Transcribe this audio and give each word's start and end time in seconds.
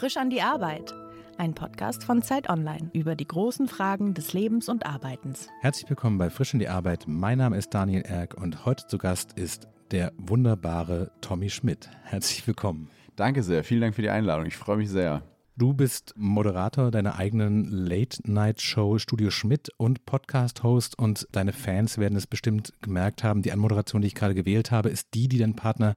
Frisch 0.00 0.16
an 0.16 0.30
die 0.30 0.40
Arbeit. 0.40 0.94
Ein 1.36 1.52
Podcast 1.52 2.04
von 2.04 2.22
Zeit 2.22 2.48
Online 2.48 2.88
über 2.94 3.14
die 3.14 3.26
großen 3.26 3.68
Fragen 3.68 4.14
des 4.14 4.32
Lebens 4.32 4.70
und 4.70 4.86
Arbeitens. 4.86 5.48
Herzlich 5.60 5.90
willkommen 5.90 6.16
bei 6.16 6.30
Frisch 6.30 6.54
an 6.54 6.58
die 6.58 6.70
Arbeit. 6.70 7.04
Mein 7.06 7.36
Name 7.36 7.58
ist 7.58 7.74
Daniel 7.74 8.00
Erck 8.00 8.32
und 8.32 8.64
heute 8.64 8.86
zu 8.86 8.96
Gast 8.96 9.34
ist 9.34 9.68
der 9.90 10.14
wunderbare 10.16 11.10
Tommy 11.20 11.50
Schmidt. 11.50 11.90
Herzlich 12.02 12.46
willkommen. 12.46 12.88
Danke 13.14 13.42
sehr. 13.42 13.62
Vielen 13.62 13.82
Dank 13.82 13.94
für 13.94 14.00
die 14.00 14.08
Einladung. 14.08 14.46
Ich 14.46 14.56
freue 14.56 14.78
mich 14.78 14.88
sehr. 14.88 15.22
Du 15.58 15.74
bist 15.74 16.14
Moderator 16.16 16.90
deiner 16.90 17.16
eigenen 17.16 17.70
Late-Night-Show 17.70 18.96
Studio 18.96 19.28
Schmidt 19.28 19.68
und 19.76 20.06
Podcast-Host 20.06 20.98
und 20.98 21.28
deine 21.32 21.52
Fans 21.52 21.98
werden 21.98 22.16
es 22.16 22.26
bestimmt 22.26 22.72
gemerkt 22.80 23.22
haben. 23.22 23.42
Die 23.42 23.52
Anmoderation, 23.52 24.00
die 24.00 24.06
ich 24.08 24.14
gerade 24.14 24.34
gewählt 24.34 24.70
habe, 24.70 24.88
ist 24.88 25.08
die, 25.12 25.28
die 25.28 25.36
dein 25.36 25.56
Partner 25.56 25.94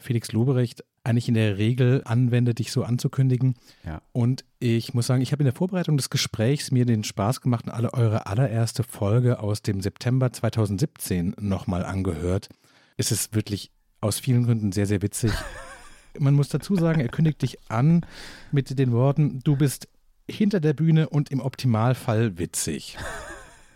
Felix 0.00 0.32
Lobrecht 0.32 0.84
eigentlich 1.04 1.28
in 1.28 1.34
der 1.34 1.58
Regel 1.58 2.02
anwendet, 2.04 2.58
dich 2.58 2.72
so 2.72 2.84
anzukündigen. 2.84 3.54
Ja. 3.84 4.02
Und 4.12 4.44
ich 4.58 4.92
muss 4.94 5.06
sagen, 5.06 5.22
ich 5.22 5.32
habe 5.32 5.42
in 5.42 5.46
der 5.46 5.54
Vorbereitung 5.54 5.96
des 5.96 6.10
Gesprächs 6.10 6.70
mir 6.70 6.84
den 6.84 7.04
Spaß 7.04 7.40
gemacht 7.40 7.66
und 7.66 7.72
alle 7.72 7.94
eure 7.94 8.26
allererste 8.26 8.82
Folge 8.82 9.40
aus 9.40 9.62
dem 9.62 9.80
September 9.80 10.32
2017 10.32 11.36
nochmal 11.40 11.84
angehört. 11.84 12.48
Es 12.96 13.12
ist 13.12 13.34
wirklich 13.34 13.70
aus 14.00 14.18
vielen 14.18 14.44
Gründen 14.44 14.72
sehr, 14.72 14.86
sehr 14.86 15.02
witzig. 15.02 15.32
Man 16.18 16.34
muss 16.34 16.48
dazu 16.48 16.74
sagen, 16.76 17.00
er 17.00 17.08
kündigt 17.08 17.42
dich 17.42 17.58
an 17.70 18.04
mit 18.50 18.78
den 18.78 18.92
Worten, 18.92 19.40
du 19.44 19.56
bist 19.56 19.88
hinter 20.28 20.60
der 20.60 20.74
Bühne 20.74 21.08
und 21.08 21.30
im 21.30 21.40
Optimalfall 21.40 22.38
witzig. 22.38 22.98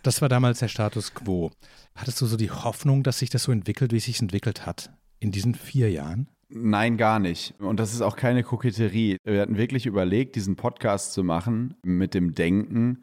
Das 0.03 0.21
war 0.21 0.29
damals 0.29 0.59
der 0.59 0.69
Status 0.69 1.15
quo. 1.15 1.51
Hattest 1.95 2.21
du 2.21 2.27
so 2.27 2.37
die 2.37 2.51
Hoffnung, 2.51 3.03
dass 3.03 3.21
sich 3.21 3.31
das 3.31 3.45
so 3.45 3.53
entwickelt, 3.53 3.93
wie 3.93 3.97
es 3.97 4.05
sich 4.05 4.21
entwickelt 4.21 4.67
hat 4.67 4.91
in 5.25 5.31
diesen 5.31 5.55
vier 5.55 5.91
Jahren? 5.91 6.29
Nein, 6.51 6.99
gar 6.99 7.19
nicht. 7.19 7.55
Und 7.59 7.81
das 7.81 7.95
ist 7.95 8.03
auch 8.03 8.15
keine 8.15 8.43
Koketterie. 8.45 9.17
Wir 9.25 9.41
hatten 9.41 9.57
wirklich 9.57 9.87
überlegt, 9.87 10.37
diesen 10.37 10.55
Podcast 10.55 11.15
zu 11.15 11.25
machen 11.25 11.75
mit 11.83 12.13
dem 12.13 12.35
Denken, 12.35 13.03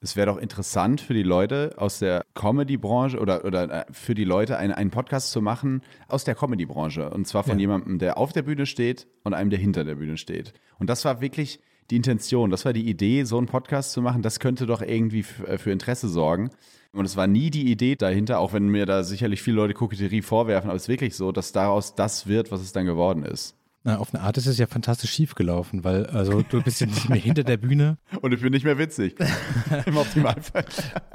es 0.00 0.14
wäre 0.14 0.26
doch 0.26 0.36
interessant 0.36 1.00
für 1.00 1.14
die 1.14 1.22
Leute 1.22 1.74
aus 1.78 1.98
der 1.98 2.22
Comedy-Branche 2.34 3.18
oder, 3.18 3.46
oder 3.46 3.70
äh, 3.70 3.84
für 3.90 4.14
die 4.14 4.24
Leute 4.24 4.58
einen, 4.58 4.74
einen 4.74 4.90
Podcast 4.90 5.32
zu 5.32 5.40
machen 5.40 5.80
aus 6.06 6.24
der 6.24 6.34
Comedy-Branche. 6.34 7.08
Und 7.08 7.26
zwar 7.26 7.42
von 7.42 7.58
ja. 7.58 7.62
jemandem, 7.62 7.98
der 7.98 8.18
auf 8.18 8.34
der 8.34 8.42
Bühne 8.42 8.66
steht 8.66 9.08
und 9.24 9.32
einem, 9.32 9.48
der 9.48 9.58
hinter 9.58 9.84
der 9.84 9.94
Bühne 9.94 10.18
steht. 10.18 10.52
Und 10.78 10.90
das 10.90 11.06
war 11.06 11.22
wirklich 11.22 11.60
die 11.90 11.96
Intention, 11.96 12.50
das 12.50 12.64
war 12.64 12.72
die 12.72 12.88
Idee, 12.88 13.24
so 13.24 13.38
einen 13.38 13.46
Podcast 13.46 13.92
zu 13.92 14.02
machen. 14.02 14.22
Das 14.22 14.40
könnte 14.40 14.66
doch 14.66 14.82
irgendwie 14.82 15.24
äh, 15.46 15.58
für 15.58 15.70
Interesse 15.70 16.08
sorgen. 16.08 16.50
Und 16.92 17.04
es 17.04 17.16
war 17.16 17.26
nie 17.26 17.50
die 17.50 17.70
Idee 17.70 17.94
dahinter, 17.94 18.38
auch 18.38 18.52
wenn 18.52 18.68
mir 18.68 18.86
da 18.86 19.04
sicherlich 19.04 19.42
viele 19.42 19.56
Leute 19.56 19.74
Koketterie 19.74 20.22
vorwerfen, 20.22 20.70
aber 20.70 20.76
es 20.76 20.84
ist 20.84 20.88
wirklich 20.88 21.14
so, 21.14 21.30
dass 21.30 21.52
daraus 21.52 21.94
das 21.94 22.26
wird, 22.26 22.50
was 22.50 22.62
es 22.62 22.72
dann 22.72 22.86
geworden 22.86 23.22
ist. 23.22 23.54
Na, 23.86 23.98
auf 23.98 24.12
eine 24.12 24.24
Art 24.24 24.36
ist 24.36 24.46
es 24.46 24.58
ja 24.58 24.66
fantastisch 24.66 25.12
schief 25.12 25.36
gelaufen, 25.36 25.84
weil 25.84 26.06
also 26.06 26.42
du 26.42 26.60
bist 26.60 26.80
ja 26.80 26.88
nicht 26.88 27.08
mehr 27.08 27.18
hinter 27.18 27.44
der 27.44 27.56
Bühne. 27.56 27.98
Und 28.20 28.34
ich 28.34 28.40
bin 28.40 28.50
nicht 28.50 28.64
mehr 28.64 28.78
witzig. 28.78 29.14
Im 29.86 29.96
Optimalfall. 29.96 30.64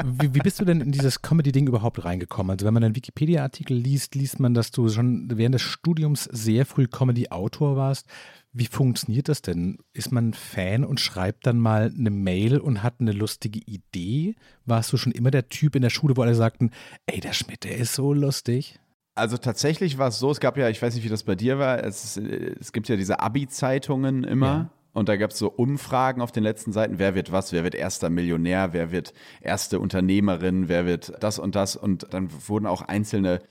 Wie, 0.05 0.33
wie 0.33 0.39
bist 0.39 0.61
du 0.61 0.63
denn 0.63 0.79
in 0.79 0.93
dieses 0.93 1.21
Comedy-Ding 1.21 1.67
überhaupt 1.67 2.05
reingekommen? 2.05 2.51
Also 2.51 2.65
wenn 2.65 2.73
man 2.73 2.85
einen 2.85 2.95
Wikipedia-Artikel 2.95 3.75
liest, 3.75 4.15
liest 4.15 4.39
man, 4.39 4.53
dass 4.53 4.71
du 4.71 4.87
schon 4.87 5.27
während 5.33 5.55
des 5.55 5.63
Studiums 5.63 6.23
sehr 6.31 6.65
früh 6.65 6.87
Comedy-Autor 6.87 7.75
warst. 7.75 8.07
Wie 8.53 8.65
funktioniert 8.65 9.29
das 9.29 9.41
denn? 9.41 9.77
Ist 9.93 10.11
man 10.11 10.33
Fan 10.33 10.83
und 10.83 10.99
schreibt 10.99 11.47
dann 11.47 11.57
mal 11.57 11.93
eine 11.97 12.09
Mail 12.09 12.59
und 12.59 12.83
hat 12.83 12.95
eine 12.99 13.13
lustige 13.13 13.59
Idee? 13.59 14.35
Warst 14.65 14.91
du 14.91 14.97
schon 14.97 15.13
immer 15.13 15.31
der 15.31 15.47
Typ 15.47 15.75
in 15.75 15.81
der 15.81 15.89
Schule, 15.89 16.17
wo 16.17 16.21
alle 16.21 16.35
sagten, 16.35 16.71
ey, 17.05 17.21
der 17.21 17.33
Schmidt, 17.33 17.63
der 17.63 17.77
ist 17.77 17.95
so 17.95 18.13
lustig? 18.13 18.79
Also 19.15 19.37
tatsächlich 19.37 19.97
war 19.97 20.09
es 20.09 20.19
so, 20.19 20.31
es 20.31 20.39
gab 20.39 20.57
ja, 20.57 20.67
ich 20.67 20.81
weiß 20.81 20.95
nicht, 20.95 21.05
wie 21.05 21.09
das 21.09 21.23
bei 21.23 21.35
dir 21.35 21.59
war, 21.59 21.83
es, 21.83 22.17
es 22.17 22.73
gibt 22.73 22.89
ja 22.89 22.97
diese 22.97 23.19
Abi-Zeitungen 23.19 24.23
immer. 24.23 24.47
Ja. 24.47 24.71
Und 24.93 25.07
da 25.07 25.15
gab 25.15 25.31
es 25.31 25.37
so 25.37 25.49
Umfragen 25.49 26.21
auf 26.21 26.33
den 26.33 26.43
letzten 26.43 26.73
Seiten, 26.73 26.99
wer 26.99 27.15
wird 27.15 27.31
was, 27.31 27.53
wer 27.53 27.63
wird 27.63 27.75
erster 27.75 28.09
Millionär, 28.09 28.73
wer 28.73 28.91
wird 28.91 29.13
erste 29.39 29.79
Unternehmerin, 29.79 30.67
wer 30.67 30.85
wird 30.85 31.13
das 31.21 31.39
und 31.39 31.55
das. 31.55 31.77
Und 31.77 32.07
dann 32.13 32.29
wurden 32.47 32.65
auch 32.65 32.81
einzelne 32.81 33.41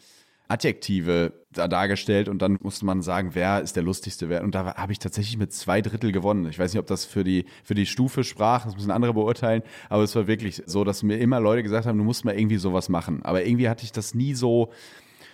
Adjektive 0.51 1.33
da 1.53 1.69
dargestellt 1.69 2.29
und 2.29 2.43
dann 2.43 2.59
musste 2.61 2.85
man 2.85 3.03
sagen, 3.03 3.31
wer 3.35 3.61
ist 3.61 3.77
der 3.77 3.83
lustigste 3.83 4.29
wer. 4.29 4.43
Und 4.43 4.55
da 4.55 4.75
habe 4.75 4.93
ich 4.93 4.99
tatsächlich 4.99 5.37
mit 5.37 5.53
zwei 5.53 5.81
Drittel 5.81 6.13
gewonnen. 6.13 6.47
Ich 6.49 6.59
weiß 6.59 6.73
nicht, 6.73 6.81
ob 6.81 6.87
das 6.87 7.05
für 7.05 7.25
die, 7.25 7.45
für 7.65 7.75
die 7.75 7.87
Stufe 7.87 8.25
sprach, 8.25 8.65
das 8.65 8.75
müssen 8.75 8.91
andere 8.91 9.15
beurteilen, 9.15 9.63
aber 9.89 10.03
es 10.03 10.15
war 10.15 10.27
wirklich 10.27 10.63
so, 10.67 10.85
dass 10.85 11.03
mir 11.03 11.19
immer 11.19 11.41
Leute 11.41 11.63
gesagt 11.63 11.87
haben, 11.87 11.99
du 11.99 12.05
musst 12.05 12.25
mal 12.25 12.39
irgendwie 12.39 12.57
sowas 12.57 12.89
machen. 12.89 13.23
Aber 13.25 13.45
irgendwie 13.45 13.69
hatte 13.69 13.85
ich 13.85 13.93
das 13.93 14.15
nie 14.15 14.35
so, 14.35 14.71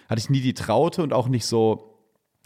hatte 0.09 0.19
ich 0.19 0.31
nie 0.31 0.41
die 0.41 0.55
Traute 0.55 1.03
und 1.03 1.13
auch 1.13 1.29
nicht 1.29 1.47
so 1.47 1.93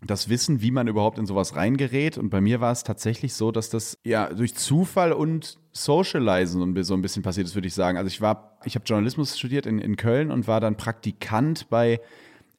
das 0.03 0.29
Wissen, 0.29 0.63
wie 0.63 0.71
man 0.71 0.89
überhaupt 0.89 1.19
in 1.19 1.27
sowas 1.27 1.57
reingerät. 1.57 2.19
Und 2.19 2.31
bei 2.31 2.41
mir 2.41 2.61
war 2.61 2.73
es 2.73 2.85
tatsächlich 2.85 3.35
so, 3.35 3.53
dass 3.53 3.69
das 3.69 3.99
ja 4.05 4.33
durch 4.33 4.55
Zufall 4.55 5.13
und 5.13 5.59
Socializen 5.73 6.83
so 6.83 6.95
ein 6.95 7.03
bisschen 7.03 7.23
passiert 7.23 7.47
ist, 7.47 7.55
würde 7.55 7.69
ich 7.69 7.75
sagen. 7.75 7.99
Also 7.99 8.09
ich 8.09 8.21
war, 8.21 8.59
ich 8.65 8.75
habe 8.77 8.85
Journalismus 8.87 9.39
studiert 9.39 9.67
in, 9.67 9.79
in 9.79 9.97
Köln 9.97 10.31
und 10.31 10.49
war 10.49 10.61
dann 10.61 10.77
Praktikant 10.77 11.69
bei 11.69 12.01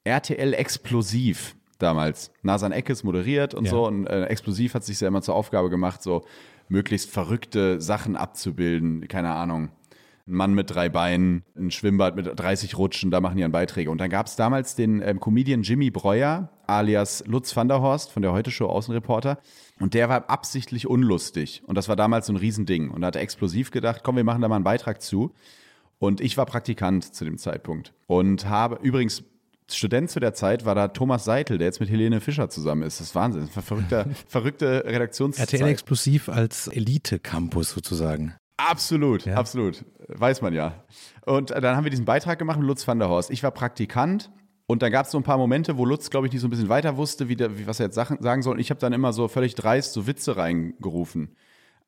RTL 0.03 0.53
Explosiv 0.53 1.55
damals. 1.79 2.31
Nasan 2.43 2.71
Eckes 2.71 3.03
moderiert 3.03 3.53
und 3.53 3.65
ja. 3.65 3.71
so. 3.71 3.87
Und 3.87 4.07
äh, 4.07 4.25
Explosiv 4.25 4.73
hat 4.73 4.83
sich 4.83 4.99
ja 4.99 5.07
immer 5.07 5.21
zur 5.21 5.35
Aufgabe 5.35 5.69
gemacht, 5.69 6.01
so 6.01 6.25
möglichst 6.67 7.09
verrückte 7.09 7.81
Sachen 7.81 8.15
abzubilden. 8.15 9.07
Keine 9.07 9.31
Ahnung 9.31 9.71
ein 10.27 10.33
Mann 10.33 10.53
mit 10.53 10.73
drei 10.73 10.89
Beinen, 10.89 11.43
ein 11.55 11.71
Schwimmbad 11.71 12.15
mit 12.15 12.27
30 12.39 12.77
Rutschen, 12.77 13.11
da 13.11 13.21
machen 13.21 13.37
die 13.37 13.41
dann 13.41 13.51
Beiträge. 13.51 13.91
Und 13.91 13.99
dann 13.99 14.09
gab 14.09 14.27
es 14.27 14.35
damals 14.35 14.75
den 14.75 15.01
ähm, 15.01 15.19
Comedian 15.19 15.63
Jimmy 15.63 15.89
Breuer, 15.89 16.49
alias 16.67 17.23
Lutz 17.27 17.55
van 17.55 17.67
der 17.67 17.81
Horst 17.81 18.11
von 18.11 18.21
der 18.21 18.31
Heute-Show 18.31 18.67
Außenreporter. 18.67 19.39
Und 19.79 19.93
der 19.93 20.09
war 20.09 20.29
absichtlich 20.29 20.87
unlustig. 20.87 21.63
Und 21.65 21.75
das 21.75 21.89
war 21.89 21.95
damals 21.95 22.27
so 22.27 22.33
ein 22.33 22.37
Riesending. 22.37 22.89
Und 22.89 23.01
da 23.01 23.07
hat 23.07 23.15
er 23.15 23.21
explosiv 23.21 23.71
gedacht, 23.71 24.01
komm, 24.03 24.15
wir 24.15 24.23
machen 24.23 24.41
da 24.41 24.47
mal 24.47 24.55
einen 24.55 24.63
Beitrag 24.63 25.01
zu. 25.01 25.33
Und 25.99 26.21
ich 26.21 26.37
war 26.37 26.45
Praktikant 26.45 27.13
zu 27.13 27.25
dem 27.25 27.37
Zeitpunkt. 27.37 27.93
Und 28.07 28.47
habe 28.47 28.79
übrigens 28.81 29.23
Student 29.69 30.09
zu 30.09 30.19
der 30.19 30.33
Zeit 30.33 30.65
war 30.65 30.75
da 30.75 30.89
Thomas 30.89 31.23
Seitel, 31.23 31.57
der 31.57 31.67
jetzt 31.67 31.79
mit 31.79 31.89
Helene 31.89 32.19
Fischer 32.19 32.49
zusammen 32.49 32.83
ist. 32.83 32.99
Das 32.99 33.07
ist 33.07 33.15
Wahnsinn. 33.15 33.45
Das 33.45 33.55
war 33.55 33.63
verrückter, 33.63 34.05
verrückte 34.27 34.83
Redaktionszeit. 34.87 35.53
RTL 35.53 35.69
Explosiv 35.69 36.29
als 36.29 36.67
Elite-Campus 36.67 37.71
sozusagen. 37.71 38.35
Absolut, 38.57 39.25
ja. 39.25 39.35
absolut. 39.35 39.85
Weiß 40.07 40.41
man 40.41 40.53
ja. 40.53 40.83
Und 41.25 41.51
dann 41.51 41.75
haben 41.75 41.83
wir 41.83 41.91
diesen 41.91 42.05
Beitrag 42.05 42.37
gemacht 42.37 42.59
mit 42.59 42.67
Lutz 42.67 42.87
van 42.87 42.99
der 42.99 43.09
Horst. 43.09 43.31
Ich 43.31 43.43
war 43.43 43.51
Praktikant 43.51 44.29
und 44.67 44.81
da 44.81 44.89
gab 44.89 45.05
es 45.05 45.11
so 45.11 45.17
ein 45.17 45.23
paar 45.23 45.37
Momente, 45.37 45.77
wo 45.77 45.85
Lutz, 45.85 46.09
glaube 46.09 46.27
ich, 46.27 46.33
nicht 46.33 46.41
so 46.41 46.47
ein 46.47 46.49
bisschen 46.51 46.69
weiter 46.69 46.95
wusste, 46.95 47.27
wie, 47.27 47.35
der, 47.35 47.57
wie 47.57 47.67
was 47.67 47.79
er 47.79 47.87
jetzt 47.87 47.95
Sachen, 47.95 48.21
sagen 48.21 48.41
soll. 48.41 48.53
Und 48.53 48.59
ich 48.59 48.69
habe 48.69 48.79
dann 48.79 48.93
immer 48.93 49.13
so 49.13 49.27
völlig 49.27 49.55
dreist 49.55 49.93
so 49.93 50.07
Witze 50.07 50.37
reingerufen, 50.37 51.35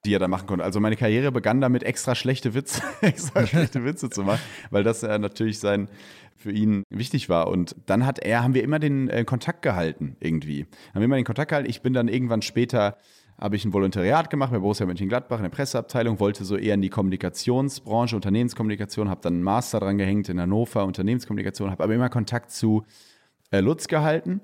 die 0.03 0.13
er 0.13 0.19
da 0.19 0.27
machen 0.27 0.47
konnte. 0.47 0.65
Also 0.65 0.79
meine 0.79 0.97
Karriere 0.97 1.31
begann 1.31 1.61
damit, 1.61 1.83
extra 1.83 2.13
schlechte 2.15 2.53
Witze, 2.53 2.81
extra 3.01 3.47
schlechte 3.47 3.85
Witze 3.85 4.09
zu 4.09 4.23
machen, 4.23 4.41
weil 4.69 4.83
das 4.83 5.03
äh, 5.03 5.17
natürlich 5.17 5.59
sein 5.59 5.87
für 6.43 6.51
ihn 6.51 6.83
wichtig 6.89 7.29
war. 7.29 7.47
Und 7.47 7.75
dann 7.85 8.05
hat 8.05 8.19
er, 8.19 8.43
haben 8.43 8.53
wir 8.53 8.63
immer 8.63 8.79
den 8.79 9.09
äh, 9.09 9.23
Kontakt 9.23 9.61
gehalten 9.61 10.17
irgendwie. 10.19 10.67
Haben 10.89 10.99
wir 10.99 11.05
immer 11.05 11.15
den 11.15 11.25
Kontakt 11.25 11.49
gehalten. 11.49 11.69
Ich 11.69 11.81
bin 11.81 11.93
dann 11.93 12.07
irgendwann 12.07 12.41
später 12.41 12.97
habe 13.39 13.55
ich 13.55 13.65
ein 13.65 13.73
Volontariat 13.73 14.29
gemacht 14.29 14.51
bei 14.51 14.59
Borussia 14.59 14.85
Mönchengladbach 14.85 15.37
in 15.37 15.43
der 15.43 15.49
Presseabteilung, 15.49 16.19
wollte 16.19 16.45
so 16.45 16.55
eher 16.55 16.75
in 16.75 16.81
die 16.81 16.89
Kommunikationsbranche, 16.89 18.15
Unternehmenskommunikation, 18.15 19.09
habe 19.09 19.21
dann 19.21 19.33
einen 19.33 19.43
Master 19.43 19.79
dran 19.79 19.97
gehängt 19.97 20.29
in 20.29 20.39
Hannover, 20.39 20.85
Unternehmenskommunikation, 20.85 21.71
habe 21.71 21.83
aber 21.83 21.95
immer 21.95 22.09
Kontakt 22.09 22.51
zu 22.51 22.83
äh, 23.51 23.59
Lutz 23.59 23.87
gehalten 23.87 24.41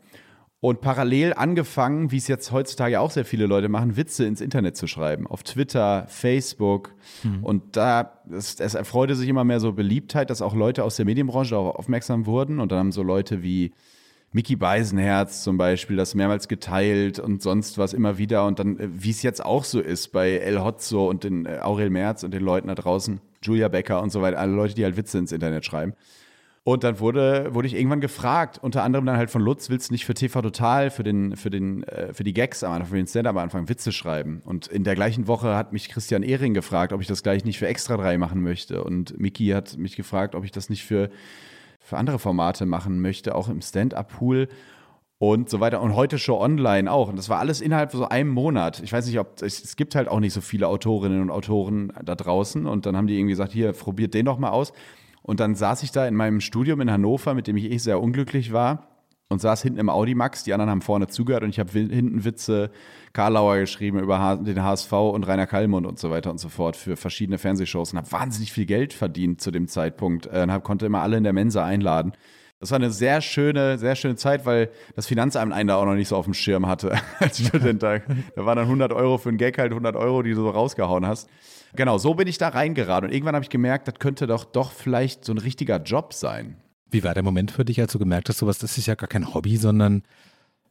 und 0.61 0.81
parallel 0.81 1.33
angefangen, 1.33 2.11
wie 2.11 2.17
es 2.17 2.27
jetzt 2.27 2.51
heutzutage 2.51 2.99
auch 2.99 3.11
sehr 3.11 3.23
viele 3.23 3.45
Leute 3.45 3.69
machen, 3.69 3.95
Witze 3.95 4.25
ins 4.25 4.41
Internet 4.41 4.75
zu 4.75 4.87
schreiben, 4.87 5.25
auf 5.25 5.43
Twitter, 5.43 6.05
Facebook. 6.09 6.93
Mhm. 7.23 7.43
Und 7.45 7.77
da, 7.77 8.19
es, 8.29 8.59
es 8.59 8.73
erfreute 8.73 9.15
sich 9.15 9.29
immer 9.29 9.45
mehr 9.45 9.61
so 9.61 9.71
Beliebtheit, 9.71 10.29
dass 10.29 10.41
auch 10.41 10.53
Leute 10.53 10.83
aus 10.83 10.97
der 10.97 11.05
Medienbranche 11.05 11.55
auch 11.57 11.75
aufmerksam 11.75 12.25
wurden. 12.25 12.59
Und 12.59 12.73
dann 12.73 12.79
haben 12.79 12.91
so 12.91 13.03
Leute 13.03 13.41
wie 13.41 13.71
Mickey 14.33 14.57
Beisenherz 14.57 15.43
zum 15.43 15.57
Beispiel, 15.57 15.95
das 15.95 16.13
mehrmals 16.13 16.49
geteilt 16.49 17.19
und 17.19 17.41
sonst 17.41 17.77
was 17.77 17.93
immer 17.93 18.17
wieder. 18.17 18.45
Und 18.45 18.59
dann, 18.59 18.77
äh, 18.79 18.89
wie 18.91 19.11
es 19.11 19.23
jetzt 19.23 19.43
auch 19.43 19.63
so 19.63 19.79
ist 19.79 20.09
bei 20.09 20.31
El 20.31 20.61
Hotzo 20.61 21.09
und 21.09 21.23
den 21.23 21.45
äh, 21.45 21.59
Aurel 21.61 21.89
Merz 21.89 22.23
und 22.23 22.33
den 22.33 22.43
Leuten 22.43 22.67
da 22.67 22.75
draußen, 22.75 23.21
Julia 23.41 23.69
Becker 23.69 24.01
und 24.01 24.11
so 24.11 24.21
weiter, 24.21 24.39
alle 24.39 24.51
Leute, 24.51 24.75
die 24.75 24.83
halt 24.83 24.97
Witze 24.97 25.17
ins 25.19 25.31
Internet 25.31 25.63
schreiben. 25.63 25.93
Und 26.71 26.83
dann 26.83 26.99
wurde, 26.99 27.53
wurde 27.53 27.67
ich 27.67 27.75
irgendwann 27.75 28.01
gefragt, 28.01 28.59
unter 28.61 28.83
anderem 28.83 29.05
dann 29.05 29.17
halt 29.17 29.31
von 29.31 29.41
Lutz, 29.41 29.69
willst 29.69 29.89
du 29.89 29.93
nicht 29.93 30.05
für 30.05 30.13
TV 30.13 30.41
Total, 30.41 30.91
für, 30.91 31.03
den, 31.03 31.35
für, 31.35 31.49
den, 31.49 31.83
äh, 31.83 32.13
für 32.13 32.23
die 32.23 32.33
Gags 32.33 32.63
am 32.63 32.73
Anfang, 32.73 32.89
für 32.89 32.97
den 32.97 33.07
Stand-Up 33.07 33.35
am 33.35 33.43
Anfang 33.43 33.69
Witze 33.69 33.91
schreiben? 33.91 34.41
Und 34.45 34.67
in 34.67 34.83
der 34.83 34.95
gleichen 34.95 35.27
Woche 35.27 35.55
hat 35.55 35.73
mich 35.73 35.89
Christian 35.89 36.21
Ehring 36.21 36.53
gefragt, 36.53 36.93
ob 36.93 37.01
ich 37.01 37.07
das 37.07 37.23
gleich 37.23 37.43
nicht 37.43 37.57
für 37.57 37.67
Extra 37.67 37.97
3 37.97 38.17
machen 38.17 38.43
möchte. 38.43 38.83
Und 38.83 39.19
Miki 39.19 39.47
hat 39.47 39.77
mich 39.77 39.95
gefragt, 39.95 40.35
ob 40.35 40.45
ich 40.45 40.51
das 40.51 40.69
nicht 40.69 40.85
für 40.85 41.09
für 41.79 41.97
andere 41.97 42.19
Formate 42.19 42.65
machen 42.65 43.01
möchte, 43.01 43.35
auch 43.35 43.49
im 43.49 43.61
Stand-up-Pool 43.61 44.47
und 45.17 45.49
so 45.49 45.59
weiter. 45.59 45.81
Und 45.81 45.95
heute 45.95 46.19
Show 46.19 46.39
online 46.39 46.91
auch. 46.91 47.09
Und 47.09 47.17
das 47.17 47.29
war 47.29 47.39
alles 47.39 47.61
innerhalb 47.61 47.91
von 47.91 48.01
so 48.01 48.07
einem 48.07 48.29
Monat. 48.29 48.81
Ich 48.83 48.93
weiß 48.93 49.07
nicht, 49.07 49.19
ob 49.19 49.41
es, 49.41 49.63
es 49.63 49.75
gibt 49.75 49.95
halt 49.95 50.07
auch 50.07 50.19
nicht 50.19 50.33
so 50.33 50.41
viele 50.41 50.67
Autorinnen 50.67 51.21
und 51.21 51.31
Autoren 51.31 51.91
da 52.03 52.15
draußen. 52.15 52.65
Und 52.65 52.85
dann 52.85 52.95
haben 52.95 53.07
die 53.07 53.15
irgendwie 53.15 53.31
gesagt, 53.31 53.53
hier, 53.53 53.73
probiert 53.73 54.13
den 54.13 54.25
doch 54.25 54.37
mal 54.37 54.51
aus. 54.51 54.71
Und 55.29 55.39
dann 55.39 55.53
saß 55.53 55.83
ich 55.83 55.91
da 55.91 56.07
in 56.07 56.15
meinem 56.15 56.41
Studium 56.41 56.81
in 56.81 56.89
Hannover, 56.89 57.35
mit 57.35 57.45
dem 57.45 57.55
ich 57.55 57.71
eh 57.71 57.77
sehr 57.77 58.01
unglücklich 58.01 58.51
war. 58.51 58.87
und 59.31 59.39
saß 59.39 59.61
hinten 59.61 59.77
im 59.77 59.87
Audi 59.87 60.15
Max, 60.15 60.43
die 60.43 60.53
anderen 60.53 60.71
haben 60.71 60.81
vorne 60.81 61.05
zugehört 61.05 61.43
und 61.43 61.51
ich 61.51 61.59
habe 61.59 61.71
hinten 61.71 62.25
Witze 62.25 62.71
Karlauer 63.13 63.59
geschrieben 63.59 63.99
über 63.99 64.39
den 64.41 64.63
HSV 64.63 64.91
und 64.91 65.27
Rainer 65.27 65.45
Kallmund 65.45 65.85
und 65.85 65.99
so 65.99 66.09
weiter 66.09 66.31
und 66.31 66.39
so 66.39 66.49
fort 66.49 66.75
für 66.75 66.97
verschiedene 66.97 67.37
Fernsehshows 67.37 67.91
und 67.91 67.99
habe 67.99 68.11
wahnsinnig 68.11 68.51
viel 68.51 68.65
Geld 68.65 68.91
verdient 68.91 69.39
zu 69.39 69.51
dem 69.51 69.67
Zeitpunkt 69.67 70.25
äh, 70.25 70.41
und 70.41 70.51
hab, 70.51 70.63
konnte 70.63 70.87
immer 70.87 71.03
alle 71.03 71.17
in 71.17 71.23
der 71.23 71.33
Mensa 71.33 71.63
einladen. 71.63 72.13
Das 72.59 72.71
war 72.71 72.77
eine 72.77 72.89
sehr 72.89 73.21
schöne, 73.21 73.77
sehr 73.77 73.95
schöne 73.95 74.15
Zeit, 74.15 74.47
weil 74.47 74.71
das 74.95 75.05
Finanzamt 75.05 75.53
einen 75.53 75.67
da 75.67 75.75
auch 75.75 75.85
noch 75.85 75.93
nicht 75.93 76.07
so 76.07 76.15
auf 76.15 76.25
dem 76.25 76.33
Schirm 76.33 76.65
hatte 76.65 76.97
als 77.19 77.37
Student. 77.37 77.83
Da, 77.83 77.99
waren 78.35 78.57
dann 78.57 78.65
100 78.65 78.91
Euro 78.93 79.19
für 79.19 79.29
einen 79.29 79.37
Gag 79.37 79.59
halt 79.59 79.73
100 79.73 79.95
Euro, 79.95 80.23
die 80.23 80.31
du 80.31 80.37
so 80.37 80.49
rausgehauen 80.49 81.05
hast. 81.05 81.29
Genau, 81.75 81.97
so 81.97 82.13
bin 82.13 82.27
ich 82.27 82.37
da 82.37 82.49
reingeraten 82.49 83.09
und 83.09 83.13
irgendwann 83.13 83.35
habe 83.35 83.43
ich 83.43 83.49
gemerkt, 83.49 83.87
das 83.87 83.95
könnte 83.99 84.27
doch 84.27 84.45
doch 84.45 84.71
vielleicht 84.71 85.25
so 85.25 85.33
ein 85.33 85.37
richtiger 85.37 85.77
Job 85.77 86.13
sein. 86.13 86.57
Wie 86.91 87.03
war 87.03 87.13
der 87.13 87.23
Moment 87.23 87.51
für 87.51 87.65
dich, 87.65 87.79
als 87.79 87.93
du 87.93 87.99
gemerkt 87.99 88.29
hast, 88.29 88.39
sowas, 88.39 88.57
das 88.57 88.77
ist 88.77 88.87
ja 88.87 88.95
gar 88.95 89.07
kein 89.07 89.33
Hobby, 89.33 89.57
sondern 89.57 90.03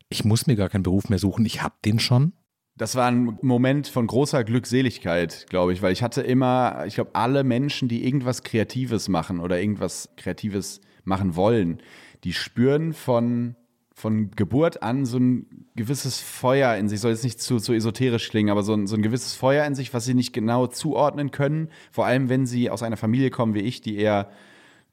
ich 0.08 0.24
muss 0.24 0.46
mir 0.46 0.56
gar 0.56 0.68
keinen 0.68 0.82
Beruf 0.82 1.08
mehr 1.08 1.18
suchen, 1.18 1.44
ich 1.46 1.62
habe 1.62 1.74
den 1.84 1.98
schon? 1.98 2.32
Das 2.76 2.94
war 2.94 3.08
ein 3.08 3.38
Moment 3.42 3.88
von 3.88 4.06
großer 4.06 4.44
Glückseligkeit, 4.44 5.46
glaube 5.48 5.72
ich, 5.72 5.82
weil 5.82 5.92
ich 5.92 6.02
hatte 6.02 6.22
immer, 6.22 6.84
ich 6.86 6.94
glaube, 6.94 7.10
alle 7.14 7.42
Menschen, 7.42 7.88
die 7.88 8.04
irgendwas 8.04 8.44
Kreatives 8.44 9.08
machen 9.08 9.40
oder 9.40 9.60
irgendwas 9.60 10.10
Kreatives 10.16 10.80
machen 11.04 11.34
wollen, 11.34 11.80
die 12.24 12.32
spüren 12.32 12.92
von, 12.92 13.56
von 13.98 14.30
Geburt 14.30 14.82
an 14.82 15.04
so 15.04 15.18
ein 15.18 15.66
gewisses 15.74 16.20
Feuer 16.20 16.76
in 16.76 16.88
sich, 16.88 17.00
soll 17.00 17.10
jetzt 17.10 17.24
nicht 17.24 17.40
zu, 17.40 17.58
zu 17.58 17.72
esoterisch 17.72 18.30
klingen, 18.30 18.50
aber 18.50 18.62
so 18.62 18.74
ein, 18.74 18.86
so 18.86 18.96
ein 18.96 19.02
gewisses 19.02 19.34
Feuer 19.34 19.66
in 19.66 19.74
sich, 19.74 19.92
was 19.92 20.04
sie 20.04 20.14
nicht 20.14 20.32
genau 20.32 20.68
zuordnen 20.68 21.30
können, 21.30 21.68
vor 21.90 22.06
allem 22.06 22.28
wenn 22.28 22.46
sie 22.46 22.70
aus 22.70 22.82
einer 22.82 22.96
Familie 22.96 23.30
kommen 23.30 23.54
wie 23.54 23.60
ich, 23.60 23.80
die 23.80 23.96
eher 23.96 24.30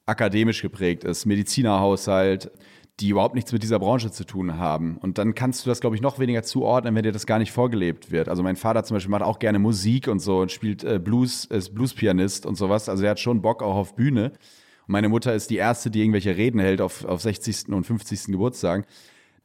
akademisch 0.07 0.62
geprägt 0.62 1.04
ist, 1.04 1.25
Medizinerhaushalt, 1.25 2.52
die 3.00 3.10
überhaupt 3.10 3.36
nichts 3.36 3.52
mit 3.52 3.62
dieser 3.62 3.80
Branche 3.80 4.10
zu 4.10 4.24
tun 4.25 4.57
haben. 4.57 4.98
Und 4.98 5.18
dann 5.18 5.36
kannst 5.36 5.66
du 5.66 5.69
das, 5.69 5.81
glaube 5.81 5.96
ich, 5.96 6.01
noch 6.01 6.18
weniger 6.18 6.44
zuordnen, 6.44 6.96
wenn 6.96 7.04
dir 7.04 7.12
das 7.12 7.25
gar 7.25 7.40
nicht 7.40 7.51
vorgelebt 7.51 8.10
wird. 8.10 8.30
Also 8.30 8.42
mein 8.42 8.56
Vater 8.56 8.84
zum 8.86 8.96
Beispiel 8.96 9.12
macht 9.12 9.24
auch 9.24 9.40
gerne 9.40 9.60
Musik 9.60 10.08
und 10.08 10.19
so 10.19 10.40
und 10.40 10.51
spielt 10.51 10.84
äh, 10.84 11.00
Blues, 11.00 11.46
ist 11.46 11.75
Bluespianist 11.75 12.46
und 12.46 12.56
sowas. 12.56 12.88
Also 12.88 13.04
er 13.04 13.12
hat 13.12 13.19
schon 13.19 13.42
Bock 13.42 13.62
auch 13.62 13.75
auf 13.75 13.96
Bühne. 13.96 14.31
Meine 14.88 15.10
Mutter 15.10 15.34
ist 15.34 15.50
die 15.50 15.58
Erste, 15.58 15.90
die 15.90 16.02
irgendwelche 16.02 16.36
Reden 16.36 16.60
hält 16.60 16.82
auf, 16.82 17.06
auf 17.06 17.22
60. 17.22 17.70
und 17.70 17.86
50. 17.86 18.26
Geburtstagen. 18.26 18.86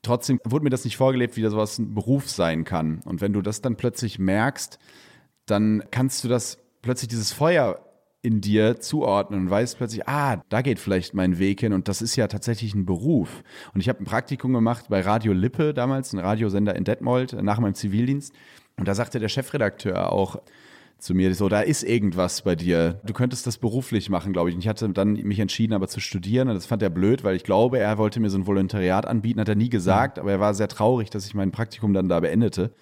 Trotzdem 0.03 0.41
wurde 0.45 0.65
mir 0.65 0.71
das 0.71 0.85
nicht 0.85 0.97
vorgelebt, 0.97 1.37
wie 1.37 1.43
das 1.43 1.53
sowas 1.53 1.79
ein 1.79 1.95
Beruf 1.95 2.29
sein 2.31 2.65
kann. 2.65 3.01
Und 3.05 3.21
wenn 3.21 3.33
du 3.33 3.43
das 3.43 3.61
dann 3.61 3.77
plötzlich 3.77 4.19
merkst, 4.19 4.79
dann 5.47 5.83
kannst 5.91 6.25
du 6.25 6.29
das 6.29 6.59
plötzlich 6.83 7.09
dieses 7.09 7.33
Feuer 7.33 7.85
in 8.23 8.41
dir 8.41 8.81
zuordnen 8.81 9.41
und 9.41 9.51
weißt 9.51 9.79
plötzlich, 9.79 10.07
ah, 10.07 10.43
da 10.51 10.61
geht 10.61 10.79
vielleicht 10.79 11.15
mein 11.15 11.39
Weg 11.39 11.61
hin 11.61 11.73
und 11.73 11.89
das 11.89 12.03
ist 12.03 12.17
ja 12.17 12.27
tatsächlich 12.29 12.75
ein 12.75 12.85
Beruf. 12.85 13.43
Und 13.73 13.81
ich 13.81 13.89
habe 13.89 14.03
ein 14.03 14.05
Praktikum 14.05 14.53
gemacht 14.53 14.87
bei 14.91 15.01
Radio 15.01 15.33
Lippe 15.33 15.73
damals, 15.73 16.13
ein 16.13 16.19
Radiosender 16.19 16.77
in 16.77 16.85
Detmold, 16.85 17.33
nach 17.43 17.59
meinem 17.61 17.75
Zivildienst. 17.75 18.35
Und 18.77 18.89
da 18.89 18.95
sagte 18.95 19.21
der 19.21 19.29
Chefredakteur 19.29 20.13
auch 20.13 20.41
zu 21.01 21.15
mir 21.15 21.35
so, 21.35 21.49
da 21.49 21.61
ist 21.61 21.83
irgendwas 21.83 22.43
bei 22.43 22.55
dir. 22.55 23.01
Du 23.05 23.13
könntest 23.13 23.47
das 23.47 23.59
beruflich 23.59 24.11
machen, 24.11 24.33
glaube 24.33 24.51
ich. 24.51 24.55
Und 24.55 24.61
ich 24.61 24.69
hatte 24.69 24.89
dann 24.91 25.15
mich 25.15 25.39
entschieden, 25.39 25.73
aber 25.73 25.89
zu 25.89 26.01
studieren. 26.01 26.49
Und 26.49 26.55
das 26.55 26.67
fand 26.67 26.83
er 26.83 26.91
blöd, 26.91 27.25
weil 27.25 27.37
ich 27.37 27.45
glaube, 27.45 27.79
er 27.79 27.99
wollte 27.99 28.21
mir 28.21 28.31
so 28.31 28.39
ein 28.39 28.47
Volontariat 28.47 29.07
anbieten, 29.07 29.41
hat 29.41 29.49
er 29.49 29.55
nie 29.55 29.71
gesagt. 29.71 30.19
Aber 30.19 30.31
er 30.31 30.41
war 30.41 30.55
sehr 30.55 30.69
traurig, 30.69 31.11
dass 31.11 31.27
ich 31.27 31.35
mein 31.35 31.51
Praktikum 31.51 31.93
dann 31.93 32.09
da 32.09 32.21
beendete. 32.21 32.73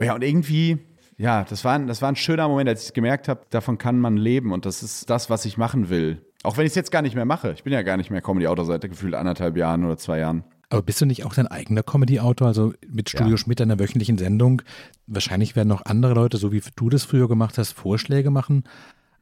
Ja, 0.00 0.14
und 0.14 0.24
irgendwie 0.24 0.78
ja, 1.20 1.44
das 1.44 1.66
war, 1.66 1.74
ein, 1.74 1.86
das 1.86 2.00
war 2.00 2.08
ein 2.08 2.16
schöner 2.16 2.48
Moment, 2.48 2.70
als 2.70 2.86
ich 2.86 2.94
gemerkt 2.94 3.28
habe, 3.28 3.42
davon 3.50 3.76
kann 3.76 3.98
man 3.98 4.16
leben 4.16 4.52
und 4.52 4.64
das 4.64 4.82
ist 4.82 5.10
das, 5.10 5.28
was 5.28 5.44
ich 5.44 5.58
machen 5.58 5.90
will. 5.90 6.22
Auch 6.42 6.56
wenn 6.56 6.64
ich 6.64 6.70
es 6.70 6.76
jetzt 6.76 6.90
gar 6.90 7.02
nicht 7.02 7.14
mehr 7.14 7.26
mache. 7.26 7.52
Ich 7.52 7.62
bin 7.62 7.74
ja 7.74 7.82
gar 7.82 7.98
nicht 7.98 8.10
mehr 8.10 8.22
Comedy-Autor 8.22 8.64
seit 8.64 8.80
gefühlt 8.80 9.14
anderthalb 9.14 9.58
Jahren 9.58 9.84
oder 9.84 9.98
zwei 9.98 10.20
Jahren. 10.20 10.44
Aber 10.70 10.82
bist 10.82 11.00
du 11.00 11.04
nicht 11.04 11.24
auch 11.24 11.34
dein 11.34 11.48
eigener 11.48 11.82
Comedy-Autor, 11.82 12.46
also 12.46 12.72
mit 12.88 13.10
Studio 13.10 13.32
ja. 13.32 13.36
Schmidt 13.36 13.60
einer 13.60 13.78
wöchentlichen 13.78 14.18
Sendung? 14.18 14.62
Wahrscheinlich 15.06 15.56
werden 15.56 15.72
auch 15.72 15.84
andere 15.84 16.14
Leute, 16.14 16.36
so 16.36 16.52
wie 16.52 16.62
du 16.76 16.88
das 16.88 17.04
früher 17.04 17.28
gemacht 17.28 17.58
hast, 17.58 17.72
Vorschläge 17.72 18.30
machen. 18.30 18.64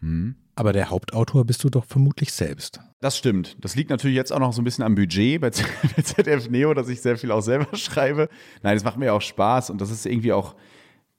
Hm. 0.01 0.37
Aber 0.55 0.73
der 0.73 0.91
Hauptautor 0.91 1.45
bist 1.45 1.65
du 1.65 1.71
doch 1.71 1.85
vermutlich 1.85 2.33
selbst. 2.33 2.81
Das 3.01 3.17
stimmt. 3.17 3.57
Das 3.61 3.77
liegt 3.77 3.91
natürlich 3.91 4.17
jetzt 4.17 4.33
auch 4.33 4.41
noch 4.41 4.53
so 4.53 4.61
ein 4.61 4.65
bisschen 4.65 4.85
am 4.85 4.95
Budget 4.95 5.41
bei 5.41 5.51
ZDF 6.03 6.51
Neo, 6.51 6.75
dass 6.75 6.89
ich 6.89 7.01
sehr 7.01 7.17
viel 7.17 7.31
auch 7.33 7.41
selber 7.41 7.69
schreibe. 7.77 8.29
Nein, 8.63 8.77
das 8.77 8.85
macht 8.85 8.99
mir 8.99 9.15
auch 9.15 9.23
Spaß 9.23 9.71
und 9.71 9.81
das 9.81 9.91
ist 9.91 10.05
irgendwie 10.05 10.33
auch 10.33 10.55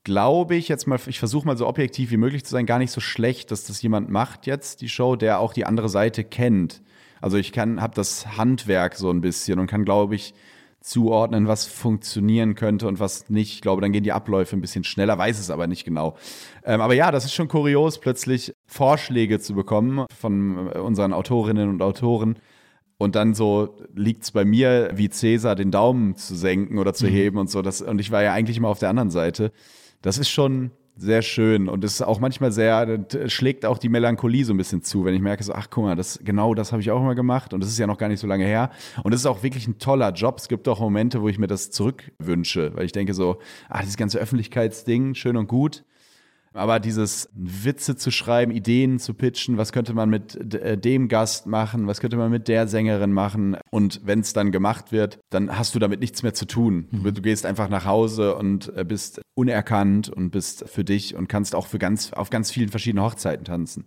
glaube 0.03 0.55
ich, 0.55 0.67
jetzt 0.69 0.87
mal, 0.87 0.99
ich 1.07 1.19
versuche 1.19 1.45
mal 1.45 1.57
so 1.57 1.67
objektiv 1.67 2.11
wie 2.11 2.17
möglich 2.17 2.43
zu 2.45 2.51
sein, 2.51 2.65
gar 2.65 2.79
nicht 2.79 2.91
so 2.91 3.01
schlecht, 3.01 3.51
dass 3.51 3.65
das 3.65 3.81
jemand 3.81 4.09
macht 4.09 4.47
jetzt, 4.47 4.81
die 4.81 4.89
Show, 4.89 5.15
der 5.15 5.39
auch 5.39 5.53
die 5.53 5.65
andere 5.65 5.89
Seite 5.89 6.23
kennt. 6.23 6.81
Also 7.21 7.37
ich 7.37 7.51
kann, 7.51 7.81
habe 7.81 7.95
das 7.95 8.37
Handwerk 8.37 8.95
so 8.95 9.09
ein 9.09 9.21
bisschen 9.21 9.59
und 9.59 9.67
kann, 9.67 9.85
glaube 9.85 10.15
ich, 10.15 10.33
zuordnen, 10.81 11.47
was 11.47 11.65
funktionieren 11.65 12.55
könnte 12.55 12.87
und 12.87 12.99
was 12.99 13.29
nicht. 13.29 13.53
Ich 13.53 13.61
glaube, 13.61 13.81
dann 13.81 13.91
gehen 13.91 14.03
die 14.03 14.13
Abläufe 14.13 14.55
ein 14.55 14.61
bisschen 14.61 14.85
schneller, 14.85 15.17
weiß 15.17 15.39
es 15.39 15.49
aber 15.49 15.67
nicht 15.67 15.83
genau. 15.83 16.15
Ähm, 16.63 16.79
aber 16.79 16.93
ja, 16.93 17.11
das 17.11 17.25
ist 17.25 17.33
schon 17.33 17.49
kurios, 17.49 17.99
plötzlich 17.99 18.53
Vorschläge 18.65 19.39
zu 19.39 19.53
bekommen 19.53 20.05
von 20.17 20.71
äh, 20.73 20.79
unseren 20.79 21.11
Autorinnen 21.11 21.69
und 21.69 21.81
Autoren. 21.81 22.39
Und 22.97 23.15
dann 23.15 23.33
so 23.33 23.77
liegt 23.93 24.23
es 24.23 24.31
bei 24.31 24.45
mir, 24.45 24.91
wie 24.93 25.09
Cäsar, 25.09 25.55
den 25.55 25.71
Daumen 25.71 26.15
zu 26.15 26.35
senken 26.35 26.77
oder 26.77 26.93
zu 26.93 27.05
mhm. 27.05 27.11
heben 27.11 27.37
und 27.37 27.49
so. 27.49 27.61
Das, 27.61 27.81
und 27.81 27.99
ich 27.99 28.11
war 28.11 28.23
ja 28.23 28.33
eigentlich 28.33 28.57
immer 28.57 28.69
auf 28.69 28.79
der 28.79 28.89
anderen 28.89 29.09
Seite 29.09 29.51
das 30.01 30.17
ist 30.17 30.29
schon 30.29 30.71
sehr 30.99 31.21
schön. 31.21 31.69
Und 31.69 31.83
es 31.83 31.93
ist 31.95 32.01
auch 32.01 32.19
manchmal 32.19 32.51
sehr, 32.51 33.05
schlägt 33.27 33.65
auch 33.65 33.77
die 33.77 33.89
Melancholie 33.89 34.43
so 34.43 34.53
ein 34.53 34.57
bisschen 34.57 34.83
zu, 34.83 35.05
wenn 35.05 35.13
ich 35.13 35.21
merke 35.21 35.43
so, 35.43 35.53
ach 35.53 35.67
guck 35.69 35.85
mal, 35.85 35.95
das, 35.95 36.19
genau 36.23 36.53
das 36.53 36.71
habe 36.71 36.81
ich 36.81 36.91
auch 36.91 36.99
immer 36.99 37.15
gemacht. 37.15 37.53
Und 37.53 37.61
das 37.61 37.69
ist 37.69 37.79
ja 37.79 37.87
noch 37.87 37.97
gar 37.97 38.09
nicht 38.09 38.19
so 38.19 38.27
lange 38.27 38.45
her. 38.45 38.69
Und 39.03 39.13
es 39.13 39.21
ist 39.21 39.25
auch 39.25 39.43
wirklich 39.43 39.67
ein 39.67 39.79
toller 39.79 40.11
Job. 40.11 40.37
Es 40.39 40.47
gibt 40.47 40.67
auch 40.67 40.79
Momente, 40.79 41.21
wo 41.21 41.29
ich 41.29 41.39
mir 41.39 41.47
das 41.47 41.71
zurückwünsche, 41.71 42.75
weil 42.75 42.85
ich 42.85 42.91
denke 42.91 43.13
so, 43.13 43.39
ah, 43.69 43.81
dieses 43.81 43.97
ganze 43.97 44.19
Öffentlichkeitsding, 44.19 45.15
schön 45.15 45.37
und 45.37 45.47
gut, 45.47 45.83
aber 46.53 46.79
dieses 46.79 47.29
Witze 47.33 47.95
zu 47.95 48.11
schreiben, 48.11 48.51
Ideen 48.51 48.99
zu 48.99 49.13
pitchen, 49.13 49.57
was 49.57 49.71
könnte 49.71 49.93
man 49.93 50.09
mit 50.09 50.53
äh, 50.55 50.77
dem 50.77 51.07
Gast 51.07 51.45
machen, 51.45 51.87
was 51.87 51.99
könnte 51.99 52.17
man 52.17 52.31
mit 52.31 52.47
der 52.47 52.67
Sängerin 52.67 53.13
machen 53.13 53.57
und 53.71 54.01
wenn 54.03 54.21
es 54.21 54.33
dann 54.33 54.51
gemacht 54.51 54.91
wird, 54.91 55.19
dann 55.29 55.57
hast 55.57 55.75
du 55.75 55.79
damit 55.79 55.99
nichts 55.99 56.23
mehr 56.23 56.33
zu 56.33 56.45
tun. 56.45 56.87
Mhm. 56.91 57.13
Du 57.13 57.21
gehst 57.21 57.45
einfach 57.45 57.69
nach 57.69 57.85
Hause 57.85 58.35
und 58.35 58.75
äh, 58.75 58.83
bist 58.83 59.21
unerkannt 59.35 60.09
und 60.09 60.31
bist 60.31 60.67
für 60.67 60.83
dich 60.83 61.15
und 61.15 61.27
kannst 61.27 61.55
auch 61.55 61.67
für 61.67 61.79
ganz, 61.79 62.13
auf 62.13 62.29
ganz 62.29 62.51
vielen 62.51 62.69
verschiedenen 62.69 63.05
Hochzeiten 63.05 63.45
tanzen. 63.45 63.85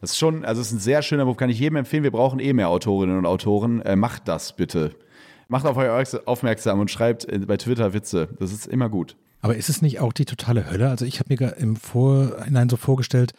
Das 0.00 0.12
ist 0.12 0.18
schon, 0.18 0.44
also 0.44 0.60
es 0.60 0.68
ist 0.68 0.72
ein 0.72 0.80
sehr 0.80 1.02
schöner 1.02 1.24
Beruf, 1.24 1.36
kann 1.36 1.50
ich 1.50 1.58
jedem 1.58 1.76
empfehlen. 1.76 2.02
Wir 2.02 2.10
brauchen 2.10 2.40
eh 2.40 2.52
mehr 2.52 2.70
Autorinnen 2.70 3.18
und 3.18 3.26
Autoren. 3.26 3.82
Äh, 3.82 3.96
macht 3.96 4.28
das 4.28 4.56
bitte. 4.56 4.92
Macht 5.48 5.66
auf 5.66 5.76
euch 5.76 6.26
aufmerksam 6.26 6.80
und 6.80 6.90
schreibt 6.90 7.26
äh, 7.26 7.38
bei 7.40 7.56
Twitter 7.56 7.92
Witze. 7.92 8.28
Das 8.38 8.52
ist 8.52 8.66
immer 8.66 8.88
gut. 8.88 9.16
Aber 9.40 9.56
ist 9.56 9.68
es 9.68 9.82
nicht 9.82 10.00
auch 10.00 10.12
die 10.12 10.26
totale 10.26 10.70
Hölle? 10.70 10.90
Also 10.90 11.04
ich 11.04 11.18
habe 11.18 11.34
mir 11.34 11.56
im 11.56 11.76
Vorhinein 11.76 12.68
so 12.68 12.76
vorgestellt, 12.76 13.32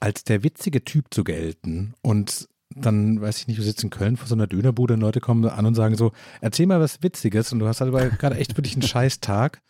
als 0.00 0.24
der 0.24 0.42
witzige 0.42 0.84
Typ 0.84 1.06
zu 1.12 1.24
gelten 1.24 1.94
und 2.02 2.48
dann, 2.74 3.20
weiß 3.20 3.38
ich 3.38 3.46
nicht, 3.46 3.58
du 3.58 3.62
sitzt 3.62 3.82
in 3.84 3.90
Köln 3.90 4.16
vor 4.16 4.26
so 4.26 4.34
einer 4.34 4.46
Dönerbude 4.46 4.94
und 4.94 5.00
Leute 5.00 5.20
kommen 5.20 5.44
an 5.46 5.64
und 5.64 5.74
sagen 5.74 5.96
so, 5.96 6.12
erzähl 6.40 6.66
mal 6.66 6.80
was 6.80 7.02
Witziges 7.02 7.52
und 7.52 7.60
du 7.60 7.66
hast 7.66 7.80
aber 7.80 8.10
gerade 8.10 8.36
echt 8.36 8.56
wirklich 8.56 8.74
einen 8.74 8.82
scheiß 8.82 9.20
Tag. 9.20 9.62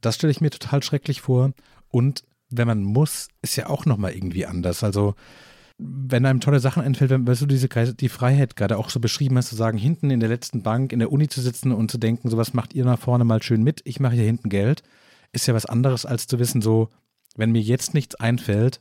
Das 0.00 0.16
stelle 0.16 0.30
ich 0.30 0.40
mir 0.40 0.50
total 0.50 0.82
schrecklich 0.82 1.22
vor. 1.22 1.52
Und 1.88 2.24
wenn 2.50 2.66
man 2.66 2.82
muss, 2.82 3.28
ist 3.40 3.56
ja 3.56 3.68
auch 3.68 3.86
nochmal 3.86 4.12
irgendwie 4.12 4.44
anders. 4.46 4.84
Also 4.84 5.14
wenn 5.78 6.24
einem 6.24 6.40
tolle 6.40 6.60
Sachen 6.60 6.82
einfällt, 6.82 7.10
wenn 7.10 7.26
weißt 7.26 7.42
du 7.42 7.46
diese 7.46 7.68
die 7.68 8.08
Freiheit 8.08 8.56
gerade 8.56 8.78
auch 8.78 8.90
so 8.90 9.00
beschrieben 9.00 9.36
hast, 9.36 9.48
zu 9.48 9.56
sagen, 9.56 9.76
hinten 9.76 10.10
in 10.10 10.20
der 10.20 10.28
letzten 10.28 10.62
Bank 10.62 10.92
in 10.92 11.00
der 11.00 11.10
Uni 11.10 11.28
zu 11.28 11.40
sitzen 11.40 11.72
und 11.72 11.90
zu 11.90 11.98
denken, 11.98 12.30
so 12.30 12.36
was 12.36 12.54
macht 12.54 12.74
ihr 12.74 12.84
nach 12.84 12.98
vorne 12.98 13.24
mal 13.24 13.42
schön 13.42 13.62
mit, 13.62 13.80
ich 13.84 13.98
mache 13.98 14.14
hier 14.14 14.24
hinten 14.24 14.48
Geld, 14.48 14.82
ist 15.32 15.46
ja 15.46 15.54
was 15.54 15.66
anderes 15.66 16.06
als 16.06 16.26
zu 16.26 16.38
wissen, 16.38 16.62
so, 16.62 16.90
wenn 17.36 17.50
mir 17.50 17.60
jetzt 17.60 17.92
nichts 17.94 18.14
einfällt, 18.14 18.80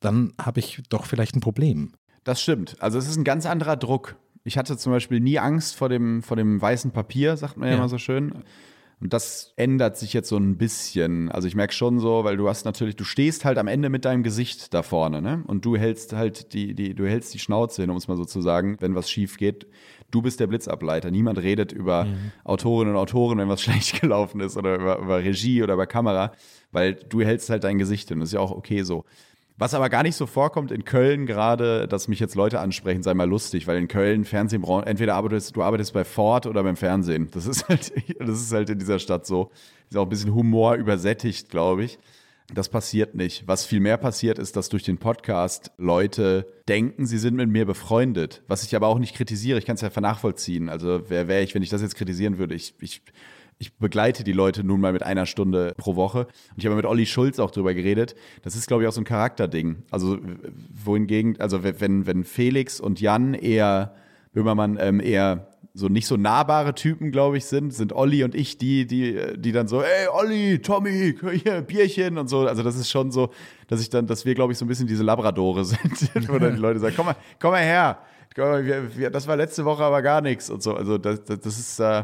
dann 0.00 0.32
habe 0.40 0.60
ich 0.60 0.82
doch 0.88 1.04
vielleicht 1.04 1.36
ein 1.36 1.40
Problem. 1.40 1.92
Das 2.24 2.40
stimmt. 2.40 2.76
Also 2.80 2.98
es 2.98 3.08
ist 3.08 3.16
ein 3.16 3.24
ganz 3.24 3.46
anderer 3.46 3.76
Druck. 3.76 4.16
Ich 4.44 4.58
hatte 4.58 4.76
zum 4.76 4.92
Beispiel 4.92 5.20
nie 5.20 5.38
Angst 5.38 5.76
vor 5.76 5.88
dem, 5.88 6.22
vor 6.22 6.36
dem 6.36 6.60
weißen 6.60 6.90
Papier, 6.92 7.36
sagt 7.36 7.56
man 7.56 7.68
ja, 7.68 7.74
ja 7.74 7.78
immer 7.78 7.88
so 7.88 7.98
schön. 7.98 8.42
Und 9.02 9.12
das 9.12 9.52
ändert 9.56 9.96
sich 9.96 10.12
jetzt 10.12 10.28
so 10.28 10.36
ein 10.36 10.56
bisschen. 10.56 11.28
Also 11.28 11.48
ich 11.48 11.56
merke 11.56 11.74
schon 11.74 11.98
so, 11.98 12.22
weil 12.22 12.36
du 12.36 12.48
hast 12.48 12.64
natürlich, 12.64 12.94
du 12.94 13.02
stehst 13.02 13.44
halt 13.44 13.58
am 13.58 13.66
Ende 13.66 13.88
mit 13.88 14.04
deinem 14.04 14.22
Gesicht 14.22 14.72
da 14.72 14.84
vorne, 14.84 15.20
ne? 15.20 15.42
Und 15.48 15.64
du 15.64 15.76
hältst 15.76 16.12
halt 16.12 16.52
die, 16.54 16.72
die, 16.74 16.94
du 16.94 17.08
hältst 17.08 17.34
die 17.34 17.40
Schnauze 17.40 17.82
hin, 17.82 17.90
um 17.90 17.96
es 17.96 18.06
mal 18.06 18.16
so 18.16 18.24
zu 18.24 18.40
sagen, 18.40 18.76
wenn 18.78 18.94
was 18.94 19.10
schief 19.10 19.38
geht. 19.38 19.66
Du 20.12 20.22
bist 20.22 20.38
der 20.38 20.46
Blitzableiter. 20.46 21.10
Niemand 21.10 21.42
redet 21.42 21.72
über 21.72 22.04
mhm. 22.04 22.30
Autorinnen 22.44 22.94
und 22.94 23.00
Autoren, 23.00 23.38
wenn 23.38 23.48
was 23.48 23.60
schlecht 23.62 24.00
gelaufen 24.00 24.40
ist 24.40 24.56
oder 24.56 24.76
über, 24.76 24.98
über 25.00 25.18
Regie 25.18 25.64
oder 25.64 25.74
über 25.74 25.88
Kamera, 25.88 26.30
weil 26.70 26.94
du 26.94 27.22
hältst 27.22 27.50
halt 27.50 27.64
dein 27.64 27.78
Gesicht 27.78 28.08
hin. 28.08 28.20
Das 28.20 28.28
ist 28.28 28.34
ja 28.34 28.40
auch 28.40 28.52
okay 28.52 28.84
so. 28.84 29.04
Was 29.62 29.74
aber 29.74 29.88
gar 29.90 30.02
nicht 30.02 30.16
so 30.16 30.26
vorkommt 30.26 30.72
in 30.72 30.84
Köln 30.84 31.24
gerade, 31.24 31.86
dass 31.86 32.08
mich 32.08 32.18
jetzt 32.18 32.34
Leute 32.34 32.58
ansprechen, 32.58 33.04
sei 33.04 33.14
mal 33.14 33.28
lustig, 33.28 33.68
weil 33.68 33.78
in 33.78 33.86
Köln 33.86 34.24
Fernsehbranche, 34.24 34.86
entweder 34.86 35.14
arbeitest 35.14 35.54
du 35.54 35.62
arbeitest 35.62 35.92
bei 35.92 36.02
Ford 36.02 36.46
oder 36.46 36.64
beim 36.64 36.74
Fernsehen. 36.74 37.28
Das 37.30 37.46
ist 37.46 37.68
halt, 37.68 37.92
das 38.18 38.40
ist 38.40 38.52
halt 38.52 38.70
in 38.70 38.80
dieser 38.80 38.98
Stadt 38.98 39.24
so. 39.24 39.52
Ist 39.88 39.96
auch 39.96 40.02
ein 40.02 40.08
bisschen 40.08 40.34
Humor 40.34 40.74
übersättigt, 40.74 41.48
glaube 41.48 41.84
ich. 41.84 42.00
Das 42.52 42.70
passiert 42.70 43.14
nicht. 43.14 43.46
Was 43.46 43.64
viel 43.64 43.78
mehr 43.78 43.98
passiert, 43.98 44.40
ist, 44.40 44.56
dass 44.56 44.68
durch 44.68 44.82
den 44.82 44.98
Podcast 44.98 45.70
Leute 45.78 46.44
denken, 46.68 47.06
sie 47.06 47.18
sind 47.18 47.36
mit 47.36 47.48
mir 47.48 47.64
befreundet. 47.64 48.42
Was 48.48 48.64
ich 48.64 48.74
aber 48.74 48.88
auch 48.88 48.98
nicht 48.98 49.14
kritisiere. 49.14 49.60
Ich 49.60 49.64
kann 49.64 49.76
es 49.76 49.80
ja 49.80 50.00
nachvollziehen. 50.00 50.70
Also 50.70 51.02
wer 51.08 51.28
wäre 51.28 51.44
ich, 51.44 51.54
wenn 51.54 51.62
ich 51.62 51.70
das 51.70 51.82
jetzt 51.82 51.94
kritisieren 51.94 52.38
würde? 52.38 52.56
Ich, 52.56 52.74
ich, 52.80 53.00
ich 53.62 53.78
begleite 53.78 54.24
die 54.24 54.32
Leute 54.32 54.64
nun 54.64 54.80
mal 54.80 54.92
mit 54.92 55.04
einer 55.04 55.24
Stunde 55.24 55.74
pro 55.76 55.94
Woche. 55.94 56.26
Und 56.26 56.58
ich 56.58 56.66
habe 56.66 56.74
mit 56.74 56.84
Olli 56.84 57.06
Schulz 57.06 57.38
auch 57.38 57.52
drüber 57.52 57.74
geredet. 57.74 58.16
Das 58.42 58.56
ist, 58.56 58.66
glaube 58.66 58.82
ich, 58.82 58.88
auch 58.88 58.92
so 58.92 59.00
ein 59.00 59.04
Charakterding. 59.04 59.84
Also 59.92 60.18
wohingegen, 60.84 61.38
also 61.38 61.62
wenn, 61.62 62.04
wenn 62.04 62.24
Felix 62.24 62.80
und 62.80 63.00
Jan 63.00 63.34
eher, 63.34 63.94
Böhmermann 64.32 64.78
ähm, 64.80 64.98
eher 64.98 65.46
so 65.74 65.86
nicht 65.86 66.08
so 66.08 66.16
nahbare 66.16 66.74
Typen, 66.74 67.12
glaube 67.12 67.36
ich, 67.36 67.44
sind, 67.44 67.72
sind 67.72 67.92
Olli 67.92 68.24
und 68.24 68.34
ich 68.34 68.58
die, 68.58 68.84
die, 68.84 69.16
die 69.36 69.52
dann 69.52 69.68
so, 69.68 69.80
ey, 69.80 70.08
Olli, 70.12 70.58
Tommy, 70.58 71.14
hier, 71.40 71.62
Bierchen 71.62 72.18
und 72.18 72.26
so. 72.26 72.40
Also 72.40 72.64
das 72.64 72.74
ist 72.74 72.90
schon 72.90 73.12
so, 73.12 73.30
dass 73.68 73.80
ich 73.80 73.88
dann, 73.88 74.08
dass 74.08 74.24
wir, 74.24 74.34
glaube 74.34 74.52
ich, 74.52 74.58
so 74.58 74.64
ein 74.64 74.68
bisschen 74.68 74.88
diese 74.88 75.04
Labradore 75.04 75.64
sind, 75.64 76.28
wo 76.28 76.36
dann 76.36 76.56
die 76.56 76.60
Leute 76.60 76.80
sagen, 76.80 76.94
komm 76.96 77.06
mal, 77.06 77.16
komm 77.40 77.52
mal 77.52 77.62
her. 77.62 78.00
Das 79.12 79.28
war 79.28 79.36
letzte 79.36 79.64
Woche 79.64 79.84
aber 79.84 80.02
gar 80.02 80.20
nichts 80.20 80.50
und 80.50 80.64
so. 80.64 80.74
Also 80.74 80.98
das, 80.98 81.22
das, 81.22 81.38
das 81.38 81.58
ist, 81.58 81.78
äh, 81.78 82.02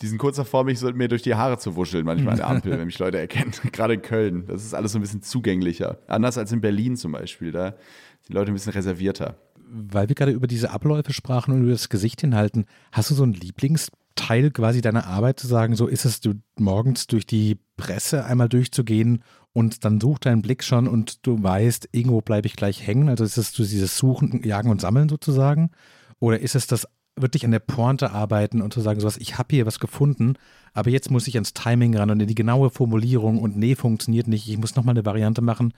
die 0.00 0.06
sind 0.06 0.18
kurz 0.18 0.36
davor, 0.36 0.64
mich 0.64 0.78
so 0.78 0.90
mir 0.92 1.08
durch 1.08 1.22
die 1.22 1.34
Haare 1.34 1.58
zu 1.58 1.76
wuscheln, 1.76 2.04
manchmal 2.04 2.32
an 2.32 2.36
der 2.36 2.48
Ampel, 2.48 2.72
wenn 2.78 2.86
mich 2.86 2.98
Leute 2.98 3.18
erkennen. 3.18 3.52
Gerade 3.72 3.94
in 3.94 4.02
Köln. 4.02 4.44
Das 4.46 4.64
ist 4.64 4.74
alles 4.74 4.92
so 4.92 4.98
ein 4.98 5.02
bisschen 5.02 5.22
zugänglicher. 5.22 5.98
Anders 6.06 6.38
als 6.38 6.52
in 6.52 6.60
Berlin 6.60 6.96
zum 6.96 7.12
Beispiel. 7.12 7.52
Da 7.52 7.70
sind 7.70 8.28
die 8.28 8.32
Leute 8.32 8.52
ein 8.52 8.54
bisschen 8.54 8.72
reservierter 8.72 9.36
weil 9.68 10.08
wir 10.08 10.14
gerade 10.14 10.32
über 10.32 10.46
diese 10.46 10.70
Abläufe 10.70 11.12
sprachen 11.12 11.52
und 11.52 11.62
über 11.62 11.72
das 11.72 11.88
Gesicht 11.88 12.20
hinhalten, 12.20 12.66
hast 12.92 13.10
du 13.10 13.14
so 13.14 13.22
einen 13.22 13.34
Lieblingsteil 13.34 14.50
quasi 14.50 14.80
deiner 14.80 15.06
Arbeit 15.06 15.40
zu 15.40 15.46
sagen, 15.46 15.74
so 15.74 15.86
ist 15.86 16.04
es 16.04 16.20
du 16.20 16.34
morgens 16.56 17.06
durch 17.06 17.26
die 17.26 17.58
Presse 17.76 18.24
einmal 18.24 18.48
durchzugehen 18.48 19.22
und 19.52 19.84
dann 19.84 20.00
sucht 20.00 20.26
dein 20.26 20.42
Blick 20.42 20.62
schon 20.62 20.86
und 20.86 21.26
du 21.26 21.42
weißt, 21.42 21.88
irgendwo 21.92 22.20
bleibe 22.20 22.46
ich 22.46 22.56
gleich 22.56 22.86
hängen. 22.86 23.08
Also 23.08 23.24
ist 23.24 23.38
es 23.38 23.52
so 23.52 23.64
dieses 23.64 23.98
Suchen, 23.98 24.42
Jagen 24.44 24.70
und 24.70 24.80
Sammeln 24.80 25.08
sozusagen? 25.08 25.70
Oder 26.18 26.40
ist 26.40 26.54
es 26.54 26.66
das 26.66 26.86
wirklich 27.18 27.44
an 27.44 27.50
der 27.50 27.60
Pointe 27.60 28.10
arbeiten 28.10 28.60
und 28.60 28.74
zu 28.74 28.80
sagen, 28.80 29.00
sowas, 29.00 29.16
ich 29.16 29.38
habe 29.38 29.54
hier 29.54 29.66
was 29.66 29.80
gefunden, 29.80 30.34
aber 30.74 30.90
jetzt 30.90 31.10
muss 31.10 31.26
ich 31.26 31.36
ans 31.36 31.54
Timing 31.54 31.96
ran 31.96 32.10
und 32.10 32.20
in 32.20 32.28
die 32.28 32.34
genaue 32.34 32.70
Formulierung 32.70 33.38
und 33.38 33.56
nee, 33.56 33.74
funktioniert 33.74 34.28
nicht, 34.28 34.48
ich 34.48 34.58
muss 34.58 34.76
nochmal 34.76 34.94
eine 34.94 35.06
Variante 35.06 35.42
machen. 35.42 35.72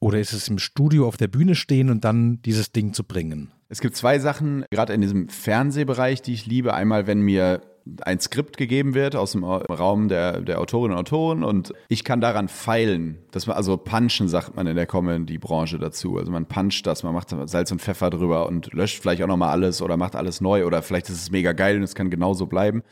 Oder 0.00 0.20
ist 0.20 0.34
es 0.34 0.48
im 0.48 0.58
Studio 0.58 1.08
auf 1.08 1.16
der 1.16 1.28
Bühne 1.28 1.54
stehen 1.54 1.88
und 1.88 2.04
dann 2.04 2.42
dieses 2.42 2.72
Ding 2.72 2.92
zu 2.92 3.04
bringen? 3.04 3.50
Es 3.68 3.80
gibt 3.80 3.96
zwei 3.96 4.18
Sachen, 4.18 4.66
gerade 4.70 4.92
in 4.92 5.00
diesem 5.00 5.28
Fernsehbereich, 5.28 6.20
die 6.20 6.34
ich 6.34 6.46
liebe. 6.46 6.74
Einmal, 6.74 7.06
wenn 7.06 7.20
mir 7.20 7.62
ein 8.02 8.18
Skript 8.18 8.56
gegeben 8.56 8.94
wird 8.94 9.14
aus 9.14 9.32
dem 9.32 9.44
Raum 9.44 10.08
der, 10.08 10.40
der 10.40 10.60
Autorinnen 10.60 10.96
und 10.96 11.00
Autoren 11.00 11.44
und 11.44 11.74
ich 11.88 12.02
kann 12.02 12.20
daran 12.20 12.48
feilen. 12.48 13.18
Das 13.30 13.46
man, 13.46 13.56
also 13.56 13.76
punchen 13.76 14.28
sagt 14.28 14.56
man 14.56 14.66
in 14.66 14.76
der 14.76 14.86
Comedy-Branche 14.86 15.78
dazu. 15.78 16.16
Also 16.16 16.32
man 16.32 16.46
puncht 16.46 16.86
das, 16.86 17.02
man 17.02 17.12
macht 17.12 17.34
Salz 17.44 17.70
und 17.72 17.82
Pfeffer 17.82 18.08
drüber 18.08 18.46
und 18.48 18.72
löscht 18.72 19.02
vielleicht 19.02 19.22
auch 19.22 19.26
nochmal 19.26 19.50
alles 19.50 19.82
oder 19.82 19.98
macht 19.98 20.16
alles 20.16 20.40
neu 20.40 20.64
oder 20.64 20.82
vielleicht 20.82 21.10
ist 21.10 21.20
es 21.20 21.30
mega 21.30 21.52
geil 21.52 21.76
und 21.76 21.82
es 21.82 21.94
kann 21.94 22.08
genauso 22.08 22.46
bleiben. 22.46 22.82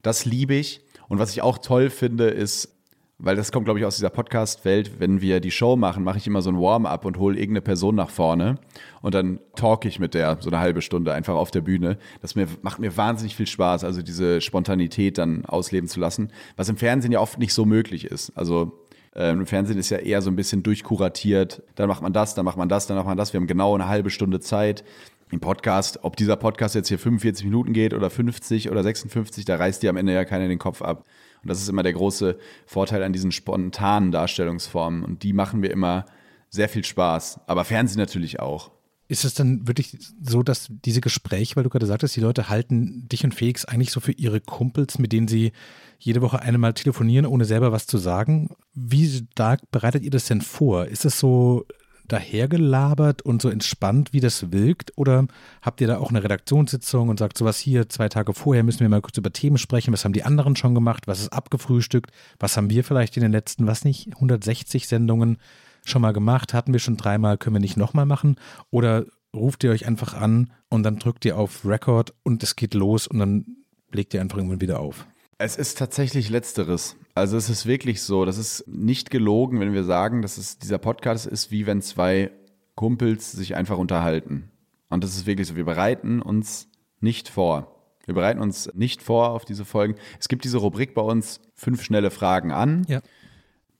Das 0.00 0.24
liebe 0.24 0.54
ich. 0.54 0.80
Und 1.08 1.18
was 1.18 1.32
ich 1.32 1.42
auch 1.42 1.58
toll 1.58 1.90
finde, 1.90 2.28
ist 2.28 2.74
weil 3.22 3.36
das 3.36 3.52
kommt, 3.52 3.66
glaube 3.66 3.78
ich, 3.78 3.86
aus 3.86 3.96
dieser 3.96 4.10
Podcast-Welt, 4.10 4.98
wenn 4.98 5.20
wir 5.20 5.40
die 5.40 5.52
Show 5.52 5.76
machen, 5.76 6.02
mache 6.02 6.18
ich 6.18 6.26
immer 6.26 6.42
so 6.42 6.50
ein 6.50 6.60
Warm-up 6.60 7.04
und 7.04 7.18
hole 7.18 7.36
irgendeine 7.36 7.62
Person 7.62 7.94
nach 7.94 8.10
vorne 8.10 8.58
und 9.00 9.14
dann 9.14 9.38
talk 9.54 9.84
ich 9.84 10.00
mit 10.00 10.14
der 10.14 10.38
so 10.40 10.50
eine 10.50 10.58
halbe 10.58 10.82
Stunde 10.82 11.14
einfach 11.14 11.34
auf 11.34 11.52
der 11.52 11.60
Bühne. 11.60 11.98
Das 12.20 12.34
mir, 12.34 12.48
macht 12.62 12.80
mir 12.80 12.96
wahnsinnig 12.96 13.36
viel 13.36 13.46
Spaß, 13.46 13.84
also 13.84 14.02
diese 14.02 14.40
Spontanität 14.40 15.18
dann 15.18 15.44
ausleben 15.44 15.88
zu 15.88 16.00
lassen, 16.00 16.32
was 16.56 16.68
im 16.68 16.76
Fernsehen 16.76 17.12
ja 17.12 17.20
oft 17.20 17.38
nicht 17.38 17.54
so 17.54 17.64
möglich 17.64 18.04
ist. 18.04 18.36
Also 18.36 18.72
ähm, 19.14 19.40
im 19.40 19.46
Fernsehen 19.46 19.78
ist 19.78 19.90
ja 19.90 19.98
eher 19.98 20.20
so 20.20 20.30
ein 20.30 20.36
bisschen 20.36 20.62
durchkuratiert. 20.64 21.62
Dann 21.76 21.88
macht 21.88 22.02
man 22.02 22.12
das, 22.12 22.34
dann 22.34 22.44
macht 22.44 22.56
man 22.56 22.68
das, 22.68 22.86
dann 22.88 22.96
macht 22.96 23.06
man 23.06 23.16
das. 23.16 23.32
Wir 23.32 23.38
haben 23.38 23.46
genau 23.46 23.74
eine 23.74 23.88
halbe 23.88 24.10
Stunde 24.10 24.40
Zeit. 24.40 24.84
Im 25.30 25.40
Podcast, 25.40 26.00
ob 26.02 26.16
dieser 26.16 26.36
Podcast 26.36 26.74
jetzt 26.74 26.88
hier 26.88 26.98
45 26.98 27.46
Minuten 27.46 27.72
geht 27.72 27.94
oder 27.94 28.10
50 28.10 28.70
oder 28.70 28.82
56, 28.82 29.46
da 29.46 29.56
reißt 29.56 29.82
dir 29.82 29.88
am 29.88 29.96
Ende 29.96 30.12
ja 30.12 30.26
keiner 30.26 30.46
den 30.46 30.58
Kopf 30.58 30.82
ab. 30.82 31.06
Und 31.42 31.48
das 31.48 31.60
ist 31.60 31.68
immer 31.68 31.82
der 31.82 31.92
große 31.92 32.38
Vorteil 32.66 33.02
an 33.02 33.12
diesen 33.12 33.32
spontanen 33.32 34.12
Darstellungsformen. 34.12 35.04
Und 35.04 35.22
die 35.22 35.32
machen 35.32 35.60
mir 35.60 35.68
immer 35.68 36.06
sehr 36.48 36.68
viel 36.68 36.84
Spaß. 36.84 37.40
Aber 37.46 37.64
Fernsehen 37.64 37.98
natürlich 37.98 38.40
auch. 38.40 38.70
Ist 39.08 39.24
es 39.24 39.34
dann 39.34 39.66
wirklich 39.66 39.98
so, 40.22 40.42
dass 40.42 40.68
diese 40.70 41.00
Gespräche, 41.00 41.56
weil 41.56 41.64
du 41.64 41.70
gerade 41.70 41.86
sagtest, 41.86 42.16
die 42.16 42.20
Leute 42.20 42.48
halten 42.48 43.08
dich 43.08 43.24
und 43.24 43.34
Felix 43.34 43.64
eigentlich 43.64 43.90
so 43.90 44.00
für 44.00 44.12
ihre 44.12 44.40
Kumpels, 44.40 44.98
mit 44.98 45.12
denen 45.12 45.28
sie 45.28 45.52
jede 45.98 46.22
Woche 46.22 46.40
einmal 46.40 46.72
telefonieren, 46.72 47.26
ohne 47.26 47.44
selber 47.44 47.72
was 47.72 47.86
zu 47.86 47.98
sagen? 47.98 48.50
Wie 48.74 49.08
stark 49.08 49.70
bereitet 49.70 50.02
ihr 50.02 50.10
das 50.10 50.26
denn 50.26 50.40
vor? 50.40 50.86
Ist 50.86 51.04
es 51.04 51.18
so 51.18 51.66
dahergelabert 52.08 53.22
und 53.22 53.42
so 53.42 53.48
entspannt, 53.48 54.12
wie 54.12 54.20
das 54.20 54.52
wirkt? 54.52 54.92
Oder 54.96 55.26
habt 55.60 55.80
ihr 55.80 55.86
da 55.86 55.98
auch 55.98 56.10
eine 56.10 56.22
Redaktionssitzung 56.22 57.08
und 57.08 57.18
sagt 57.18 57.38
sowas 57.38 57.58
hier, 57.58 57.88
zwei 57.88 58.08
Tage 58.08 58.34
vorher 58.34 58.62
müssen 58.62 58.80
wir 58.80 58.88
mal 58.88 59.00
kurz 59.00 59.18
über 59.18 59.32
Themen 59.32 59.58
sprechen, 59.58 59.92
was 59.92 60.04
haben 60.04 60.12
die 60.12 60.24
anderen 60.24 60.56
schon 60.56 60.74
gemacht, 60.74 61.06
was 61.06 61.20
ist 61.20 61.32
abgefrühstückt, 61.32 62.10
was 62.38 62.56
haben 62.56 62.70
wir 62.70 62.84
vielleicht 62.84 63.16
in 63.16 63.22
den 63.22 63.32
letzten, 63.32 63.66
was 63.66 63.84
nicht, 63.84 64.08
160 64.14 64.88
Sendungen 64.88 65.38
schon 65.84 66.02
mal 66.02 66.12
gemacht, 66.12 66.54
hatten 66.54 66.72
wir 66.72 66.80
schon 66.80 66.96
dreimal, 66.96 67.38
können 67.38 67.56
wir 67.56 67.60
nicht 67.60 67.76
nochmal 67.76 68.06
machen? 68.06 68.36
Oder 68.70 69.04
ruft 69.34 69.64
ihr 69.64 69.70
euch 69.70 69.86
einfach 69.86 70.14
an 70.14 70.52
und 70.68 70.82
dann 70.82 70.98
drückt 70.98 71.24
ihr 71.24 71.36
auf 71.36 71.64
Record 71.64 72.14
und 72.22 72.42
es 72.42 72.56
geht 72.56 72.74
los 72.74 73.06
und 73.06 73.18
dann 73.18 73.46
legt 73.90 74.14
ihr 74.14 74.20
einfach 74.20 74.38
irgendwann 74.38 74.60
wieder 74.60 74.80
auf? 74.80 75.06
Es 75.38 75.56
ist 75.56 75.78
tatsächlich 75.78 76.28
letzteres. 76.30 76.96
Also 77.14 77.36
es 77.36 77.50
ist 77.50 77.66
wirklich 77.66 78.02
so, 78.02 78.24
das 78.24 78.38
ist 78.38 78.66
nicht 78.66 79.10
gelogen, 79.10 79.60
wenn 79.60 79.74
wir 79.74 79.84
sagen, 79.84 80.22
dass 80.22 80.38
es 80.38 80.58
dieser 80.58 80.78
Podcast 80.78 81.26
ist, 81.26 81.50
wie 81.50 81.66
wenn 81.66 81.82
zwei 81.82 82.30
Kumpels 82.74 83.32
sich 83.32 83.54
einfach 83.54 83.76
unterhalten. 83.76 84.50
Und 84.88 85.04
das 85.04 85.14
ist 85.16 85.26
wirklich 85.26 85.48
so, 85.48 85.56
wir 85.56 85.64
bereiten 85.64 86.22
uns 86.22 86.68
nicht 87.00 87.28
vor. 87.28 87.72
Wir 88.04 88.14
bereiten 88.14 88.40
uns 88.40 88.72
nicht 88.74 89.02
vor 89.02 89.30
auf 89.30 89.44
diese 89.44 89.64
Folgen. 89.64 89.94
Es 90.18 90.28
gibt 90.28 90.44
diese 90.44 90.58
Rubrik 90.58 90.94
bei 90.94 91.02
uns, 91.02 91.40
fünf 91.54 91.82
schnelle 91.82 92.10
Fragen 92.10 92.50
an. 92.50 92.84
Ja. 92.88 93.00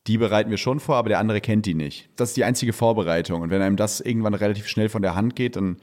Die 0.06 0.18
bereiten 0.18 0.50
wir 0.50 0.58
schon 0.58 0.80
vor, 0.80 0.96
aber 0.96 1.08
der 1.08 1.18
andere 1.18 1.40
kennt 1.40 1.64
die 1.66 1.74
nicht. 1.74 2.10
Das 2.16 2.30
ist 2.30 2.36
die 2.36 2.44
einzige 2.44 2.72
Vorbereitung. 2.72 3.40
Und 3.42 3.50
wenn 3.50 3.62
einem 3.62 3.76
das 3.76 4.00
irgendwann 4.00 4.34
relativ 4.34 4.68
schnell 4.68 4.88
von 4.88 5.02
der 5.02 5.14
Hand 5.14 5.36
geht, 5.36 5.56
dann 5.56 5.78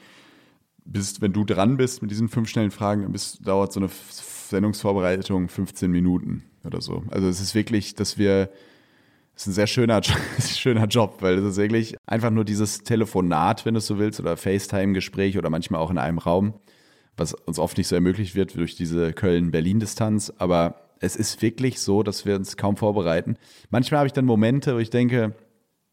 bist, 0.86 1.22
wenn 1.22 1.34
du 1.34 1.46
dran 1.46 1.78
bist 1.78 2.02
mit 2.02 2.12
diesen 2.12 2.30
fünf 2.30 2.50
schnellen 2.50 2.72
Fragen, 2.72 3.04
dann 3.04 3.12
bist, 3.12 3.46
dauert 3.48 3.72
so 3.72 3.80
eine 3.80 3.90
Sendungsvorbereitung 4.50 5.48
15 5.48 5.92
Minuten 5.92 6.44
oder 6.64 6.82
so. 6.82 7.04
Also 7.10 7.28
es 7.28 7.40
ist 7.40 7.56
wirklich, 7.56 7.96
dass 7.96 8.18
wir, 8.18 8.50
es 9.36 9.44
ist 9.44 9.48
ein 9.48 9.54
sehr 9.54 9.68
schöner, 9.68 10.02
schöner 10.40 10.88
Job, 10.88 11.18
weil 11.22 11.38
es 11.38 11.46
ist 11.46 11.58
wirklich 11.58 11.96
einfach 12.06 12.32
nur 12.32 12.46
dieses 12.46 12.84
Telefonat, 12.84 13.66
wenn 13.66 13.76
du 13.76 13.78
es 13.78 13.88
so 13.88 14.00
willst, 14.00 14.20
oder 14.20 14.38
FaceTime-Gespräch 14.38 15.38
oder 15.38 15.50
manchmal 15.50 15.82
auch 15.82 15.92
in 15.92 15.98
einem 15.98 16.18
Raum, 16.18 16.54
was 17.16 17.34
uns 17.34 17.60
oft 17.60 17.78
nicht 17.78 17.88
so 17.88 17.96
ermöglicht 17.96 18.36
wird 18.36 18.56
durch 18.56 18.76
diese 18.76 19.14
Köln-Berlin-Distanz. 19.14 20.34
Aber 20.38 20.82
es 21.00 21.16
ist 21.16 21.42
wirklich 21.42 21.80
so, 21.80 22.04
dass 22.04 22.26
wir 22.26 22.36
uns 22.36 22.58
kaum 22.58 22.76
vorbereiten. 22.76 23.38
Manchmal 23.70 24.00
habe 24.00 24.08
ich 24.08 24.14
dann 24.14 24.26
Momente, 24.26 24.76
wo 24.76 24.80
ich 24.80 24.90
denke, 24.90 25.36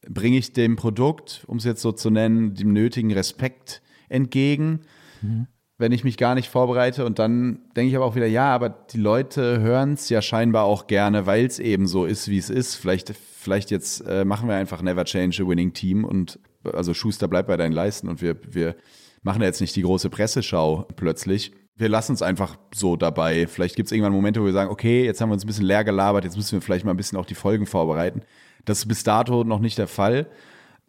bringe 0.08 0.38
ich 0.38 0.52
dem 0.52 0.76
Produkt, 0.76 1.44
um 1.46 1.58
es 1.58 1.64
jetzt 1.64 1.82
so 1.82 1.92
zu 1.92 2.10
nennen, 2.10 2.54
dem 2.54 2.72
nötigen 2.72 3.12
Respekt 3.12 3.82
entgegen. 4.08 4.80
Mhm 5.20 5.48
wenn 5.78 5.92
ich 5.92 6.04
mich 6.04 6.16
gar 6.16 6.34
nicht 6.34 6.48
vorbereite. 6.48 7.04
Und 7.04 7.18
dann 7.18 7.60
denke 7.76 7.90
ich 7.90 7.96
aber 7.96 8.06
auch 8.06 8.14
wieder, 8.14 8.26
ja, 8.26 8.54
aber 8.54 8.70
die 8.70 8.98
Leute 8.98 9.60
hören 9.60 9.92
es 9.92 10.08
ja 10.08 10.22
scheinbar 10.22 10.64
auch 10.64 10.86
gerne, 10.86 11.26
weil 11.26 11.44
es 11.44 11.58
eben 11.58 11.86
so 11.86 12.06
ist, 12.06 12.28
wie 12.28 12.38
es 12.38 12.50
ist. 12.50 12.76
Vielleicht, 12.76 13.12
vielleicht 13.14 13.70
jetzt 13.70 14.00
äh, 14.06 14.24
machen 14.24 14.48
wir 14.48 14.56
einfach 14.56 14.82
Never 14.82 15.04
Change 15.04 15.42
a 15.42 15.48
Winning 15.48 15.72
Team 15.72 16.04
und 16.04 16.38
also 16.64 16.94
Schuster 16.94 17.28
bleibt 17.28 17.48
bei 17.48 17.56
deinen 17.56 17.72
Leisten 17.72 18.08
und 18.08 18.22
wir, 18.22 18.36
wir 18.48 18.74
machen 19.22 19.42
jetzt 19.42 19.60
nicht 19.60 19.76
die 19.76 19.82
große 19.82 20.10
Presseschau 20.10 20.86
plötzlich. 20.96 21.52
Wir 21.76 21.88
lassen 21.90 22.14
es 22.14 22.22
einfach 22.22 22.56
so 22.74 22.96
dabei. 22.96 23.46
Vielleicht 23.46 23.76
gibt 23.76 23.86
es 23.86 23.92
irgendwann 23.92 24.12
Momente, 24.12 24.40
wo 24.40 24.46
wir 24.46 24.52
sagen, 24.52 24.70
okay, 24.70 25.04
jetzt 25.04 25.20
haben 25.20 25.28
wir 25.28 25.34
uns 25.34 25.44
ein 25.44 25.46
bisschen 25.46 25.66
leer 25.66 25.84
gelabert, 25.84 26.24
jetzt 26.24 26.36
müssen 26.36 26.52
wir 26.52 26.62
vielleicht 26.62 26.86
mal 26.86 26.92
ein 26.92 26.96
bisschen 26.96 27.18
auch 27.18 27.26
die 27.26 27.34
Folgen 27.34 27.66
vorbereiten. 27.66 28.22
Das 28.64 28.78
ist 28.78 28.88
bis 28.88 29.04
dato 29.04 29.44
noch 29.44 29.60
nicht 29.60 29.76
der 29.76 29.88
Fall. 29.88 30.26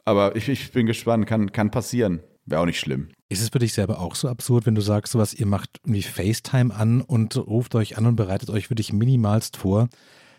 Aber 0.05 0.35
ich, 0.37 0.47
ich 0.47 0.71
bin 0.71 0.85
gespannt, 0.85 1.27
kann, 1.27 1.51
kann 1.51 1.71
passieren. 1.71 2.21
Wäre 2.45 2.61
auch 2.61 2.65
nicht 2.65 2.79
schlimm. 2.79 3.09
Ist 3.29 3.41
es 3.41 3.49
für 3.49 3.59
dich 3.59 3.73
selber 3.73 3.99
auch 3.99 4.15
so 4.15 4.29
absurd, 4.29 4.65
wenn 4.65 4.75
du 4.75 4.81
sagst, 4.81 5.11
sowas, 5.11 5.33
ihr 5.33 5.45
macht 5.45 5.81
irgendwie 5.83 6.03
FaceTime 6.03 6.73
an 6.73 7.01
und 7.01 7.35
ruft 7.35 7.75
euch 7.75 7.97
an 7.97 8.05
und 8.05 8.15
bereitet 8.15 8.49
euch 8.49 8.69
wirklich 8.69 8.93
minimalst 8.93 9.57
vor, 9.57 9.89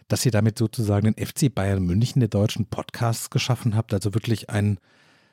dass 0.08 0.24
ihr 0.24 0.32
damit 0.32 0.58
sozusagen 0.58 1.12
den 1.12 1.26
FC 1.26 1.54
Bayern 1.54 1.84
München 1.84 2.20
der 2.20 2.30
deutschen 2.30 2.66
Podcasts 2.66 3.28
geschaffen 3.28 3.76
habt? 3.76 3.92
Also 3.92 4.14
wirklich 4.14 4.48
ein 4.48 4.78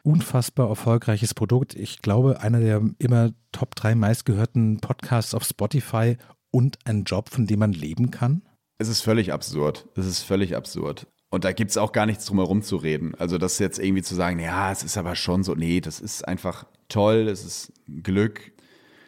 unfassbar 0.03 0.67
erfolgreiches 0.67 1.33
Produkt. 1.33 1.75
Ich 1.75 2.01
glaube, 2.01 2.41
einer 2.41 2.59
der 2.59 2.81
immer 2.99 3.31
Top 3.53 3.73
3 3.75 3.95
meistgehörten 3.95 4.79
Podcasts 4.81 5.33
auf 5.33 5.45
Spotify 5.45 6.17
und 6.51 6.77
ein 6.83 7.05
Job, 7.05 7.29
von 7.29 7.47
dem 7.47 7.59
man 7.59 7.71
leben 7.71 8.11
kann? 8.11 8.41
Es 8.77 8.89
ist 8.89 9.01
völlig 9.01 9.31
absurd. 9.31 9.87
Es 9.95 10.05
ist 10.05 10.21
völlig 10.23 10.55
absurd. 10.57 11.07
Und 11.29 11.43
da 11.43 11.53
gibt 11.53 11.71
es 11.71 11.77
auch 11.77 11.91
gar 11.91 12.05
nichts 12.05 12.25
drum 12.25 12.37
herum 12.37 12.61
zu 12.61 12.75
reden. 12.75 13.15
Also 13.15 13.37
das 13.37 13.59
jetzt 13.59 13.79
irgendwie 13.79 14.03
zu 14.03 14.13
sagen, 14.13 14.39
ja, 14.39 14.71
es 14.71 14.83
ist 14.83 14.97
aber 14.97 15.15
schon 15.15 15.43
so, 15.43 15.55
nee, 15.55 15.81
das 15.81 15.99
ist 15.99 16.27
einfach 16.27 16.65
toll, 16.89 17.27
es 17.27 17.45
ist 17.45 17.73
Glück. 18.03 18.51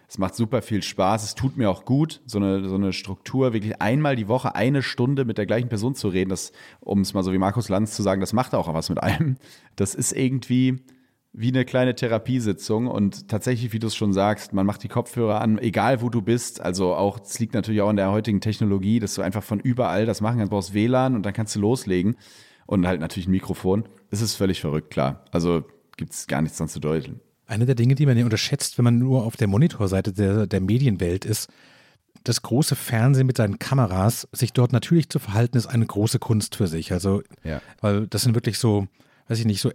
Es 0.09 0.17
macht 0.17 0.35
super 0.35 0.61
viel 0.61 0.83
Spaß. 0.83 1.23
Es 1.23 1.35
tut 1.35 1.57
mir 1.57 1.69
auch 1.69 1.83
gut, 1.83 2.21
so 2.25 2.37
eine, 2.37 2.67
so 2.69 2.75
eine 2.75 2.93
Struktur, 2.93 3.51
wirklich 3.51 3.81
einmal 3.81 4.15
die 4.15 4.29
Woche 4.29 4.55
eine 4.55 4.81
Stunde 4.81 5.25
mit 5.25 5.37
der 5.37 5.45
gleichen 5.45 5.67
Person 5.67 5.95
zu 5.95 6.07
reden. 6.07 6.29
Das, 6.29 6.53
um 6.79 7.01
es 7.01 7.13
mal 7.13 7.23
so 7.23 7.33
wie 7.33 7.37
Markus 7.37 7.67
Lanz 7.67 7.93
zu 7.93 8.03
sagen, 8.03 8.21
das 8.21 8.31
macht 8.31 8.55
auch 8.55 8.73
was 8.73 8.89
mit 8.89 9.03
einem. 9.03 9.35
Das 9.75 9.95
ist 9.95 10.13
irgendwie 10.13 10.81
wie 11.33 11.49
eine 11.49 11.65
kleine 11.65 11.93
Therapiesitzung. 11.93 12.87
Und 12.87 13.27
tatsächlich, 13.27 13.73
wie 13.73 13.79
du 13.79 13.87
es 13.87 13.95
schon 13.95 14.13
sagst, 14.13 14.53
man 14.53 14.65
macht 14.65 14.81
die 14.83 14.87
Kopfhörer 14.87 15.41
an, 15.41 15.57
egal 15.57 16.01
wo 16.01 16.09
du 16.09 16.21
bist. 16.21 16.61
Also 16.61 16.95
auch, 16.95 17.19
es 17.19 17.37
liegt 17.39 17.53
natürlich 17.53 17.81
auch 17.81 17.89
an 17.89 17.97
der 17.97 18.11
heutigen 18.11 18.39
Technologie, 18.39 18.99
dass 18.99 19.13
du 19.13 19.21
einfach 19.21 19.43
von 19.43 19.59
überall 19.59 20.05
das 20.05 20.21
machen 20.21 20.37
kannst. 20.37 20.51
Du 20.51 20.55
brauchst 20.55 20.73
WLAN 20.73 21.15
und 21.15 21.25
dann 21.25 21.33
kannst 21.33 21.55
du 21.55 21.59
loslegen. 21.59 22.15
Und 22.65 22.87
halt 22.87 23.01
natürlich 23.01 23.27
ein 23.27 23.31
Mikrofon. 23.31 23.87
Es 24.09 24.21
ist 24.21 24.35
völlig 24.35 24.61
verrückt, 24.61 24.89
klar. 24.89 25.25
Also 25.31 25.63
gibt 25.97 26.13
es 26.13 26.27
gar 26.27 26.41
nichts 26.41 26.57
dran 26.57 26.69
zu 26.69 26.79
deuteln. 26.79 27.19
Eine 27.47 27.65
der 27.65 27.75
Dinge, 27.75 27.95
die 27.95 28.05
man 28.05 28.17
ja 28.17 28.25
unterschätzt, 28.25 28.77
wenn 28.77 28.85
man 28.85 28.99
nur 28.99 29.25
auf 29.25 29.37
der 29.37 29.47
Monitorseite 29.47 30.13
der, 30.13 30.47
der 30.47 30.61
Medienwelt 30.61 31.25
ist, 31.25 31.49
das 32.23 32.41
große 32.41 32.75
Fernsehen 32.75 33.25
mit 33.25 33.37
seinen 33.37 33.57
Kameras, 33.57 34.27
sich 34.33 34.51
dort 34.53 34.73
natürlich 34.73 35.09
zu 35.09 35.19
verhalten, 35.19 35.57
ist 35.57 35.67
eine 35.67 35.85
große 35.85 36.19
Kunst 36.19 36.55
für 36.55 36.67
sich. 36.67 36.91
Also, 36.91 37.23
ja. 37.43 37.61
weil 37.79 38.07
das 38.07 38.23
sind 38.23 38.35
wirklich 38.35 38.59
so, 38.59 38.87
weiß 39.27 39.39
ich 39.39 39.45
nicht, 39.45 39.61
so 39.61 39.71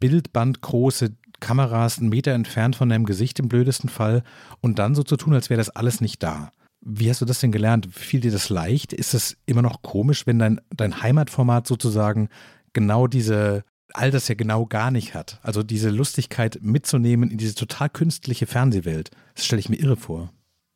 bildbandgroße 0.00 1.12
Kameras, 1.40 1.98
einen 1.98 2.08
Meter 2.08 2.32
entfernt 2.32 2.74
von 2.74 2.88
deinem 2.88 3.04
Gesicht 3.04 3.38
im 3.38 3.48
blödesten 3.48 3.88
Fall 3.88 4.24
und 4.60 4.78
dann 4.78 4.94
so 4.94 5.02
zu 5.02 5.16
tun, 5.16 5.34
als 5.34 5.50
wäre 5.50 5.58
das 5.58 5.70
alles 5.70 6.00
nicht 6.00 6.22
da. 6.22 6.50
Wie 6.80 7.08
hast 7.08 7.20
du 7.20 7.24
das 7.24 7.40
denn 7.40 7.52
gelernt? 7.52 7.88
Fiel 7.92 8.20
dir 8.20 8.32
das 8.32 8.50
leicht? 8.50 8.92
Ist 8.92 9.14
es 9.14 9.36
immer 9.46 9.62
noch 9.62 9.82
komisch, 9.82 10.26
wenn 10.26 10.38
dein, 10.38 10.60
dein 10.70 11.02
Heimatformat 11.02 11.66
sozusagen 11.66 12.28
genau 12.72 13.06
diese 13.06 13.64
all 13.92 14.10
das 14.10 14.28
ja 14.28 14.34
genau 14.34 14.66
gar 14.66 14.90
nicht 14.90 15.14
hat. 15.14 15.38
Also 15.42 15.62
diese 15.62 15.90
Lustigkeit 15.90 16.58
mitzunehmen 16.62 17.30
in 17.30 17.38
diese 17.38 17.54
total 17.54 17.90
künstliche 17.90 18.46
Fernsehwelt. 18.46 19.10
Das 19.34 19.44
stelle 19.44 19.60
ich 19.60 19.68
mir 19.68 19.76
irre 19.76 19.96
vor. 19.96 20.32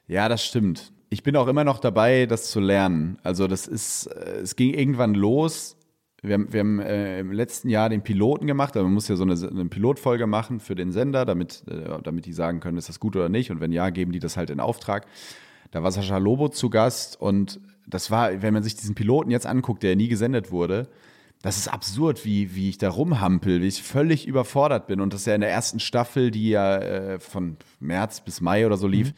Ja, 0.06 0.28
das 0.28 0.44
stimmt. 0.44 0.92
Ich 1.10 1.22
bin 1.22 1.36
auch 1.36 1.48
immer 1.48 1.64
noch 1.64 1.78
dabei, 1.78 2.26
das 2.26 2.50
zu 2.50 2.60
lernen. 2.60 3.18
Also 3.22 3.46
das 3.46 3.66
ist, 3.66 4.06
äh, 4.06 4.40
es 4.42 4.56
ging 4.56 4.74
irgendwann 4.74 5.14
los. 5.14 5.76
Wir 6.20 6.34
haben, 6.34 6.52
wir 6.52 6.60
haben 6.60 6.80
äh, 6.80 7.20
im 7.20 7.32
letzten 7.32 7.68
Jahr 7.68 7.88
den 7.88 8.02
Piloten 8.02 8.46
gemacht. 8.46 8.76
Also 8.76 8.84
man 8.84 8.94
muss 8.94 9.08
ja 9.08 9.16
so 9.16 9.24
eine, 9.24 9.34
eine 9.34 9.66
Pilotfolge 9.66 10.26
machen 10.26 10.60
für 10.60 10.74
den 10.74 10.92
Sender, 10.92 11.24
damit, 11.24 11.64
äh, 11.68 12.02
damit 12.02 12.26
die 12.26 12.32
sagen 12.32 12.60
können, 12.60 12.76
ist 12.76 12.88
das 12.88 13.00
gut 13.00 13.16
oder 13.16 13.28
nicht. 13.28 13.50
Und 13.50 13.60
wenn 13.60 13.72
ja, 13.72 13.90
geben 13.90 14.12
die 14.12 14.18
das 14.18 14.36
halt 14.36 14.50
in 14.50 14.60
Auftrag. 14.60 15.06
Da 15.70 15.82
war 15.82 15.92
Sascha 15.92 16.18
Lobo 16.18 16.48
zu 16.48 16.70
Gast 16.70 17.20
und 17.20 17.60
das 17.86 18.10
war, 18.10 18.42
wenn 18.42 18.54
man 18.54 18.62
sich 18.62 18.74
diesen 18.74 18.94
Piloten 18.94 19.30
jetzt 19.30 19.46
anguckt, 19.46 19.82
der 19.82 19.96
nie 19.96 20.08
gesendet 20.08 20.50
wurde, 20.50 20.88
das 21.42 21.56
ist 21.56 21.68
absurd, 21.68 22.24
wie, 22.24 22.54
wie 22.54 22.68
ich 22.68 22.78
da 22.78 22.90
rumhampel, 22.90 23.62
wie 23.62 23.68
ich 23.68 23.82
völlig 23.82 24.26
überfordert 24.26 24.88
bin. 24.88 25.00
Und 25.00 25.12
das 25.12 25.20
ist 25.20 25.26
ja 25.26 25.34
in 25.34 25.40
der 25.40 25.50
ersten 25.50 25.78
Staffel, 25.78 26.30
die 26.30 26.50
ja 26.50 26.78
äh, 26.78 27.20
von 27.20 27.56
März 27.78 28.20
bis 28.22 28.40
Mai 28.40 28.66
oder 28.66 28.76
so 28.76 28.88
lief, 28.88 29.08
mhm. 29.08 29.14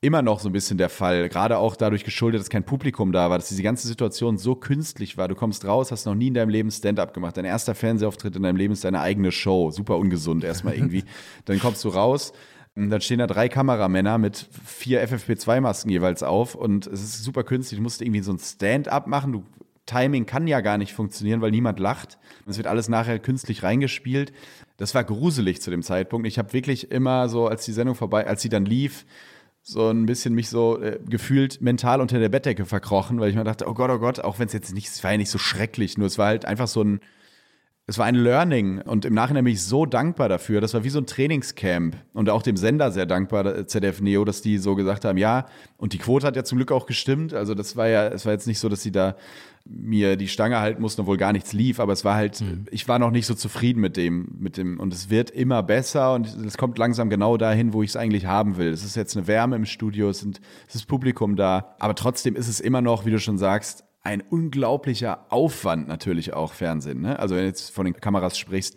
immer 0.00 0.22
noch 0.22 0.40
so 0.40 0.48
ein 0.48 0.52
bisschen 0.52 0.78
der 0.78 0.88
Fall. 0.88 1.28
Gerade 1.28 1.58
auch 1.58 1.76
dadurch 1.76 2.02
geschuldet, 2.02 2.40
dass 2.40 2.50
kein 2.50 2.64
Publikum 2.64 3.12
da 3.12 3.30
war, 3.30 3.38
dass 3.38 3.48
diese 3.48 3.62
ganze 3.62 3.86
Situation 3.86 4.36
so 4.36 4.56
künstlich 4.56 5.16
war. 5.16 5.28
Du 5.28 5.36
kommst 5.36 5.64
raus, 5.64 5.92
hast 5.92 6.06
noch 6.06 6.16
nie 6.16 6.26
in 6.28 6.34
deinem 6.34 6.48
Leben 6.48 6.72
Stand-up 6.72 7.14
gemacht. 7.14 7.36
Dein 7.36 7.44
erster 7.44 7.76
Fernsehauftritt 7.76 8.34
in 8.34 8.42
deinem 8.42 8.56
Leben 8.56 8.72
ist 8.72 8.82
deine 8.82 9.00
eigene 9.00 9.30
Show. 9.30 9.70
Super 9.70 9.96
ungesund 9.96 10.42
erstmal 10.42 10.74
irgendwie. 10.74 11.04
Dann 11.44 11.60
kommst 11.60 11.84
du 11.84 11.88
raus. 11.90 12.32
Dann 12.76 13.00
stehen 13.00 13.20
da 13.20 13.28
drei 13.28 13.48
Kameramänner 13.48 14.18
mit 14.18 14.48
vier 14.64 15.08
FFP2-Masken 15.08 15.88
jeweils 15.90 16.24
auf 16.24 16.56
und 16.56 16.88
es 16.88 17.04
ist 17.04 17.22
super 17.22 17.44
künstlich. 17.44 17.78
Du 17.78 17.84
musst 17.84 18.02
irgendwie 18.02 18.22
so 18.22 18.32
ein 18.32 18.40
Stand-up 18.40 19.06
machen. 19.06 19.30
Du 19.30 19.44
Timing 19.86 20.26
kann 20.26 20.46
ja 20.46 20.60
gar 20.60 20.78
nicht 20.78 20.94
funktionieren, 20.94 21.40
weil 21.40 21.50
niemand 21.50 21.78
lacht. 21.78 22.18
Es 22.46 22.56
wird 22.56 22.66
alles 22.66 22.88
nachher 22.88 23.18
künstlich 23.18 23.62
reingespielt. 23.62 24.32
Das 24.76 24.94
war 24.94 25.04
gruselig 25.04 25.60
zu 25.60 25.70
dem 25.70 25.82
Zeitpunkt. 25.82 26.26
Ich 26.26 26.38
habe 26.38 26.52
wirklich 26.52 26.90
immer 26.90 27.28
so, 27.28 27.46
als 27.48 27.64
die 27.64 27.72
Sendung 27.72 27.94
vorbei, 27.94 28.26
als 28.26 28.42
sie 28.42 28.48
dann 28.48 28.64
lief, 28.64 29.04
so 29.62 29.88
ein 29.88 30.06
bisschen 30.06 30.34
mich 30.34 30.50
so 30.50 30.80
äh, 30.80 31.00
gefühlt 31.08 31.60
mental 31.62 32.00
unter 32.00 32.18
der 32.18 32.28
Bettdecke 32.28 32.66
verkrochen, 32.66 33.18
weil 33.18 33.30
ich 33.30 33.36
mir 33.36 33.44
dachte, 33.44 33.66
oh 33.66 33.74
Gott, 33.74 33.90
oh 33.90 33.98
Gott, 33.98 34.20
auch 34.20 34.38
wenn 34.38 34.46
es 34.46 34.52
jetzt 34.52 34.74
nicht, 34.74 34.88
es 34.88 35.02
war 35.02 35.12
ja 35.12 35.16
nicht 35.16 35.30
so 35.30 35.38
schrecklich, 35.38 35.96
nur 35.96 36.06
es 36.06 36.18
war 36.18 36.26
halt 36.26 36.44
einfach 36.44 36.68
so 36.68 36.82
ein, 36.82 37.00
es 37.86 37.98
war 37.98 38.06
ein 38.06 38.14
Learning 38.14 38.80
und 38.80 39.04
im 39.04 39.12
Nachhinein 39.12 39.44
bin 39.44 39.52
ich 39.52 39.62
so 39.62 39.84
dankbar 39.84 40.30
dafür. 40.30 40.62
Das 40.62 40.72
war 40.72 40.84
wie 40.84 40.88
so 40.88 40.98
ein 40.98 41.06
Trainingscamp 41.06 41.96
und 42.14 42.30
auch 42.30 42.40
dem 42.40 42.56
Sender 42.56 42.90
sehr 42.90 43.04
dankbar, 43.04 43.66
ZDF 43.66 44.00
Neo, 44.00 44.24
dass 44.24 44.40
die 44.40 44.56
so 44.56 44.74
gesagt 44.74 45.04
haben, 45.04 45.18
ja, 45.18 45.46
und 45.76 45.92
die 45.92 45.98
Quote 45.98 46.26
hat 46.26 46.34
ja 46.34 46.44
zum 46.44 46.56
Glück 46.56 46.72
auch 46.72 46.86
gestimmt. 46.86 47.34
Also 47.34 47.54
das 47.54 47.76
war 47.76 47.86
ja, 47.88 48.08
es 48.08 48.24
war 48.24 48.32
jetzt 48.32 48.46
nicht 48.46 48.58
so, 48.58 48.70
dass 48.70 48.82
sie 48.82 48.90
da 48.90 49.16
mir 49.66 50.16
die 50.16 50.28
Stange 50.28 50.60
halten 50.60 50.80
mussten, 50.80 51.02
obwohl 51.02 51.16
gar 51.16 51.32
nichts 51.32 51.52
lief, 51.52 51.80
aber 51.80 51.92
es 51.92 52.04
war 52.04 52.14
halt, 52.14 52.40
mhm. 52.40 52.66
ich 52.70 52.86
war 52.86 52.98
noch 52.98 53.10
nicht 53.10 53.26
so 53.26 53.34
zufrieden 53.34 53.80
mit 53.80 53.96
dem, 53.96 54.28
mit 54.38 54.56
dem, 54.56 54.78
und 54.78 54.92
es 54.92 55.08
wird 55.08 55.30
immer 55.30 55.62
besser 55.62 56.14
und 56.14 56.26
es 56.26 56.58
kommt 56.58 56.78
langsam 56.78 57.08
genau 57.08 57.36
dahin, 57.36 57.72
wo 57.72 57.82
ich 57.82 57.90
es 57.90 57.96
eigentlich 57.96 58.26
haben 58.26 58.58
will. 58.58 58.68
Es 58.68 58.84
ist 58.84 58.94
jetzt 58.94 59.16
eine 59.16 59.26
Wärme 59.26 59.56
im 59.56 59.64
Studio, 59.64 60.10
es, 60.10 60.20
sind, 60.20 60.40
es 60.68 60.74
ist 60.74 60.86
Publikum 60.86 61.36
da, 61.36 61.74
aber 61.78 61.94
trotzdem 61.94 62.36
ist 62.36 62.48
es 62.48 62.60
immer 62.60 62.82
noch, 62.82 63.06
wie 63.06 63.10
du 63.10 63.18
schon 63.18 63.38
sagst, 63.38 63.83
ein 64.04 64.20
unglaublicher 64.20 65.26
Aufwand 65.30 65.88
natürlich 65.88 66.34
auch 66.34 66.52
Fernsehen. 66.52 67.00
Ne? 67.00 67.18
Also 67.18 67.34
wenn 67.34 67.42
du 67.42 67.48
jetzt 67.48 67.70
von 67.70 67.86
den 67.86 67.94
Kameras 67.94 68.38
sprichst, 68.38 68.76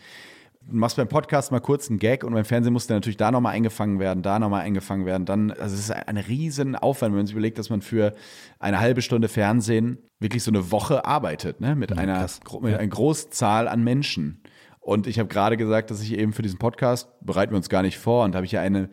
du 0.61 0.75
machst 0.75 0.95
beim 0.95 1.09
Podcast 1.09 1.51
mal 1.51 1.59
kurz 1.59 1.89
einen 1.89 1.99
Gag 1.99 2.23
und 2.23 2.33
beim 2.33 2.45
Fernsehen 2.45 2.71
muss 2.71 2.87
der 2.87 2.95
natürlich 2.95 3.17
da 3.17 3.29
nochmal 3.29 3.53
eingefangen 3.53 3.99
werden, 3.99 4.23
da 4.23 4.39
nochmal 4.39 4.61
eingefangen 4.61 5.05
werden. 5.05 5.25
Dann, 5.25 5.51
also 5.51 5.75
es 5.75 5.81
ist 5.81 5.91
ein 5.91 6.17
riesen 6.17 6.75
Aufwand, 6.75 7.11
wenn 7.11 7.19
man 7.19 7.25
sich 7.27 7.33
überlegt, 7.33 7.59
dass 7.59 7.69
man 7.69 7.81
für 7.81 8.15
eine 8.59 8.79
halbe 8.79 9.01
Stunde 9.01 9.27
Fernsehen 9.27 9.97
wirklich 10.19 10.43
so 10.43 10.51
eine 10.51 10.71
Woche 10.71 11.05
arbeitet, 11.05 11.59
ne? 11.59 11.75
mit, 11.75 11.91
ja, 11.91 11.97
einer, 11.97 12.25
mit 12.61 12.73
einer 12.73 12.87
Großzahl 12.87 13.67
an 13.67 13.83
Menschen. 13.83 14.41
Und 14.79 15.07
ich 15.07 15.19
habe 15.19 15.27
gerade 15.27 15.57
gesagt, 15.57 15.91
dass 15.91 16.01
ich 16.01 16.17
eben 16.17 16.31
für 16.31 16.41
diesen 16.41 16.57
Podcast, 16.57 17.09
bereiten 17.19 17.51
wir 17.51 17.57
uns 17.57 17.67
gar 17.67 17.81
nicht 17.81 17.97
vor, 17.97 18.23
und 18.23 18.31
da 18.31 18.37
habe 18.37 18.45
ich 18.45 18.53
ja 18.53 18.61
eine 18.61 18.89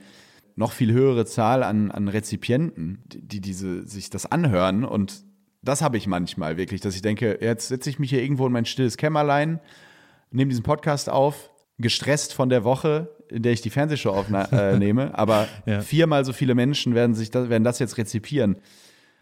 noch 0.56 0.72
viel 0.72 0.92
höhere 0.92 1.26
Zahl 1.26 1.62
an, 1.62 1.92
an 1.92 2.08
Rezipienten, 2.08 3.04
die, 3.06 3.26
die 3.26 3.40
diese, 3.40 3.86
sich 3.86 4.10
das 4.10 4.26
anhören 4.26 4.84
und 4.84 5.24
das 5.64 5.82
habe 5.82 5.96
ich 5.96 6.06
manchmal 6.06 6.56
wirklich, 6.56 6.80
dass 6.80 6.94
ich 6.94 7.02
denke, 7.02 7.38
jetzt 7.40 7.68
setze 7.68 7.90
ich 7.90 7.98
mich 7.98 8.10
hier 8.10 8.22
irgendwo 8.22 8.46
in 8.46 8.52
mein 8.52 8.64
stilles 8.64 8.96
Kämmerlein, 8.96 9.60
nehme 10.30 10.50
diesen 10.50 10.62
Podcast 10.62 11.08
auf, 11.08 11.50
gestresst 11.78 12.34
von 12.34 12.48
der 12.48 12.64
Woche, 12.64 13.08
in 13.30 13.42
der 13.42 13.52
ich 13.52 13.62
die 13.62 13.70
Fernsehshow 13.70 14.10
aufnehme, 14.10 15.04
äh, 15.04 15.10
aber 15.12 15.48
ja. 15.66 15.80
viermal 15.80 16.24
so 16.24 16.32
viele 16.32 16.54
Menschen 16.54 16.94
werden 16.94 17.14
sich 17.14 17.30
das, 17.30 17.48
werden 17.48 17.64
das 17.64 17.78
jetzt 17.78 17.98
rezipieren. 17.98 18.56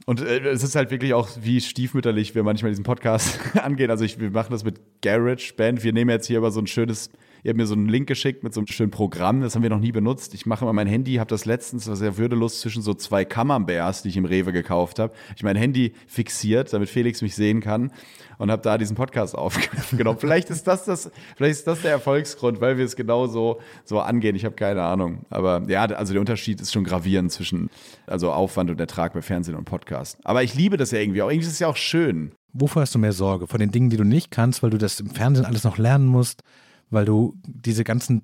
Und 0.04 0.20
äh, 0.20 0.40
es 0.48 0.62
ist 0.62 0.74
halt 0.74 0.90
wirklich 0.90 1.14
auch, 1.14 1.28
wie 1.40 1.60
stiefmütterlich 1.60 2.34
wir 2.34 2.42
manchmal 2.42 2.72
diesen 2.72 2.84
Podcast 2.84 3.38
angehen. 3.62 3.90
Also 3.90 4.04
ich, 4.04 4.18
wir 4.18 4.30
machen 4.30 4.50
das 4.50 4.64
mit 4.64 4.80
Garage 5.02 5.54
Band. 5.56 5.84
Wir 5.84 5.92
nehmen 5.92 6.10
jetzt 6.10 6.26
hier 6.26 6.38
über 6.38 6.50
so 6.50 6.60
ein 6.60 6.66
schönes 6.66 7.10
Ihr 7.44 7.48
habt 7.48 7.56
mir 7.56 7.66
so 7.66 7.74
einen 7.74 7.88
Link 7.88 8.06
geschickt 8.06 8.44
mit 8.44 8.54
so 8.54 8.60
einem 8.60 8.68
schönen 8.68 8.92
Programm, 8.92 9.40
das 9.40 9.56
haben 9.56 9.64
wir 9.64 9.70
noch 9.70 9.80
nie 9.80 9.90
benutzt. 9.90 10.32
Ich 10.32 10.46
mache 10.46 10.64
immer 10.64 10.72
mein 10.72 10.86
Handy, 10.86 11.14
habe 11.14 11.28
das 11.28 11.44
letztens, 11.44 11.88
war 11.88 11.96
sehr 11.96 12.16
würdelos, 12.16 12.60
zwischen 12.60 12.82
so 12.82 12.94
zwei 12.94 13.24
Camemberts, 13.24 14.02
die 14.02 14.10
ich 14.10 14.16
im 14.16 14.24
Rewe 14.24 14.52
gekauft 14.52 15.00
habe. 15.00 15.12
Ich 15.34 15.42
mein 15.42 15.56
Handy 15.56 15.92
fixiert, 16.06 16.72
damit 16.72 16.88
Felix 16.88 17.20
mich 17.20 17.34
sehen 17.34 17.60
kann 17.60 17.90
und 18.38 18.52
habe 18.52 18.62
da 18.62 18.78
diesen 18.78 18.94
Podcast 18.94 19.34
aufgenommen. 19.36 20.18
vielleicht 20.20 20.50
ist 20.50 20.68
das 20.68 20.84
das, 20.84 21.10
vielleicht 21.36 21.54
ist 21.54 21.66
das 21.66 21.82
der 21.82 21.90
Erfolgsgrund, 21.90 22.60
weil 22.60 22.78
wir 22.78 22.84
es 22.84 22.94
genau 22.94 23.26
so, 23.26 23.60
so 23.84 23.98
angehen. 23.98 24.36
Ich 24.36 24.44
habe 24.44 24.54
keine 24.54 24.82
Ahnung. 24.82 25.26
Aber 25.28 25.62
ja, 25.68 25.82
also 25.86 26.12
der 26.12 26.20
Unterschied 26.20 26.60
ist 26.60 26.72
schon 26.72 26.84
gravierend 26.84 27.32
zwischen 27.32 27.70
also 28.06 28.30
Aufwand 28.30 28.70
und 28.70 28.78
Ertrag 28.78 29.14
bei 29.14 29.22
Fernsehen 29.22 29.56
und 29.56 29.64
Podcast. 29.64 30.16
Aber 30.22 30.44
ich 30.44 30.54
liebe 30.54 30.76
das 30.76 30.92
ja 30.92 31.00
irgendwie 31.00 31.22
auch. 31.22 31.28
Irgendwie 31.28 31.46
ist 31.46 31.54
es 31.54 31.58
ja 31.58 31.66
auch 31.66 31.76
schön. 31.76 32.30
Wovor 32.52 32.82
hast 32.82 32.94
du 32.94 33.00
mehr 33.00 33.12
Sorge? 33.12 33.48
Von 33.48 33.58
den 33.58 33.72
Dingen, 33.72 33.90
die 33.90 33.96
du 33.96 34.04
nicht 34.04 34.30
kannst, 34.30 34.62
weil 34.62 34.70
du 34.70 34.78
das 34.78 35.00
im 35.00 35.10
Fernsehen 35.10 35.44
alles 35.44 35.64
noch 35.64 35.78
lernen 35.78 36.06
musst? 36.06 36.42
Weil 36.92 37.04
du 37.04 37.34
diese 37.44 37.84
ganzen 37.84 38.22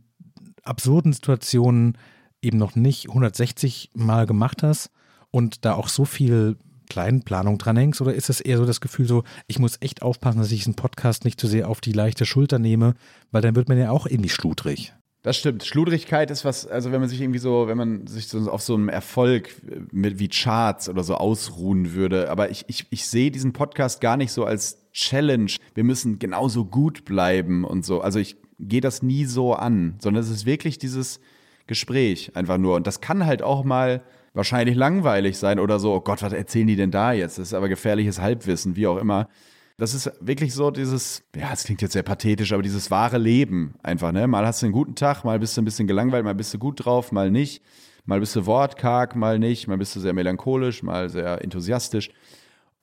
absurden 0.62 1.12
Situationen 1.12 1.98
eben 2.42 2.58
noch 2.58 2.76
nicht 2.76 3.08
160 3.08 3.90
Mal 3.94 4.26
gemacht 4.26 4.62
hast 4.62 4.90
und 5.30 5.64
da 5.64 5.74
auch 5.74 5.88
so 5.88 6.04
viel 6.04 6.56
Kleinplanung 6.88 7.58
dran 7.58 7.76
hängst? 7.76 8.00
Oder 8.00 8.14
ist 8.14 8.30
es 8.30 8.40
eher 8.40 8.58
so 8.58 8.66
das 8.66 8.80
Gefühl 8.80 9.06
so, 9.06 9.24
ich 9.46 9.58
muss 9.58 9.78
echt 9.80 10.02
aufpassen, 10.02 10.38
dass 10.38 10.52
ich 10.52 10.60
diesen 10.60 10.74
Podcast 10.74 11.24
nicht 11.24 11.40
zu 11.40 11.46
sehr 11.46 11.68
auf 11.68 11.80
die 11.80 11.92
leichte 11.92 12.26
Schulter 12.26 12.58
nehme, 12.58 12.94
weil 13.30 13.42
dann 13.42 13.56
wird 13.56 13.68
man 13.68 13.78
ja 13.78 13.90
auch 13.90 14.06
irgendwie 14.06 14.30
schludrig. 14.30 14.94
Das 15.22 15.36
stimmt. 15.36 15.64
Schludrigkeit 15.64 16.30
ist 16.30 16.44
was, 16.44 16.66
also 16.66 16.92
wenn 16.92 17.00
man 17.00 17.08
sich 17.10 17.20
irgendwie 17.20 17.40
so, 17.40 17.66
wenn 17.66 17.76
man 17.76 18.06
sich 18.06 18.28
so 18.28 18.50
auf 18.50 18.62
so 18.62 18.74
einem 18.74 18.88
Erfolg 18.88 19.50
mit, 19.90 20.20
wie 20.20 20.28
Charts 20.28 20.88
oder 20.88 21.02
so 21.02 21.16
ausruhen 21.16 21.92
würde. 21.92 22.30
Aber 22.30 22.50
ich, 22.50 22.64
ich, 22.68 22.86
ich 22.90 23.08
sehe 23.08 23.30
diesen 23.30 23.52
Podcast 23.52 24.00
gar 24.00 24.16
nicht 24.16 24.32
so 24.32 24.44
als 24.44 24.78
Challenge. 24.92 25.50
Wir 25.74 25.84
müssen 25.84 26.20
genauso 26.20 26.64
gut 26.64 27.04
bleiben 27.04 27.64
und 27.64 27.84
so. 27.84 28.00
Also 28.00 28.20
ich 28.20 28.36
gehe 28.58 28.80
das 28.80 29.02
nie 29.02 29.24
so 29.24 29.54
an, 29.54 29.96
sondern 30.00 30.22
es 30.22 30.30
ist 30.30 30.46
wirklich 30.46 30.78
dieses 30.78 31.20
Gespräch 31.66 32.34
einfach 32.34 32.58
nur. 32.58 32.76
Und 32.76 32.86
das 32.86 33.00
kann 33.00 33.26
halt 33.26 33.42
auch 33.42 33.64
mal 33.64 34.02
wahrscheinlich 34.34 34.76
langweilig 34.76 35.38
sein 35.38 35.58
oder 35.58 35.78
so, 35.78 35.94
oh 35.94 36.00
Gott, 36.00 36.22
was 36.22 36.32
erzählen 36.32 36.66
die 36.66 36.76
denn 36.76 36.90
da 36.90 37.12
jetzt? 37.12 37.38
Das 37.38 37.48
ist 37.48 37.54
aber 37.54 37.68
gefährliches 37.68 38.20
Halbwissen, 38.20 38.76
wie 38.76 38.86
auch 38.86 38.96
immer. 38.98 39.28
Das 39.76 39.94
ist 39.94 40.10
wirklich 40.20 40.54
so 40.54 40.72
dieses, 40.72 41.22
ja, 41.36 41.52
es 41.52 41.64
klingt 41.64 41.82
jetzt 41.82 41.92
sehr 41.92 42.02
pathetisch, 42.02 42.52
aber 42.52 42.62
dieses 42.62 42.90
wahre 42.90 43.18
Leben 43.18 43.74
einfach, 43.82 44.10
ne? 44.10 44.26
Mal 44.26 44.44
hast 44.44 44.62
du 44.62 44.66
einen 44.66 44.72
guten 44.72 44.96
Tag, 44.96 45.22
mal 45.24 45.38
bist 45.38 45.56
du 45.56 45.62
ein 45.62 45.64
bisschen 45.64 45.86
gelangweilt, 45.86 46.24
mal 46.24 46.34
bist 46.34 46.52
du 46.52 46.58
gut 46.58 46.84
drauf, 46.84 47.12
mal 47.12 47.30
nicht. 47.30 47.62
Mal 48.08 48.20
bist 48.20 48.34
du 48.34 48.46
wortkarg, 48.46 49.16
mal 49.16 49.38
nicht, 49.38 49.68
mal 49.68 49.76
bist 49.76 49.94
du 49.94 50.00
sehr 50.00 50.14
melancholisch, 50.14 50.82
mal 50.82 51.10
sehr 51.10 51.44
enthusiastisch. 51.44 52.10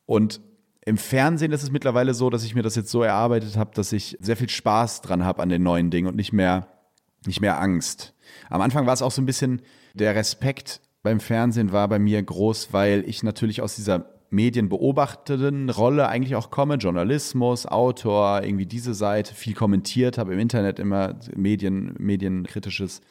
Und 0.06 0.40
im 0.86 0.98
Fernsehen 0.98 1.52
ist 1.52 1.64
es 1.64 1.72
mittlerweile 1.72 2.14
so, 2.14 2.30
dass 2.30 2.44
ich 2.44 2.54
mir 2.54 2.62
das 2.62 2.76
jetzt 2.76 2.92
so 2.92 3.02
erarbeitet 3.02 3.58
habe, 3.58 3.72
dass 3.74 3.92
ich 3.92 4.18
sehr 4.22 4.38
viel 4.38 4.50
Spaß 4.50 5.02
dran 5.02 5.26
habe 5.26 5.42
an 5.42 5.50
den 5.50 5.64
neuen 5.64 5.90
Dingen 5.90 6.08
und 6.08 6.16
nicht 6.16 6.32
mehr, 6.32 6.68
nicht 7.26 7.42
mehr 7.42 7.60
Angst. 7.60 8.14
Am 8.50 8.62
Anfang 8.62 8.86
war 8.86 8.94
es 8.94 9.02
auch 9.02 9.12
so 9.12 9.22
ein 9.22 9.26
bisschen, 9.26 9.62
Der 9.96 10.14
Respekt 10.14 10.82
beim 11.04 11.20
Fernsehen 11.20 11.72
war 11.72 11.88
bei 11.88 12.00
mir 12.00 12.22
groß, 12.22 12.70
weil 12.72 13.04
ich 13.08 13.24
natürlich 13.24 13.62
aus 13.62 13.76
dieser 13.76 14.10
medienbeobachtenden 14.30 15.70
Rolle 15.70 16.08
eigentlich 16.08 16.36
auch 16.36 16.52
komme, 16.52 16.76
Journalismus, 16.76 17.66
Autor, 17.66 18.44
irgendwie 18.44 18.66
diese 18.66 18.94
Seite, 18.94 19.34
viel 19.34 19.54
kommentiert 19.54 20.18
habe 20.18 20.34
im 20.34 20.40
Internet 20.40 20.80
immer 20.80 21.16
Medien, 21.36 21.96
medienkritisches 21.98 23.02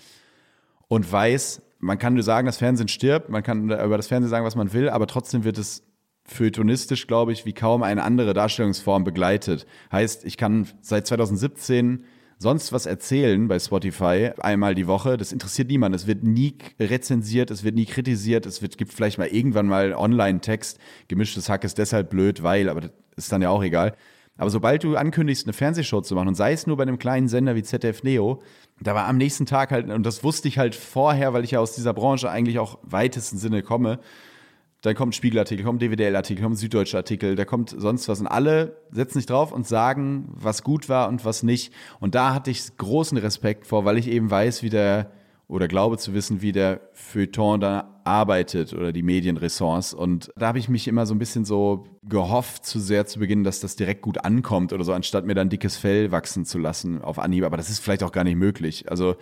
und 0.88 1.10
weiß, 1.10 1.62
man 1.78 1.98
kann 1.98 2.14
nur 2.14 2.22
sagen, 2.22 2.46
das 2.46 2.58
Fernsehen 2.58 2.88
stirbt, 2.88 3.30
man 3.30 3.42
kann 3.42 3.64
über 3.70 3.96
das 3.96 4.08
Fernsehen 4.08 4.30
sagen, 4.30 4.44
was 4.44 4.56
man 4.56 4.72
will, 4.72 4.90
aber 4.90 5.06
trotzdem 5.06 5.44
wird 5.44 5.58
es 5.58 5.82
feuilletonistisch, 6.24 7.06
glaube 7.06 7.32
ich, 7.32 7.44
wie 7.44 7.52
kaum 7.52 7.82
eine 7.82 8.02
andere 8.02 8.34
Darstellungsform 8.34 9.04
begleitet. 9.04 9.66
Heißt, 9.92 10.24
ich 10.24 10.36
kann 10.36 10.66
seit 10.80 11.06
2017 11.06 12.04
sonst 12.38 12.72
was 12.72 12.86
erzählen 12.86 13.46
bei 13.48 13.58
Spotify 13.58 14.30
einmal 14.38 14.74
die 14.74 14.86
Woche. 14.86 15.16
Das 15.16 15.32
interessiert 15.32 15.68
niemanden. 15.68 15.96
Es 15.96 16.06
wird 16.06 16.24
nie 16.24 16.56
rezensiert, 16.80 17.50
es 17.50 17.64
wird 17.64 17.74
nie 17.74 17.86
kritisiert. 17.86 18.46
Es 18.46 18.62
wird, 18.62 18.78
gibt 18.78 18.92
vielleicht 18.92 19.18
mal 19.18 19.28
irgendwann 19.28 19.66
mal 19.66 19.94
Online-Text. 19.94 20.78
Gemischtes 21.08 21.48
Hack 21.48 21.64
ist 21.64 21.78
deshalb 21.78 22.10
blöd, 22.10 22.42
weil, 22.42 22.68
aber 22.68 22.80
das 22.82 22.90
ist 23.16 23.32
dann 23.32 23.42
ja 23.42 23.50
auch 23.50 23.62
egal. 23.62 23.94
Aber 24.36 24.50
sobald 24.50 24.82
du 24.82 24.96
ankündigst, 24.96 25.46
eine 25.46 25.52
Fernsehshow 25.52 26.00
zu 26.00 26.14
machen, 26.16 26.28
und 26.28 26.34
sei 26.34 26.52
es 26.52 26.66
nur 26.66 26.76
bei 26.76 26.82
einem 26.82 26.98
kleinen 26.98 27.28
Sender 27.28 27.54
wie 27.54 27.62
ZDF 27.62 28.02
Neo, 28.02 28.42
da 28.80 28.94
war 28.94 29.06
am 29.06 29.16
nächsten 29.16 29.46
Tag 29.46 29.70
halt, 29.70 29.88
und 29.88 30.04
das 30.04 30.24
wusste 30.24 30.48
ich 30.48 30.58
halt 30.58 30.74
vorher, 30.74 31.32
weil 31.32 31.44
ich 31.44 31.52
ja 31.52 31.60
aus 31.60 31.76
dieser 31.76 31.94
Branche 31.94 32.28
eigentlich 32.30 32.58
auch 32.58 32.78
weitesten 32.82 33.38
Sinne 33.38 33.62
komme, 33.62 34.00
dann 34.84 34.94
kommt 34.94 35.14
Spiegelartikel, 35.14 35.64
kommt 35.64 35.80
DWDL-Artikel, 35.80 36.42
kommt 36.42 36.58
süddeutscher 36.58 36.98
Artikel, 36.98 37.36
da 37.36 37.46
kommt 37.46 37.74
sonst 37.74 38.06
was. 38.06 38.20
Und 38.20 38.26
alle 38.26 38.76
setzen 38.90 39.18
sich 39.18 39.24
drauf 39.24 39.50
und 39.50 39.66
sagen, 39.66 40.26
was 40.28 40.62
gut 40.62 40.90
war 40.90 41.08
und 41.08 41.24
was 41.24 41.42
nicht. 41.42 41.72
Und 42.00 42.14
da 42.14 42.34
hatte 42.34 42.50
ich 42.50 42.76
großen 42.76 43.16
Respekt 43.16 43.66
vor, 43.66 43.86
weil 43.86 43.96
ich 43.96 44.08
eben 44.08 44.30
weiß, 44.30 44.62
wie 44.62 44.68
der, 44.68 45.10
oder 45.46 45.68
glaube 45.68 45.98
zu 45.98 46.14
wissen, 46.14 46.40
wie 46.40 46.52
der 46.52 46.80
Feuilleton 46.92 47.60
da 47.60 48.00
arbeitet 48.04 48.72
oder 48.72 48.92
die 48.92 49.02
Medienressorts. 49.02 49.92
Und 49.92 50.30
da 50.36 50.48
habe 50.48 50.58
ich 50.58 50.68
mich 50.68 50.88
immer 50.88 51.04
so 51.06 51.14
ein 51.14 51.18
bisschen 51.18 51.44
so 51.44 51.84
gehofft, 52.02 52.64
zu 52.64 52.78
sehr 52.78 53.06
zu 53.06 53.18
beginnen, 53.18 53.44
dass 53.44 53.60
das 53.60 53.76
direkt 53.76 54.02
gut 54.02 54.24
ankommt 54.24 54.72
oder 54.72 54.84
so, 54.84 54.92
anstatt 54.92 55.26
mir 55.26 55.34
dann 55.34 55.50
dickes 55.50 55.76
Fell 55.76 56.12
wachsen 56.12 56.44
zu 56.44 56.58
lassen 56.58 57.02
auf 57.02 57.18
Anhieb. 57.18 57.44
Aber 57.44 57.56
das 57.56 57.68
ist 57.68 57.80
vielleicht 57.80 58.02
auch 58.02 58.12
gar 58.12 58.24
nicht 58.24 58.36
möglich. 58.36 58.90
Also 58.90 59.16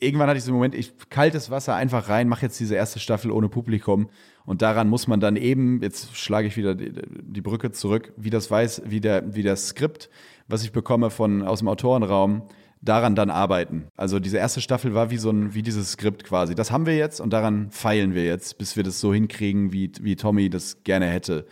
irgendwann 0.00 0.28
hatte 0.28 0.38
ich 0.38 0.44
so 0.44 0.50
einen 0.50 0.56
Moment, 0.56 0.74
ich 0.74 0.92
kaltes 1.08 1.50
Wasser 1.50 1.74
einfach 1.74 2.08
rein, 2.08 2.28
mache 2.28 2.42
jetzt 2.42 2.60
diese 2.60 2.74
erste 2.74 2.98
Staffel 2.98 3.30
ohne 3.30 3.48
Publikum. 3.48 4.08
Und 4.44 4.60
daran 4.60 4.88
muss 4.90 5.06
man 5.06 5.20
dann 5.20 5.36
eben, 5.36 5.80
jetzt 5.82 6.14
schlage 6.16 6.46
ich 6.46 6.58
wieder 6.58 6.74
die, 6.74 6.92
die 6.92 7.40
Brücke 7.40 7.70
zurück, 7.72 8.12
wie 8.18 8.30
das 8.30 8.50
weiß, 8.50 8.82
wie 8.86 9.00
der, 9.00 9.34
wie 9.34 9.42
der 9.42 9.56
Skript, 9.56 10.10
was 10.46 10.62
ich 10.62 10.72
bekomme 10.72 11.08
von 11.08 11.42
aus 11.42 11.60
dem 11.60 11.68
Autorenraum, 11.68 12.42
daran 12.84 13.14
dann 13.14 13.30
arbeiten. 13.30 13.88
Also 13.96 14.20
diese 14.20 14.38
erste 14.38 14.60
Staffel 14.60 14.94
war 14.94 15.10
wie 15.10 15.16
so 15.16 15.30
ein, 15.30 15.54
wie 15.54 15.62
dieses 15.62 15.92
Skript 15.92 16.24
quasi. 16.24 16.54
Das 16.54 16.70
haben 16.70 16.86
wir 16.86 16.96
jetzt 16.96 17.20
und 17.20 17.32
daran 17.32 17.70
feilen 17.70 18.14
wir 18.14 18.24
jetzt, 18.24 18.58
bis 18.58 18.76
wir 18.76 18.82
das 18.82 19.00
so 19.00 19.12
hinkriegen, 19.12 19.72
wie, 19.72 19.90
wie 20.00 20.16
Tommy 20.16 20.50
das 20.50 20.82
gerne 20.84 21.06
hätte. 21.06 21.46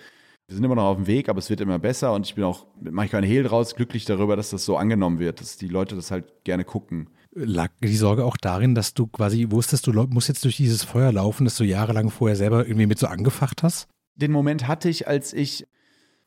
Wir 0.46 0.56
sind 0.56 0.64
immer 0.64 0.74
noch 0.74 0.84
auf 0.84 0.96
dem 0.96 1.06
Weg, 1.06 1.28
aber 1.28 1.38
es 1.38 1.48
wird 1.48 1.60
immer 1.60 1.78
besser 1.78 2.12
und 2.12 2.26
ich 2.26 2.34
bin 2.34 2.44
auch, 2.44 2.66
mache 2.80 3.06
ich 3.06 3.12
keine 3.12 3.26
Hehl 3.26 3.42
draus, 3.44 3.74
glücklich 3.74 4.04
darüber, 4.04 4.36
dass 4.36 4.50
das 4.50 4.64
so 4.64 4.76
angenommen 4.76 5.18
wird, 5.18 5.40
dass 5.40 5.56
die 5.56 5.68
Leute 5.68 5.96
das 5.96 6.10
halt 6.10 6.44
gerne 6.44 6.64
gucken. 6.64 7.08
Lag 7.34 7.70
die 7.82 7.96
Sorge 7.96 8.24
auch 8.24 8.36
darin, 8.36 8.74
dass 8.74 8.92
du 8.92 9.06
quasi 9.06 9.46
wusstest, 9.50 9.86
du 9.86 9.92
musst 9.92 10.28
jetzt 10.28 10.44
durch 10.44 10.56
dieses 10.56 10.84
Feuer 10.84 11.12
laufen, 11.12 11.44
das 11.44 11.56
du 11.56 11.64
jahrelang 11.64 12.10
vorher 12.10 12.36
selber 12.36 12.66
irgendwie 12.66 12.86
mit 12.86 12.98
so 12.98 13.06
angefacht 13.06 13.62
hast? 13.62 13.88
Den 14.14 14.32
Moment 14.32 14.68
hatte 14.68 14.90
ich, 14.90 15.08
als 15.08 15.32
ich 15.32 15.66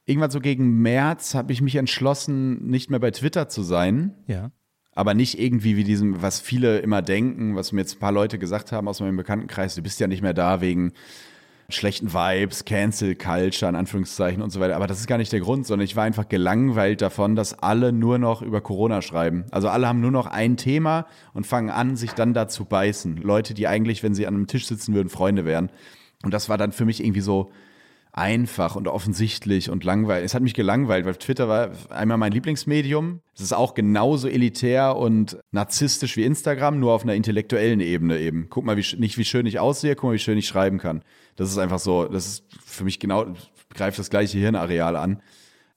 irgendwann 0.06 0.32
so 0.32 0.39
gegen 0.39 0.82
März 0.82 1.36
habe 1.36 1.54
ich 1.54 1.62
mich 1.62 1.76
entschlossen, 1.76 2.65
nicht 2.68 2.89
mehr 2.89 3.00
bei 3.00 3.12
Twitter 3.12 3.48
zu 3.48 3.62
sein. 3.62 4.15
Ja 4.26 4.50
aber 4.96 5.14
nicht 5.14 5.40
irgendwie 5.40 5.76
wie 5.76 5.84
diesem, 5.84 6.22
was 6.22 6.40
viele 6.40 6.80
immer 6.80 7.02
denken, 7.02 7.56
was 7.56 7.74
mir 7.74 7.82
jetzt 7.82 7.98
ein 7.98 8.00
paar 8.00 8.14
Leute 8.14 8.40
gesagt 8.40 8.72
haben 8.72 8.88
aus 8.88 9.02
meinem 9.02 9.18
Bekanntenkreis, 9.18 9.76
du 9.76 9.84
bist 9.84 10.00
ja 10.00 10.08
nicht 10.08 10.22
mehr 10.22 10.34
da 10.34 10.62
wegen 10.62 10.94
schlechten 11.68 12.14
Vibes, 12.14 12.64
Cancel 12.64 13.16
Culture 13.16 13.70
in 13.70 13.76
Anführungszeichen 13.76 14.42
und 14.42 14.52
so 14.52 14.60
weiter. 14.60 14.76
Aber 14.76 14.88
das 14.88 15.00
ist 15.00 15.08
gar 15.08 15.18
nicht 15.18 15.34
der 15.34 15.40
Grund, 15.40 15.66
sondern 15.66 15.84
ich 15.84 15.96
war 15.96 16.04
einfach 16.04 16.30
gelangweilt 16.30 17.02
davon, 17.02 17.36
dass 17.36 17.58
alle 17.58 17.92
nur 17.92 18.20
noch 18.20 18.42
über 18.42 18.62
Corona 18.62 19.02
schreiben. 19.02 19.46
Also 19.52 19.68
alle 19.68 19.88
haben 19.88 20.00
nur 20.00 20.12
noch 20.12 20.28
ein 20.28 20.58
Thema 20.58 21.08
und 21.34 21.48
fangen 21.48 21.72
an, 21.72 21.96
sich 21.96 22.12
dann 22.14 22.34
da 22.34 22.48
zu 22.48 22.66
beißen. 22.66 23.18
Leute, 23.18 23.54
die 23.54 23.68
eigentlich, 23.68 24.04
wenn 24.04 24.14
sie 24.14 24.28
an 24.28 24.36
einem 24.36 24.48
Tisch 24.48 24.68
sitzen 24.68 24.94
würden, 24.94 25.10
Freunde 25.10 25.44
wären. 25.44 25.72
Und 26.24 26.34
das 26.34 26.50
war 26.50 26.58
dann 26.58 26.72
für 26.72 26.86
mich 26.86 27.04
irgendwie 27.04 27.22
so, 27.22 27.52
einfach 28.15 28.78
und 28.78 28.88
offensichtlich 28.88 29.69
und 29.69 29.84
langweilig. 29.84 30.25
Es 30.25 30.34
hat 30.34 30.41
mich 30.41 30.54
gelangweilt, 30.54 31.06
weil 31.06 31.15
Twitter 31.15 31.49
war 31.49 31.71
einmal 31.89 32.17
mein 32.17 32.32
Lieblingsmedium. 32.32 33.19
Es 33.36 33.41
ist 33.41 33.54
auch 33.54 33.73
genauso 33.73 34.30
elitär 34.30 34.95
und 34.95 35.38
narzisstisch 35.51 36.15
wie 36.15 36.23
Instagram, 36.23 36.80
nur 36.80 36.93
auf 36.93 37.04
einer 37.04 37.13
intellektuellen 37.13 37.82
Ebene 37.82 38.17
eben. 38.17 38.47
Guck 38.49 38.63
mal, 38.63 38.78
wie, 38.78 38.95
nicht 38.97 39.17
wie 39.17 39.25
schön 39.25 39.45
ich 39.45 39.60
aussehe, 39.60 39.95
guck 39.95 40.10
mal, 40.10 40.13
wie 40.13 40.19
schön 40.19 40.38
ich 40.38 40.47
schreiben 40.47 40.78
kann. 40.78 41.04
Das 41.36 41.51
ist 41.51 41.58
einfach 41.58 41.80
so, 41.80 42.06
das 42.06 42.25
ist 42.25 42.45
für 42.63 42.86
mich 42.86 43.01
genau, 43.01 43.25
greift 43.73 43.99
das 43.99 44.10
gleiche 44.10 44.38
Hirnareal 44.38 44.95
an. 44.95 45.21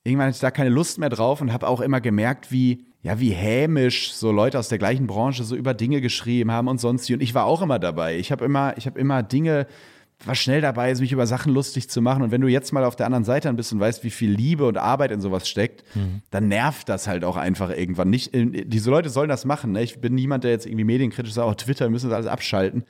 Irgendwann 0.04 0.28
hatte 0.28 0.36
ich 0.36 0.40
da 0.40 0.52
keine 0.52 0.70
Lust 0.70 0.98
mehr 0.98 1.10
drauf 1.10 1.40
und 1.40 1.52
habe 1.52 1.66
auch 1.66 1.80
immer 1.80 2.00
gemerkt, 2.00 2.52
wie 2.52 2.86
ja, 3.02 3.20
wie 3.20 3.30
hämisch 3.30 4.12
so 4.12 4.32
Leute 4.32 4.58
aus 4.58 4.68
der 4.68 4.78
gleichen 4.78 5.06
Branche 5.06 5.44
so 5.44 5.54
über 5.54 5.72
Dinge 5.72 6.00
geschrieben 6.00 6.50
haben 6.50 6.66
und 6.66 6.78
sonst. 6.78 7.08
Und 7.10 7.22
ich 7.22 7.32
war 7.32 7.44
auch 7.44 7.62
immer 7.62 7.78
dabei. 7.78 8.18
Ich 8.18 8.32
habe 8.32 8.44
immer, 8.44 8.76
ich 8.76 8.86
habe 8.86 8.98
immer 8.98 9.22
Dinge 9.22 9.68
war 10.24 10.34
schnell 10.34 10.60
dabei, 10.60 10.92
mich 10.94 11.12
über 11.12 11.26
Sachen 11.26 11.52
lustig 11.52 11.88
zu 11.88 12.02
machen. 12.02 12.22
Und 12.22 12.30
wenn 12.32 12.40
du 12.40 12.48
jetzt 12.48 12.72
mal 12.72 12.84
auf 12.84 12.96
der 12.96 13.06
anderen 13.06 13.24
Seite 13.24 13.52
bist 13.52 13.72
und 13.72 13.80
weißt, 13.80 14.02
wie 14.02 14.10
viel 14.10 14.30
Liebe 14.30 14.66
und 14.66 14.76
Arbeit 14.76 15.12
in 15.12 15.20
sowas 15.20 15.48
steckt, 15.48 15.84
mhm. 15.94 16.22
dann 16.30 16.48
nervt 16.48 16.88
das 16.88 17.06
halt 17.06 17.24
auch 17.24 17.36
einfach 17.36 17.70
irgendwann. 17.70 18.10
Nicht, 18.10 18.34
äh, 18.34 18.64
diese 18.64 18.90
Leute 18.90 19.10
sollen 19.10 19.28
das 19.28 19.44
machen. 19.44 19.72
Ne? 19.72 19.82
Ich 19.82 20.00
bin 20.00 20.14
niemand, 20.14 20.44
der 20.44 20.50
jetzt 20.50 20.66
irgendwie 20.66 20.84
medienkritisch 20.84 21.32
sagt, 21.32 21.48
oh, 21.48 21.54
Twitter, 21.54 21.88
müssen 21.88 22.10
das 22.10 22.16
alles 22.16 22.26
abschalten. 22.26 22.84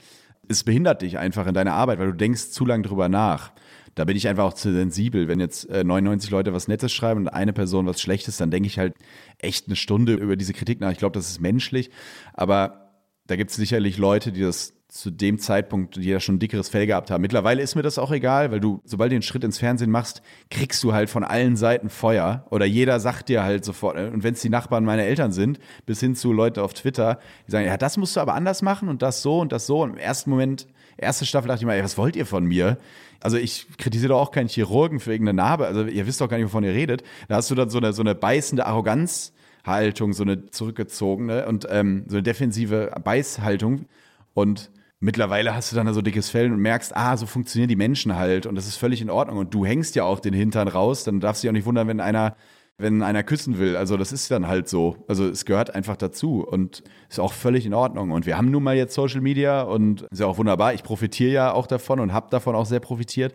Es 0.49 0.64
behindert 0.64 1.03
dich 1.03 1.19
einfach 1.19 1.47
in 1.47 1.53
deiner 1.53 1.75
Arbeit, 1.75 1.99
weil 1.99 2.07
du 2.07 2.17
denkst 2.17 2.51
zu 2.51 2.64
lange 2.64 2.85
drüber 2.85 3.11
nach. 3.11 3.53
Da 3.95 4.05
bin 4.05 4.17
ich 4.17 4.27
einfach 4.27 4.45
auch 4.45 4.55
zu 4.55 4.73
sensibel. 4.73 5.29
Wenn 5.29 5.41
jetzt 5.41 5.69
99 5.69 6.31
äh, 6.31 6.33
Leute 6.33 6.55
was 6.55 6.69
Nettes 6.69 6.93
schreiben 6.93 7.21
und 7.21 7.29
eine 7.29 7.53
Person 7.53 7.85
was 7.85 8.01
Schlechtes, 8.01 8.38
dann 8.38 8.51
denke 8.51 8.69
ich 8.69 8.79
halt 8.79 8.95
echt 9.38 9.67
eine 9.67 9.77
Stunde 9.77 10.14
über 10.14 10.37
diese 10.37 10.55
Kritik 10.55 10.81
nach. 10.81 10.93
Ich 10.93 10.99
glaube, 10.99 11.14
das 11.14 11.29
ist 11.29 11.41
menschlich. 11.41 11.91
Aber 12.33 12.93
da 13.27 13.37
gibt 13.37 13.51
es 13.51 13.57
sicherlich 13.57 13.99
Leute, 13.99 14.33
die 14.33 14.41
das 14.41 14.78
zu 14.88 15.11
dem 15.11 15.38
Zeitpunkt, 15.38 15.96
die 15.96 16.09
ja 16.09 16.18
schon 16.18 16.37
ein 16.37 16.38
dickeres 16.38 16.70
Fell 16.70 16.87
gehabt 16.87 17.11
haben. 17.11 17.20
Mittlerweile 17.20 17.62
ist 17.62 17.74
mir 17.74 17.83
das 17.83 17.98
auch 17.98 18.11
egal, 18.11 18.51
weil 18.51 18.61
du, 18.61 18.81
sobald 18.85 19.12
du 19.12 19.16
den 19.16 19.22
Schritt 19.22 19.44
ins 19.44 19.59
Fernsehen 19.59 19.90
machst, 19.90 20.22
kriegst 20.51 20.83
du 20.83 20.94
halt 20.94 21.11
von 21.11 21.24
allen 21.24 21.57
Seiten 21.57 21.90
Feuer. 21.90 22.46
Oder 22.51 22.64
jeder 22.64 22.98
sagt 22.98 23.29
dir 23.29 23.42
halt 23.42 23.66
sofort, 23.66 23.98
äh, 23.98 24.11
und 24.12 24.22
wenn 24.22 24.33
es 24.33 24.40
die 24.40 24.48
Nachbarn 24.48 24.87
meiner 24.87 25.03
Eltern 25.03 25.31
sind, 25.31 25.59
bis 25.85 26.01
hin 26.01 26.14
zu 26.14 26.33
Leute 26.33 26.62
auf 26.62 26.72
Twitter, 26.72 27.20
die 27.46 27.51
sagen, 27.51 27.66
ja, 27.66 27.77
das 27.77 27.98
musst 27.98 28.16
du 28.16 28.20
aber 28.20 28.35
anders 28.35 28.62
machen 28.62 28.88
und 28.88 29.03
das 29.03 29.20
so 29.20 29.40
und 29.40 29.53
das 29.53 29.66
so. 29.66 29.83
Und 29.83 29.90
im 29.90 29.98
ersten 29.98 30.31
Moment, 30.31 30.66
erste 30.96 31.27
Staffel 31.27 31.48
dachte 31.48 31.61
ich 31.61 31.66
mir, 31.66 31.74
ey, 31.74 31.85
was 31.85 31.98
wollt 31.98 32.16
ihr 32.16 32.27
von 32.27 32.46
mir? 32.46 32.79
Also 33.20 33.37
ich 33.37 33.66
kritisiere 33.77 34.11
doch 34.11 34.20
auch 34.20 34.31
keinen 34.31 34.48
Chirurgen 34.48 35.01
für 35.01 35.12
irgendeine 35.12 35.37
Narbe. 35.37 35.66
Also 35.66 35.85
ihr 35.85 36.07
wisst 36.07 36.20
doch 36.22 36.31
gar 36.31 36.38
nicht, 36.38 36.46
wovon 36.46 36.64
ihr 36.64 36.72
redet. 36.72 37.03
Da 37.29 37.37
hast 37.37 37.51
du 37.51 37.55
dann 37.55 37.68
so 37.68 37.77
eine, 37.79 37.92
so 37.92 38.03
eine 38.03 38.14
beißende 38.14 38.64
Arroganz. 38.64 39.33
Haltung, 39.66 40.14
so 40.14 40.22
eine 40.22 40.46
zurückgezogene 40.46 41.46
und 41.46 41.66
ähm, 41.68 42.05
so 42.07 42.16
eine 42.16 42.22
defensive 42.22 42.90
Beißhaltung. 43.05 43.85
Und 44.33 44.70
mittlerweile 45.00 45.54
hast 45.54 45.72
du 45.72 45.76
dann 45.76 45.92
so 45.92 46.02
dickes 46.02 46.30
Fell 46.30 46.52
und 46.52 46.61
merkst, 46.61 46.96
ah, 46.96 47.16
so 47.16 47.26
funktionieren 47.26 47.68
die 47.68 47.76
Menschen 47.76 48.16
halt 48.16 48.46
und 48.46 48.54
das 48.54 48.66
ist 48.66 48.76
völlig 48.76 49.00
in 49.00 49.11
Ordnung. 49.11 49.38
Und 49.38 49.54
du 49.54 49.64
hängst 49.64 49.94
ja 49.94 50.04
auch 50.04 50.20
den 50.20 50.34
Hintern 50.34 50.68
raus, 50.68 51.04
dann 51.04 51.20
darfst 51.20 51.42
du 51.42 51.46
dich 51.46 51.50
auch 51.50 51.54
nicht 51.54 51.66
wundern, 51.66 51.88
wenn 51.88 52.00
einer, 52.00 52.37
wenn 52.78 53.02
einer 53.02 53.22
küssen 53.22 53.58
will. 53.58 53.76
Also 53.76 53.96
das 53.96 54.12
ist 54.12 54.30
dann 54.30 54.48
halt 54.48 54.68
so. 54.68 55.04
Also 55.08 55.28
es 55.28 55.44
gehört 55.44 55.74
einfach 55.74 55.96
dazu 55.96 56.44
und 56.46 56.82
ist 57.08 57.20
auch 57.20 57.32
völlig 57.32 57.66
in 57.66 57.74
Ordnung. 57.74 58.11
Und 58.11 58.26
wir 58.26 58.37
haben 58.37 58.50
nun 58.50 58.62
mal 58.62 58.76
jetzt 58.76 58.94
Social 58.94 59.20
Media 59.20 59.62
und 59.62 60.02
ist 60.11 60.20
ja 60.20 60.26
auch 60.26 60.38
wunderbar. 60.38 60.74
Ich 60.74 60.82
profitiere 60.82 61.32
ja 61.32 61.52
auch 61.52 61.66
davon 61.66 62.00
und 62.00 62.12
habe 62.12 62.28
davon 62.30 62.54
auch 62.54 62.66
sehr 62.66 62.80
profitiert. 62.80 63.34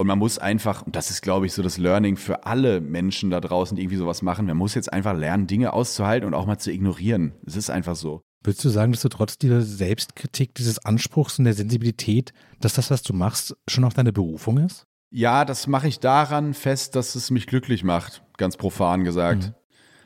Und 0.00 0.06
man 0.06 0.18
muss 0.18 0.38
einfach, 0.38 0.86
und 0.86 0.94
das 0.94 1.10
ist, 1.10 1.22
glaube 1.22 1.46
ich, 1.46 1.52
so 1.52 1.60
das 1.60 1.76
Learning 1.76 2.16
für 2.16 2.46
alle 2.46 2.80
Menschen 2.80 3.30
da 3.30 3.40
draußen, 3.40 3.74
die 3.74 3.82
irgendwie 3.82 3.96
sowas 3.96 4.22
machen, 4.22 4.46
man 4.46 4.56
muss 4.56 4.76
jetzt 4.76 4.92
einfach 4.92 5.12
lernen, 5.16 5.48
Dinge 5.48 5.72
auszuhalten 5.72 6.24
und 6.24 6.34
auch 6.34 6.46
mal 6.46 6.58
zu 6.58 6.70
ignorieren. 6.70 7.32
Es 7.44 7.56
ist 7.56 7.68
einfach 7.68 7.96
so. 7.96 8.22
Würdest 8.42 8.64
du 8.64 8.68
sagen, 8.68 8.92
dass 8.92 9.02
du 9.02 9.08
trotz 9.08 9.36
dieser 9.38 9.62
Selbstkritik, 9.62 10.54
dieses 10.54 10.84
Anspruchs 10.84 11.38
und 11.38 11.44
der 11.44 11.54
Sensibilität, 11.54 12.32
dass 12.60 12.74
das, 12.74 12.90
was 12.90 13.02
du 13.02 13.12
machst, 13.12 13.56
schon 13.66 13.84
auch 13.84 13.92
deine 13.92 14.12
Berufung 14.12 14.58
ist? 14.58 14.86
Ja, 15.10 15.44
das 15.44 15.66
mache 15.66 15.88
ich 15.88 16.00
daran 16.00 16.54
fest, 16.54 16.94
dass 16.94 17.14
es 17.14 17.30
mich 17.30 17.46
glücklich 17.46 17.82
macht, 17.82 18.22
ganz 18.36 18.56
profan 18.56 19.04
gesagt. 19.04 19.44
Mhm. 19.44 19.54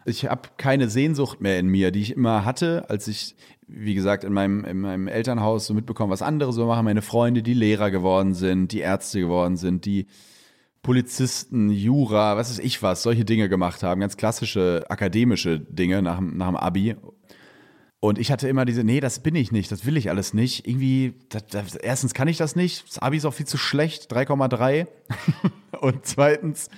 Ich 0.04 0.24
habe 0.24 0.48
keine 0.56 0.88
Sehnsucht 0.88 1.40
mehr 1.40 1.58
in 1.58 1.68
mir, 1.68 1.90
die 1.90 2.00
ich 2.00 2.12
immer 2.12 2.44
hatte, 2.44 2.88
als 2.88 3.06
ich, 3.06 3.36
wie 3.68 3.94
gesagt, 3.94 4.24
in 4.24 4.32
meinem, 4.32 4.64
in 4.64 4.80
meinem 4.80 5.06
Elternhaus 5.06 5.66
so 5.66 5.74
mitbekommen, 5.74 6.10
was 6.10 6.22
andere 6.22 6.52
so 6.52 6.66
machen. 6.66 6.84
Meine 6.84 7.02
Freunde, 7.02 7.42
die 7.42 7.54
Lehrer 7.54 7.90
geworden 7.90 8.34
sind, 8.34 8.72
die 8.72 8.80
Ärzte 8.80 9.20
geworden 9.20 9.56
sind, 9.56 9.84
die 9.84 10.06
Polizisten, 10.82 11.70
Jura, 11.70 12.36
was 12.36 12.50
weiß 12.50 12.58
ich 12.58 12.82
was, 12.82 13.04
solche 13.04 13.24
Dinge 13.24 13.48
gemacht 13.48 13.84
haben, 13.84 14.00
ganz 14.00 14.16
klassische 14.16 14.84
akademische 14.88 15.60
Dinge 15.60 16.02
nach, 16.02 16.20
nach 16.20 16.48
dem 16.48 16.56
Abi 16.56 16.96
und 18.04 18.18
ich 18.18 18.32
hatte 18.32 18.48
immer 18.48 18.64
diese, 18.64 18.82
nee, 18.82 18.98
das 18.98 19.20
bin 19.20 19.36
ich 19.36 19.52
nicht, 19.52 19.70
das 19.70 19.86
will 19.86 19.96
ich 19.96 20.10
alles 20.10 20.34
nicht. 20.34 20.66
Irgendwie, 20.66 21.14
das, 21.28 21.46
das, 21.46 21.74
erstens 21.76 22.14
kann 22.14 22.26
ich 22.26 22.36
das 22.36 22.56
nicht, 22.56 22.84
das 22.88 22.98
Abi 22.98 23.16
ist 23.16 23.24
auch 23.24 23.32
viel 23.32 23.46
zu 23.46 23.56
schlecht, 23.56 24.12
3,3. 24.12 24.88
und 25.80 26.04
zweitens 26.04 26.68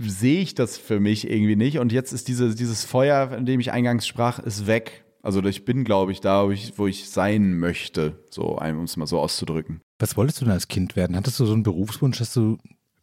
sehe 0.00 0.40
ich 0.40 0.54
das 0.54 0.78
für 0.78 1.00
mich 1.00 1.30
irgendwie 1.30 1.54
nicht. 1.54 1.80
Und 1.80 1.92
jetzt 1.92 2.14
ist 2.14 2.28
diese, 2.28 2.54
dieses 2.54 2.82
Feuer, 2.82 3.28
von 3.28 3.44
dem 3.44 3.60
ich 3.60 3.72
eingangs 3.72 4.06
sprach, 4.06 4.38
ist 4.38 4.66
weg. 4.66 5.04
Also 5.20 5.44
ich 5.44 5.66
bin, 5.66 5.84
glaube 5.84 6.12
ich, 6.12 6.22
da, 6.22 6.46
wo 6.46 6.50
ich, 6.50 6.78
wo 6.78 6.86
ich 6.86 7.10
sein 7.10 7.58
möchte, 7.58 8.24
so 8.30 8.58
um 8.58 8.84
es 8.84 8.96
mal 8.96 9.06
so 9.06 9.20
auszudrücken. 9.20 9.82
Was 9.98 10.16
wolltest 10.16 10.40
du 10.40 10.46
denn 10.46 10.54
als 10.54 10.68
Kind 10.68 10.96
werden? 10.96 11.14
Hattest 11.14 11.38
du 11.40 11.44
so 11.44 11.52
einen 11.52 11.62
Berufswunsch, 11.62 12.16
dass 12.16 12.32
du 12.32 12.56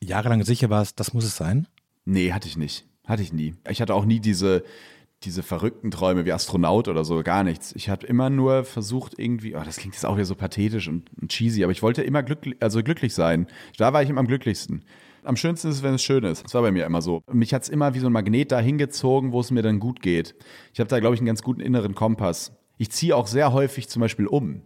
jahrelang 0.04 0.44
sicher 0.44 0.72
warst, 0.72 1.00
das 1.00 1.14
muss 1.14 1.26
es 1.26 1.38
sein? 1.38 1.68
Nee, 2.06 2.32
hatte 2.32 2.48
ich 2.48 2.58
nicht. 2.58 2.88
Hatte 3.06 3.22
ich 3.22 3.32
nie. 3.32 3.54
Ich 3.70 3.82
hatte 3.82 3.94
auch 3.94 4.06
nie 4.06 4.20
diese, 4.20 4.64
diese 5.24 5.44
verrückten 5.44 5.92
Träume 5.92 6.26
wie 6.26 6.34
Astronaut 6.34 6.88
oder 6.88 7.06
so, 7.06 7.22
gar 7.22 7.44
nichts. 7.44 7.74
Ich 7.76 7.90
habe 7.90 8.06
immer 8.08 8.30
nur 8.30 8.64
versucht, 8.64 9.20
irgendwie, 9.20 9.56
oh, 9.56 9.62
das 9.64 9.78
klingt 9.78 9.94
jetzt 9.94 10.06
auch 10.06 10.16
wieder 10.16 10.26
so 10.26 10.36
pathetisch 10.36 10.88
und, 10.88 11.10
und 11.22 11.32
cheesy, 11.32 11.64
aber 11.64 11.72
ich 11.72 11.84
wollte 11.84 12.02
immer 12.02 12.24
glücklich, 12.24 12.56
also 12.60 12.82
glücklich 12.82 13.14
sein. 13.14 13.48
Da 13.78 13.94
war 13.94 14.02
ich 14.02 14.10
immer 14.10 14.20
am 14.20 14.28
glücklichsten. 14.28 14.84
Am 15.24 15.36
schönsten 15.36 15.70
ist 15.70 15.78
es, 15.78 15.84
wenn 15.84 15.94
es 15.94 16.02
schön 16.02 16.24
ist. 16.24 16.44
Das 16.44 16.56
war 16.56 16.64
bei 16.64 16.72
mir 16.72 16.86
immer 16.86 17.04
so. 17.04 17.22
Mich 17.32 17.54
hat 17.54 17.62
es 17.62 17.70
immer 17.70 17.94
wie 17.94 18.00
so 18.00 18.08
ein 18.08 18.14
Magnet 18.14 18.52
dahin 18.52 18.80
gezogen, 18.80 19.32
wo 19.32 19.40
es 19.40 19.52
mir 19.52 19.62
dann 19.62 19.80
gut 19.80 20.02
geht. 20.02 20.34
Ich 20.74 20.80
habe 20.80 20.90
da, 20.90 21.00
glaube 21.00 21.14
ich, 21.14 21.22
einen 21.22 21.28
ganz 21.28 21.44
guten 21.44 21.62
inneren 21.62 21.94
Kompass. 21.94 22.54
Ich 22.80 22.90
ziehe 22.90 23.16
auch 23.16 23.28
sehr 23.28 23.54
häufig 23.54 23.88
zum 23.88 24.00
Beispiel 24.00 24.26
um. 24.26 24.64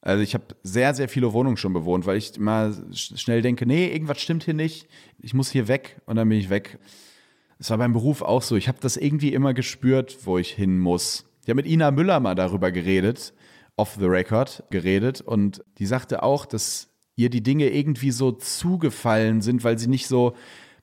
Also 0.00 0.22
ich 0.22 0.34
habe 0.34 0.44
sehr, 0.62 0.94
sehr 0.94 1.08
viele 1.08 1.32
Wohnungen 1.32 1.56
schon 1.56 1.72
bewohnt, 1.72 2.06
weil 2.06 2.16
ich 2.16 2.36
immer 2.36 2.72
schnell 2.92 3.42
denke, 3.42 3.66
nee, 3.66 3.92
irgendwas 3.92 4.20
stimmt 4.20 4.44
hier 4.44 4.54
nicht. 4.54 4.88
Ich 5.20 5.34
muss 5.34 5.50
hier 5.50 5.66
weg 5.66 6.00
und 6.06 6.16
dann 6.16 6.28
bin 6.28 6.38
ich 6.38 6.50
weg. 6.50 6.78
Es 7.62 7.70
war 7.70 7.78
beim 7.78 7.92
Beruf 7.92 8.22
auch 8.22 8.42
so. 8.42 8.56
Ich 8.56 8.66
habe 8.66 8.78
das 8.80 8.96
irgendwie 8.96 9.32
immer 9.32 9.54
gespürt, 9.54 10.18
wo 10.24 10.36
ich 10.36 10.50
hin 10.50 10.80
muss. 10.80 11.26
Ich 11.42 11.48
habe 11.48 11.62
mit 11.62 11.66
Ina 11.66 11.92
Müller 11.92 12.18
mal 12.18 12.34
darüber 12.34 12.72
geredet, 12.72 13.34
off 13.76 13.96
the 14.00 14.06
record 14.06 14.64
geredet 14.70 15.20
und 15.20 15.62
die 15.78 15.86
sagte 15.86 16.24
auch, 16.24 16.44
dass 16.44 16.88
ihr 17.14 17.30
die 17.30 17.44
Dinge 17.44 17.68
irgendwie 17.68 18.10
so 18.10 18.32
zugefallen 18.32 19.42
sind, 19.42 19.62
weil 19.62 19.78
sie 19.78 19.86
nicht 19.86 20.08
so 20.08 20.34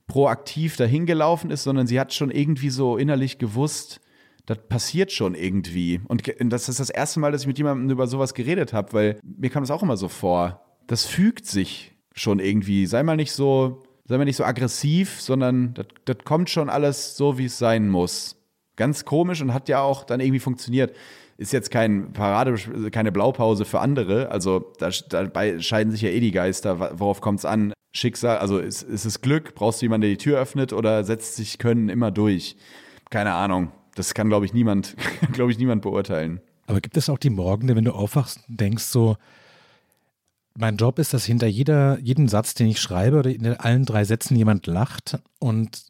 proaktiv 0.08 0.78
dahin 0.78 1.06
gelaufen 1.06 1.52
ist, 1.52 1.64
sondern 1.64 1.86
sie 1.86 2.00
hat 2.00 2.14
schon 2.14 2.32
irgendwie 2.32 2.70
so 2.70 2.96
innerlich 2.96 3.40
gewusst, 3.40 4.00
das 4.46 4.60
passiert 4.70 5.12
schon 5.12 5.36
irgendwie. 5.36 6.00
Und 6.08 6.24
das 6.40 6.70
ist 6.70 6.80
das 6.80 6.90
erste 6.90 7.20
Mal, 7.20 7.34
dass 7.34 7.42
ich 7.42 7.48
mit 7.48 7.58
jemandem 7.58 7.90
über 7.90 8.08
sowas 8.08 8.34
geredet 8.34 8.72
habe, 8.72 8.94
weil 8.94 9.20
mir 9.22 9.50
kam 9.50 9.64
das 9.64 9.72
auch 9.72 9.84
immer 9.84 9.98
so 9.98 10.08
vor. 10.08 10.64
Das 10.88 11.06
fügt 11.06 11.46
sich 11.46 11.92
schon 12.16 12.40
irgendwie. 12.40 12.86
Sei 12.86 13.04
mal 13.04 13.18
nicht 13.18 13.34
so, 13.34 13.84
sei 14.10 14.18
mal 14.18 14.26
nicht 14.26 14.36
so 14.36 14.44
aggressiv, 14.44 15.22
sondern 15.22 15.74
das, 15.76 15.88
das 16.06 16.18
kommt 16.26 16.50
schon 16.50 16.70
alles 16.70 17.16
so, 17.16 17.38
wie 17.38 17.46
es 17.46 17.58
sein 17.58 17.88
muss. 17.90 18.36
Ganz 18.76 19.06
komisch 19.06 19.42
und 19.42 19.54
hat 19.54 19.70
ja 19.70 19.82
auch 19.82 20.04
dann 20.04 20.20
irgendwie 20.20 20.40
funktioniert 20.40 20.94
ist 21.40 21.54
jetzt 21.54 21.72
kein 21.72 22.12
Parade, 22.12 22.54
keine 22.92 23.14
Blaupause 23.14 23.64
für 23.64 23.80
andere. 23.80 24.30
Also 24.30 24.74
da, 24.78 24.90
dabei 25.08 25.60
scheiden 25.60 25.90
sich 25.90 26.02
ja 26.02 26.10
eh 26.10 26.20
die 26.20 26.32
Geister. 26.32 27.00
Worauf 27.00 27.22
kommt 27.22 27.40
es 27.40 27.46
an? 27.46 27.72
Schicksal, 27.94 28.40
also 28.40 28.60
ist, 28.60 28.84
ist 28.84 29.06
es 29.06 29.22
Glück? 29.22 29.56
Brauchst 29.56 29.82
du 29.82 29.86
jemanden, 29.86 30.02
der 30.02 30.10
die 30.12 30.18
Tür 30.18 30.38
öffnet 30.38 30.74
oder 30.74 31.06
setzt 31.06 31.38
sich 31.38 31.58
Können 31.58 31.88
immer 31.88 32.12
durch? 32.12 32.58
Keine 33.10 33.34
Ahnung. 33.34 33.72
Das 33.96 34.14
kann, 34.14 34.28
glaube 34.28 34.46
ich, 34.46 34.54
niemand, 34.54 34.98
glaube 35.32 35.52
ich, 35.52 35.58
niemand 35.58 35.82
beurteilen. 35.82 36.42
Aber 36.68 36.82
gibt 36.82 36.98
es 36.98 37.10
auch 37.10 37.18
die 37.18 37.30
Morgen, 37.30 37.74
wenn 37.74 37.86
du 37.86 37.94
aufwachst 37.94 38.42
und 38.50 38.60
denkst 38.60 38.84
so, 38.84 39.16
mein 40.60 40.78
Job 40.78 41.00
ist, 41.00 41.14
dass 41.14 41.26
hinter 41.26 41.48
jeder, 41.48 42.00
jedem 42.00 42.28
Satz, 42.28 42.54
den 42.54 42.68
ich 42.68 42.82
schreibe 42.82 43.20
oder 43.20 43.30
in 43.30 43.48
allen 43.48 43.86
drei 43.86 44.04
Sätzen 44.04 44.36
jemand 44.36 44.68
lacht. 44.68 45.20
Und 45.40 45.84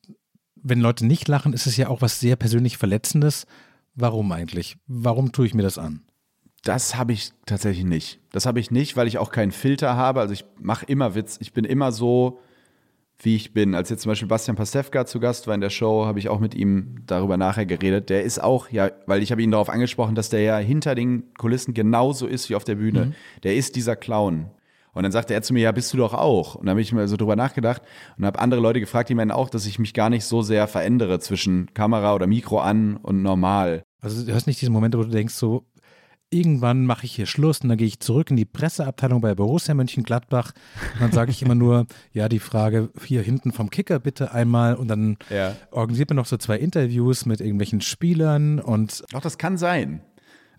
wenn 0.55 0.79
Leute 0.79 1.05
nicht 1.05 1.27
lachen, 1.27 1.53
ist 1.53 1.65
es 1.65 1.75
ja 1.75 1.87
auch 1.87 2.01
was 2.01 2.19
sehr 2.19 2.35
persönlich 2.35 2.77
Verletzendes 2.77 3.45
Warum 3.99 4.31
eigentlich? 4.31 4.77
Warum 4.87 5.33
tue 5.33 5.45
ich 5.45 5.53
mir 5.53 5.61
das 5.61 5.77
an? 5.77 6.01
Das 6.63 6.95
habe 6.95 7.11
ich 7.11 7.31
tatsächlich 7.45 7.85
nicht. 7.85 8.19
Das 8.31 8.45
habe 8.45 8.59
ich 8.59 8.71
nicht, 8.71 8.95
weil 8.95 9.07
ich 9.07 9.17
auch 9.17 9.31
keinen 9.31 9.51
Filter 9.51 9.95
habe. 9.95 10.21
Also 10.21 10.33
ich 10.33 10.45
mache 10.57 10.85
immer 10.85 11.15
Witz. 11.15 11.37
Ich 11.41 11.51
bin 11.51 11.65
immer 11.65 11.91
so, 11.91 12.39
wie 13.17 13.35
ich 13.35 13.53
bin. 13.53 13.75
Als 13.75 13.89
jetzt 13.89 14.03
zum 14.03 14.11
Beispiel 14.11 14.27
Bastian 14.29 14.55
Pastewka 14.55 15.05
zu 15.05 15.19
Gast 15.19 15.47
war 15.47 15.55
in 15.55 15.61
der 15.61 15.69
Show, 15.69 16.05
habe 16.05 16.19
ich 16.19 16.29
auch 16.29 16.39
mit 16.39 16.55
ihm 16.55 17.03
darüber 17.07 17.35
nachher 17.35 17.65
geredet. 17.65 18.09
Der 18.09 18.23
ist 18.23 18.41
auch, 18.41 18.69
ja, 18.69 18.91
weil 19.05 19.21
ich 19.21 19.31
habe 19.31 19.41
ihn 19.41 19.51
darauf 19.51 19.69
angesprochen, 19.69 20.15
dass 20.15 20.29
der 20.29 20.41
ja 20.41 20.57
hinter 20.57 20.95
den 20.95 21.33
Kulissen 21.37 21.73
genauso 21.73 22.25
ist 22.25 22.49
wie 22.49 22.55
auf 22.55 22.63
der 22.63 22.75
Bühne. 22.75 23.07
Mhm. 23.07 23.15
Der 23.43 23.55
ist 23.55 23.75
dieser 23.75 23.97
Clown. 23.97 24.49
Und 24.93 25.03
dann 25.03 25.11
sagte 25.11 25.33
er 25.33 25.41
zu 25.41 25.53
mir, 25.53 25.61
ja, 25.61 25.71
bist 25.71 25.93
du 25.93 25.97
doch 25.97 26.13
auch. 26.13 26.55
Und 26.55 26.65
dann 26.65 26.71
habe 26.71 26.81
ich 26.81 26.91
mir 26.91 27.07
so 27.07 27.17
drüber 27.17 27.35
nachgedacht 27.35 27.81
und 28.17 28.25
habe 28.25 28.39
andere 28.39 28.61
Leute 28.61 28.79
gefragt, 28.79 29.09
die 29.09 29.15
meinen 29.15 29.31
auch, 29.31 29.49
dass 29.49 29.65
ich 29.65 29.79
mich 29.79 29.93
gar 29.93 30.09
nicht 30.09 30.25
so 30.25 30.41
sehr 30.41 30.67
verändere 30.67 31.19
zwischen 31.19 31.73
Kamera 31.73 32.15
oder 32.15 32.27
Mikro 32.27 32.59
an 32.59 32.97
und 32.97 33.21
normal. 33.21 33.83
Also 34.01 34.25
du 34.25 34.33
hast 34.33 34.47
nicht 34.47 34.61
diese 34.61 34.71
Momente, 34.71 34.97
wo 34.97 35.03
du 35.03 35.09
denkst, 35.09 35.33
so, 35.33 35.65
irgendwann 36.31 36.85
mache 36.85 37.05
ich 37.05 37.15
hier 37.15 37.25
Schluss 37.25 37.59
und 37.61 37.69
dann 37.69 37.77
gehe 37.77 37.87
ich 37.87 37.99
zurück 37.99 38.29
in 38.29 38.37
die 38.37 38.45
Presseabteilung 38.45 39.21
bei 39.21 39.33
Borussia 39.33 39.73
Mönchengladbach 39.73 40.51
und 40.95 41.01
dann 41.01 41.11
sage 41.11 41.31
ich 41.31 41.41
immer 41.41 41.55
nur, 41.55 41.87
ja, 42.13 42.29
die 42.29 42.39
Frage 42.39 42.89
hier 43.03 43.21
hinten 43.21 43.51
vom 43.51 43.69
Kicker 43.69 43.99
bitte 43.99 44.31
einmal 44.31 44.75
und 44.75 44.87
dann 44.87 45.17
ja. 45.29 45.55
organisiert 45.71 46.09
man 46.09 46.17
noch 46.17 46.25
so 46.25 46.37
zwei 46.37 46.57
Interviews 46.57 47.25
mit 47.25 47.41
irgendwelchen 47.41 47.81
Spielern 47.81 48.59
und. 48.59 49.03
Doch, 49.11 49.21
das 49.21 49.37
kann 49.37 49.57
sein. 49.57 50.01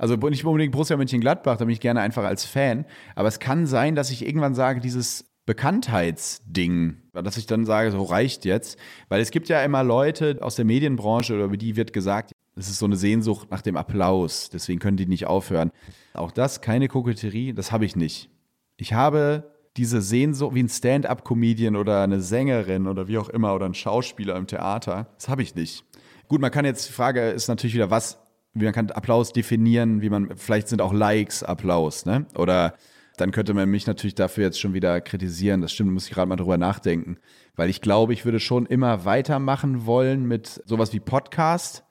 Also 0.00 0.16
nicht 0.16 0.46
unbedingt 0.46 0.72
Borussia 0.72 0.96
Mönchengladbach, 0.96 1.58
da 1.58 1.66
bin 1.66 1.74
ich 1.74 1.80
gerne 1.80 2.00
einfach 2.00 2.24
als 2.24 2.46
Fan, 2.46 2.86
aber 3.14 3.28
es 3.28 3.38
kann 3.38 3.66
sein, 3.66 3.94
dass 3.94 4.10
ich 4.10 4.26
irgendwann 4.26 4.54
sage, 4.54 4.80
dieses 4.80 5.26
Bekanntheitsding, 5.44 6.96
dass 7.12 7.36
ich 7.36 7.44
dann 7.44 7.66
sage, 7.66 7.90
so 7.90 8.02
reicht 8.04 8.46
jetzt, 8.46 8.78
weil 9.10 9.20
es 9.20 9.30
gibt 9.30 9.50
ja 9.50 9.62
immer 9.62 9.84
Leute 9.84 10.38
aus 10.40 10.56
der 10.56 10.64
Medienbranche, 10.64 11.44
über 11.44 11.58
die 11.58 11.76
wird 11.76 11.92
gesagt, 11.92 12.32
es 12.56 12.70
ist 12.70 12.78
so 12.78 12.86
eine 12.86 12.96
Sehnsucht 12.96 13.50
nach 13.50 13.60
dem 13.60 13.76
Applaus, 13.76 14.48
deswegen 14.48 14.78
können 14.78 14.96
die 14.96 15.04
nicht 15.04 15.26
aufhören. 15.26 15.70
Auch 16.14 16.30
das, 16.30 16.62
keine 16.62 16.88
Koketterie, 16.88 17.52
das 17.52 17.70
habe 17.70 17.84
ich 17.84 17.94
nicht. 17.94 18.30
Ich 18.78 18.94
habe 18.94 19.52
diese 19.76 20.00
Sehnsucht 20.00 20.54
wie 20.54 20.62
ein 20.62 20.70
Stand-up-Comedian 20.70 21.76
oder 21.76 22.02
eine 22.02 22.22
Sängerin 22.22 22.86
oder 22.86 23.06
wie 23.06 23.18
auch 23.18 23.28
immer 23.28 23.54
oder 23.54 23.66
ein 23.66 23.74
Schauspieler 23.74 24.36
im 24.36 24.46
Theater. 24.46 25.08
Das 25.18 25.28
habe 25.28 25.42
ich 25.42 25.54
nicht. 25.54 25.84
Gut, 26.26 26.40
man 26.40 26.50
kann 26.50 26.64
jetzt, 26.64 26.88
die 26.88 26.94
Frage 26.94 27.28
ist 27.28 27.48
natürlich 27.48 27.74
wieder, 27.74 27.90
was, 27.90 28.18
wie 28.54 28.64
man 28.64 28.72
kann 28.72 28.90
Applaus 28.90 29.32
definieren, 29.32 30.02
wie 30.02 30.10
man, 30.10 30.36
vielleicht 30.36 30.68
sind 30.68 30.82
auch 30.82 30.92
Likes 30.92 31.42
Applaus, 31.42 32.06
ne? 32.06 32.26
Oder 32.36 32.74
dann 33.16 33.32
könnte 33.32 33.52
man 33.52 33.68
mich 33.68 33.86
natürlich 33.86 34.14
dafür 34.14 34.44
jetzt 34.44 34.60
schon 34.60 34.72
wieder 34.72 35.00
kritisieren. 35.00 35.60
Das 35.60 35.72
stimmt, 35.72 35.92
muss 35.92 36.06
ich 36.06 36.14
gerade 36.14 36.28
mal 36.28 36.36
drüber 36.36 36.56
nachdenken. 36.56 37.18
Weil 37.54 37.68
ich 37.68 37.82
glaube, 37.82 38.14
ich 38.14 38.24
würde 38.24 38.40
schon 38.40 38.64
immer 38.64 39.04
weitermachen 39.04 39.84
wollen 39.84 40.26
mit 40.26 40.62
sowas 40.64 40.92
wie 40.94 41.00
Podcast 41.00 41.84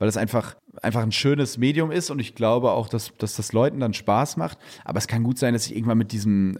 weil 0.00 0.08
es 0.08 0.16
einfach, 0.16 0.56
einfach 0.82 1.02
ein 1.02 1.12
schönes 1.12 1.58
Medium 1.58 1.92
ist 1.92 2.10
und 2.10 2.18
ich 2.18 2.34
glaube 2.34 2.72
auch, 2.72 2.88
dass, 2.88 3.12
dass 3.18 3.36
das 3.36 3.52
Leuten 3.52 3.80
dann 3.80 3.92
Spaß 3.92 4.38
macht. 4.38 4.58
Aber 4.82 4.98
es 4.98 5.06
kann 5.06 5.22
gut 5.22 5.38
sein, 5.38 5.52
dass 5.52 5.66
ich 5.66 5.76
irgendwann 5.76 5.98
mit 5.98 6.10
diesem, 6.10 6.58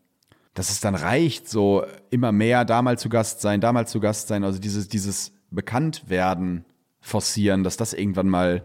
dass 0.52 0.70
es 0.70 0.80
dann 0.80 0.94
reicht, 0.94 1.48
so 1.48 1.84
immer 2.10 2.32
mehr 2.32 2.66
da 2.66 2.82
mal 2.82 2.98
zu 2.98 3.08
Gast 3.08 3.40
sein, 3.40 3.62
da 3.62 3.72
mal 3.72 3.88
zu 3.88 3.98
Gast 3.98 4.28
sein, 4.28 4.44
also 4.44 4.58
dieses, 4.58 4.88
dieses 4.88 5.32
Bekanntwerden 5.50 6.66
forcieren, 7.00 7.64
dass 7.64 7.78
das 7.78 7.94
irgendwann 7.94 8.28
mal 8.28 8.62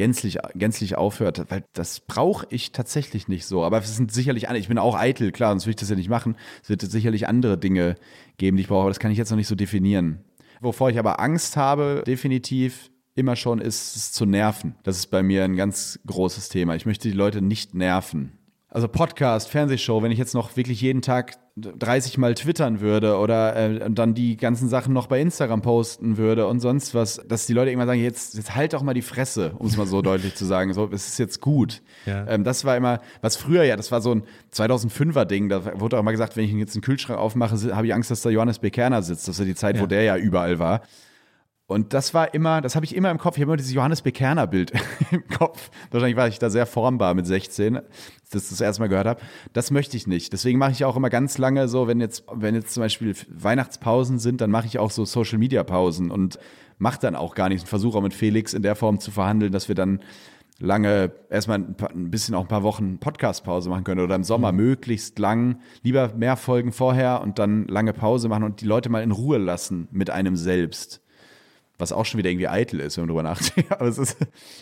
gänzlich, 0.00 0.38
gänzlich 0.54 0.96
aufhört, 0.96 1.44
weil 1.50 1.62
das 1.74 2.00
brauche 2.00 2.46
ich 2.48 2.72
tatsächlich 2.72 3.28
nicht 3.28 3.44
so. 3.44 3.64
Aber 3.64 3.76
es 3.76 3.96
sind 3.96 4.10
sicherlich 4.10 4.48
andere, 4.48 4.58
ich 4.58 4.68
bin 4.68 4.78
auch 4.78 4.94
eitel, 4.94 5.30
klar, 5.30 5.50
sonst 5.50 5.66
würde 5.66 5.72
ich 5.72 5.76
das 5.76 5.90
ja 5.90 5.96
nicht 5.96 6.08
machen. 6.08 6.36
Es 6.62 6.70
wird 6.70 6.80
sicherlich 6.80 7.28
andere 7.28 7.58
Dinge 7.58 7.96
geben, 8.38 8.56
die 8.56 8.62
ich 8.62 8.68
brauche, 8.68 8.80
aber 8.80 8.88
das 8.88 8.98
kann 8.98 9.10
ich 9.10 9.18
jetzt 9.18 9.28
noch 9.28 9.36
nicht 9.36 9.46
so 9.46 9.56
definieren. 9.56 10.24
Wovor 10.62 10.88
ich 10.88 10.98
aber 10.98 11.20
Angst 11.20 11.58
habe, 11.58 12.02
definitiv, 12.06 12.90
immer 13.14 13.36
schon 13.36 13.60
ist, 13.60 13.94
es 13.94 14.10
zu 14.12 14.24
nerven. 14.24 14.74
Das 14.84 14.96
ist 14.96 15.08
bei 15.08 15.22
mir 15.22 15.44
ein 15.44 15.56
ganz 15.56 16.00
großes 16.06 16.48
Thema. 16.48 16.76
Ich 16.76 16.86
möchte 16.86 17.06
die 17.06 17.14
Leute 17.14 17.42
nicht 17.42 17.74
nerven. 17.74 18.38
Also 18.72 18.86
Podcast, 18.86 19.48
Fernsehshow, 19.48 20.00
wenn 20.00 20.12
ich 20.12 20.18
jetzt 20.18 20.32
noch 20.32 20.56
wirklich 20.56 20.80
jeden 20.80 21.02
Tag 21.02 21.34
30 21.56 22.18
Mal 22.18 22.36
twittern 22.36 22.80
würde 22.80 23.16
oder 23.18 23.56
äh, 23.56 23.90
dann 23.90 24.14
die 24.14 24.36
ganzen 24.36 24.68
Sachen 24.68 24.92
noch 24.94 25.08
bei 25.08 25.20
Instagram 25.20 25.60
posten 25.60 26.16
würde 26.16 26.46
und 26.46 26.60
sonst 26.60 26.94
was, 26.94 27.20
dass 27.26 27.46
die 27.46 27.52
Leute 27.52 27.70
irgendwann 27.70 27.88
sagen, 27.88 28.00
jetzt, 28.00 28.36
jetzt 28.36 28.54
halt 28.54 28.72
doch 28.72 28.82
mal 28.82 28.94
die 28.94 29.02
Fresse, 29.02 29.54
um 29.58 29.66
es 29.66 29.76
mal 29.76 29.88
so 29.88 30.02
deutlich 30.02 30.36
zu 30.36 30.44
sagen. 30.44 30.72
So, 30.72 30.88
es 30.92 31.08
ist 31.08 31.18
jetzt 31.18 31.40
gut. 31.40 31.82
Ja. 32.06 32.28
Ähm, 32.28 32.44
das 32.44 32.64
war 32.64 32.76
immer, 32.76 33.00
was 33.22 33.36
früher 33.36 33.64
ja, 33.64 33.74
das 33.74 33.90
war 33.90 34.00
so 34.00 34.14
ein 34.14 34.22
2005er 34.54 35.24
Ding, 35.24 35.48
da 35.48 35.80
wurde 35.80 35.98
auch 35.98 36.02
mal 36.04 36.12
gesagt, 36.12 36.36
wenn 36.36 36.44
ich 36.44 36.52
jetzt 36.52 36.76
einen 36.76 36.82
Kühlschrank 36.82 37.18
aufmache, 37.18 37.56
habe 37.74 37.88
ich 37.88 37.92
Angst, 37.94 38.12
dass 38.12 38.22
da 38.22 38.30
Johannes 38.30 38.60
Bekerner 38.60 39.02
sitzt. 39.02 39.26
Das 39.26 39.34
ist 39.34 39.40
ja 39.40 39.46
die 39.46 39.56
Zeit, 39.56 39.76
ja. 39.76 39.82
wo 39.82 39.86
der 39.86 40.02
ja 40.02 40.16
überall 40.16 40.60
war. 40.60 40.82
Und 41.70 41.94
das 41.94 42.14
war 42.14 42.34
immer, 42.34 42.60
das 42.60 42.74
habe 42.74 42.84
ich 42.84 42.96
immer 42.96 43.12
im 43.12 43.18
Kopf. 43.18 43.36
Ich 43.36 43.42
habe 43.42 43.52
immer 43.52 43.56
dieses 43.56 43.72
Johannes 43.72 44.02
Bekerner 44.02 44.48
Bild 44.48 44.72
im 45.12 45.24
Kopf. 45.28 45.70
Wahrscheinlich 45.92 46.16
war 46.16 46.26
ich 46.26 46.40
da 46.40 46.50
sehr 46.50 46.66
formbar 46.66 47.14
mit 47.14 47.28
16, 47.28 47.74
dass 47.74 47.84
ich 47.84 48.30
das 48.32 48.48
das 48.48 48.60
erste 48.60 48.82
Mal 48.82 48.88
gehört 48.88 49.06
habe. 49.06 49.20
Das 49.52 49.70
möchte 49.70 49.96
ich 49.96 50.08
nicht. 50.08 50.32
Deswegen 50.32 50.58
mache 50.58 50.72
ich 50.72 50.84
auch 50.84 50.96
immer 50.96 51.10
ganz 51.10 51.38
lange 51.38 51.68
so, 51.68 51.86
wenn 51.86 52.00
jetzt, 52.00 52.24
wenn 52.34 52.56
jetzt 52.56 52.74
zum 52.74 52.80
Beispiel 52.80 53.14
Weihnachtspausen 53.28 54.18
sind, 54.18 54.40
dann 54.40 54.50
mache 54.50 54.66
ich 54.66 54.80
auch 54.80 54.90
so 54.90 55.04
Social 55.04 55.38
Media 55.38 55.62
Pausen 55.62 56.10
und 56.10 56.40
mache 56.78 56.98
dann 56.98 57.14
auch 57.14 57.36
gar 57.36 57.48
nichts 57.48 57.62
und 57.62 57.68
versuche 57.68 57.98
auch 57.98 58.02
mit 58.02 58.14
Felix 58.14 58.52
in 58.52 58.62
der 58.62 58.74
Form 58.74 58.98
zu 58.98 59.12
verhandeln, 59.12 59.52
dass 59.52 59.68
wir 59.68 59.76
dann 59.76 60.00
lange, 60.58 61.12
erstmal 61.30 61.58
ein, 61.58 61.76
paar, 61.76 61.92
ein 61.92 62.10
bisschen 62.10 62.34
auch 62.34 62.42
ein 62.42 62.48
paar 62.48 62.64
Wochen 62.64 62.98
Podcast-Pause 62.98 63.70
machen 63.70 63.84
können 63.84 64.00
oder 64.00 64.16
im 64.16 64.24
Sommer 64.24 64.50
mhm. 64.50 64.58
möglichst 64.58 65.20
lang, 65.20 65.60
lieber 65.84 66.14
mehr 66.16 66.36
Folgen 66.36 66.72
vorher 66.72 67.20
und 67.20 67.38
dann 67.38 67.68
lange 67.68 67.92
Pause 67.92 68.28
machen 68.28 68.42
und 68.42 68.60
die 68.60 68.66
Leute 68.66 68.88
mal 68.88 69.04
in 69.04 69.12
Ruhe 69.12 69.38
lassen 69.38 69.86
mit 69.92 70.10
einem 70.10 70.34
selbst. 70.34 71.00
Was 71.80 71.92
auch 71.92 72.04
schon 72.04 72.18
wieder 72.18 72.30
irgendwie 72.30 72.48
eitel 72.48 72.80
ist, 72.80 72.96
wenn 72.96 73.02
man 73.02 73.08
drüber 73.08 73.22
nachdenkt. 73.22 73.72
Aber 73.80 73.88
es 73.88 73.98
ist, 73.98 74.16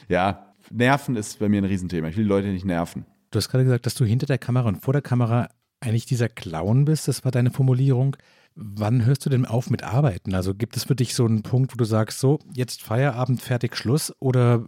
ja, 0.09 0.55
Nerven 0.71 1.17
ist 1.17 1.39
bei 1.39 1.49
mir 1.49 1.61
ein 1.61 1.65
Riesenthema. 1.65 2.09
Ich 2.09 2.17
will 2.17 2.25
die 2.25 2.29
Leute 2.29 2.49
nicht 2.49 2.65
nerven. 2.65 3.05
Du 3.31 3.37
hast 3.37 3.49
gerade 3.49 3.65
gesagt, 3.65 3.87
dass 3.87 3.95
du 3.95 4.05
hinter 4.05 4.27
der 4.27 4.39
Kamera 4.39 4.69
und 4.69 4.83
vor 4.83 4.93
der 4.93 5.03
Kamera 5.03 5.49
eigentlich 5.81 6.07
dieser 6.07 6.29
Clown 6.29 6.85
bist. 6.85 7.09
Das 7.09 7.25
war 7.25 7.33
deine 7.33 7.51
Formulierung. 7.51 8.17
Wann 8.55 9.05
hörst 9.05 9.25
du 9.25 9.31
denn 9.31 9.47
auf 9.47 9.71
mit 9.71 9.83
Arbeiten? 9.83 10.35
Also 10.35 10.55
gibt 10.55 10.77
es 10.77 10.85
für 10.85 10.97
dich 10.97 11.15
so 11.15 11.25
einen 11.25 11.43
Punkt, 11.43 11.73
wo 11.73 11.77
du 11.77 11.85
sagst, 11.85 12.19
so, 12.19 12.39
jetzt 12.53 12.83
Feierabend, 12.83 13.41
fertig, 13.41 13.77
Schluss? 13.77 14.13
Oder 14.19 14.65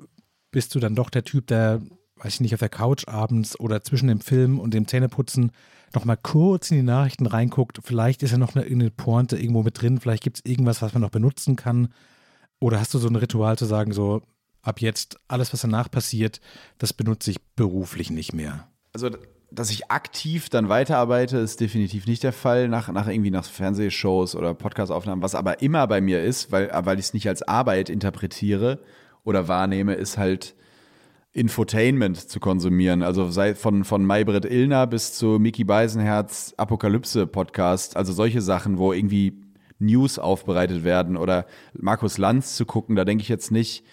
bist 0.50 0.74
du 0.74 0.80
dann 0.80 0.94
doch 0.94 1.10
der 1.10 1.24
Typ, 1.24 1.46
der, 1.48 1.80
weiß 2.16 2.34
ich 2.34 2.40
nicht, 2.40 2.54
auf 2.54 2.60
der 2.60 2.68
Couch 2.68 3.08
abends 3.08 3.58
oder 3.58 3.82
zwischen 3.82 4.08
dem 4.08 4.20
Film 4.20 4.60
und 4.60 4.74
dem 4.74 4.86
Zähneputzen 4.86 5.52
nochmal 5.94 6.18
kurz 6.22 6.70
in 6.70 6.78
die 6.78 6.82
Nachrichten 6.82 7.26
reinguckt. 7.26 7.80
Vielleicht 7.82 8.22
ist 8.22 8.30
ja 8.30 8.38
noch 8.38 8.54
eine, 8.54 8.64
eine 8.64 8.90
Pointe 8.90 9.36
irgendwo 9.36 9.62
mit 9.62 9.80
drin, 9.80 9.98
vielleicht 9.98 10.22
gibt 10.22 10.38
es 10.38 10.44
irgendwas, 10.50 10.82
was 10.82 10.92
man 10.92 11.02
noch 11.02 11.10
benutzen 11.10 11.56
kann. 11.56 11.88
Oder 12.60 12.78
hast 12.78 12.94
du 12.94 12.98
so 12.98 13.08
ein 13.08 13.16
Ritual 13.16 13.58
zu 13.58 13.64
sagen, 13.64 13.92
so 13.92 14.22
ab 14.62 14.80
jetzt 14.80 15.18
alles, 15.26 15.52
was 15.52 15.62
danach 15.62 15.90
passiert, 15.90 16.40
das 16.78 16.92
benutze 16.92 17.30
ich 17.30 17.40
beruflich 17.56 18.10
nicht 18.10 18.32
mehr? 18.32 18.68
Also 18.92 19.10
dass 19.52 19.70
ich 19.70 19.90
aktiv 19.90 20.48
dann 20.48 20.68
weiterarbeite, 20.68 21.38
ist 21.38 21.60
definitiv 21.60 22.06
nicht 22.06 22.22
der 22.22 22.32
Fall, 22.32 22.68
nach, 22.68 22.88
nach 22.88 23.08
irgendwie 23.08 23.30
nach 23.30 23.44
Fernsehshows 23.44 24.36
oder 24.36 24.54
Podcastaufnahmen. 24.54 25.22
Was 25.22 25.34
aber 25.34 25.60
immer 25.60 25.86
bei 25.86 26.00
mir 26.00 26.22
ist, 26.22 26.52
weil, 26.52 26.70
weil 26.84 26.98
ich 26.98 27.06
es 27.06 27.14
nicht 27.14 27.28
als 27.28 27.42
Arbeit 27.42 27.90
interpretiere 27.90 28.78
oder 29.24 29.48
wahrnehme, 29.48 29.94
ist 29.94 30.18
halt 30.18 30.54
Infotainment 31.32 32.16
zu 32.16 32.40
konsumieren. 32.40 33.02
Also 33.02 33.30
sei 33.30 33.54
von, 33.54 33.84
von 33.84 34.04
Maybrit 34.04 34.44
Illner 34.44 34.86
bis 34.86 35.14
zu 35.14 35.38
Mickey 35.38 35.64
Beisenherz 35.64 36.54
Apokalypse-Podcast. 36.56 37.96
Also 37.96 38.12
solche 38.12 38.42
Sachen, 38.42 38.78
wo 38.78 38.92
irgendwie 38.92 39.40
News 39.80 40.18
aufbereitet 40.18 40.84
werden 40.84 41.16
oder 41.16 41.46
Markus 41.72 42.18
Lanz 42.18 42.54
zu 42.54 42.66
gucken, 42.66 42.96
da 42.96 43.04
denke 43.04 43.22
ich 43.22 43.28
jetzt 43.28 43.50
nicht, 43.50 43.84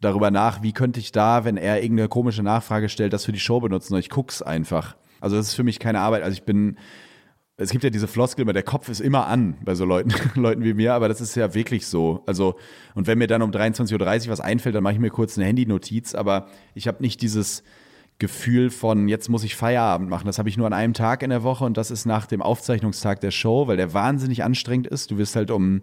darüber 0.00 0.30
nach, 0.30 0.62
wie 0.62 0.72
könnte 0.72 1.00
ich 1.00 1.12
da, 1.12 1.44
wenn 1.44 1.56
er 1.56 1.82
irgendeine 1.82 2.08
komische 2.08 2.42
Nachfrage 2.42 2.88
stellt, 2.88 3.12
das 3.12 3.24
für 3.24 3.32
die 3.32 3.40
Show 3.40 3.60
benutzen. 3.60 3.96
Ich 3.96 4.10
guck's 4.10 4.42
einfach. 4.42 4.96
Also 5.20 5.36
das 5.36 5.48
ist 5.48 5.54
für 5.54 5.64
mich 5.64 5.80
keine 5.80 6.00
Arbeit. 6.00 6.22
Also 6.22 6.34
ich 6.34 6.44
bin, 6.44 6.78
es 7.56 7.70
gibt 7.70 7.82
ja 7.82 7.90
diese 7.90 8.06
Floskel, 8.06 8.44
der 8.44 8.62
Kopf 8.62 8.88
ist 8.88 9.00
immer 9.00 9.26
an 9.26 9.56
bei 9.64 9.74
so 9.74 9.84
Leuten, 9.84 10.12
Leuten 10.40 10.62
wie 10.62 10.74
mir, 10.74 10.94
aber 10.94 11.08
das 11.08 11.20
ist 11.20 11.34
ja 11.34 11.54
wirklich 11.54 11.86
so. 11.86 12.22
Also, 12.26 12.56
und 12.94 13.08
wenn 13.08 13.18
mir 13.18 13.26
dann 13.26 13.42
um 13.42 13.50
23.30 13.50 14.26
Uhr 14.26 14.32
was 14.32 14.40
einfällt, 14.40 14.76
dann 14.76 14.84
mache 14.84 14.94
ich 14.94 15.00
mir 15.00 15.10
kurz 15.10 15.36
eine 15.36 15.46
Handynotiz, 15.46 16.14
aber 16.14 16.46
ich 16.74 16.86
habe 16.86 17.02
nicht 17.02 17.20
dieses 17.20 17.64
Gefühl 18.18 18.70
von, 18.70 19.08
jetzt 19.08 19.28
muss 19.28 19.44
ich 19.44 19.54
Feierabend 19.54 20.10
machen. 20.10 20.26
Das 20.26 20.38
habe 20.38 20.48
ich 20.48 20.56
nur 20.56 20.66
an 20.66 20.72
einem 20.72 20.92
Tag 20.92 21.22
in 21.22 21.30
der 21.30 21.44
Woche 21.44 21.64
und 21.64 21.76
das 21.76 21.90
ist 21.90 22.04
nach 22.04 22.26
dem 22.26 22.42
Aufzeichnungstag 22.42 23.20
der 23.20 23.30
Show, 23.30 23.68
weil 23.68 23.76
der 23.76 23.94
wahnsinnig 23.94 24.42
anstrengend 24.42 24.88
ist. 24.88 25.10
Du 25.10 25.18
wirst 25.18 25.36
halt 25.36 25.50
um 25.50 25.82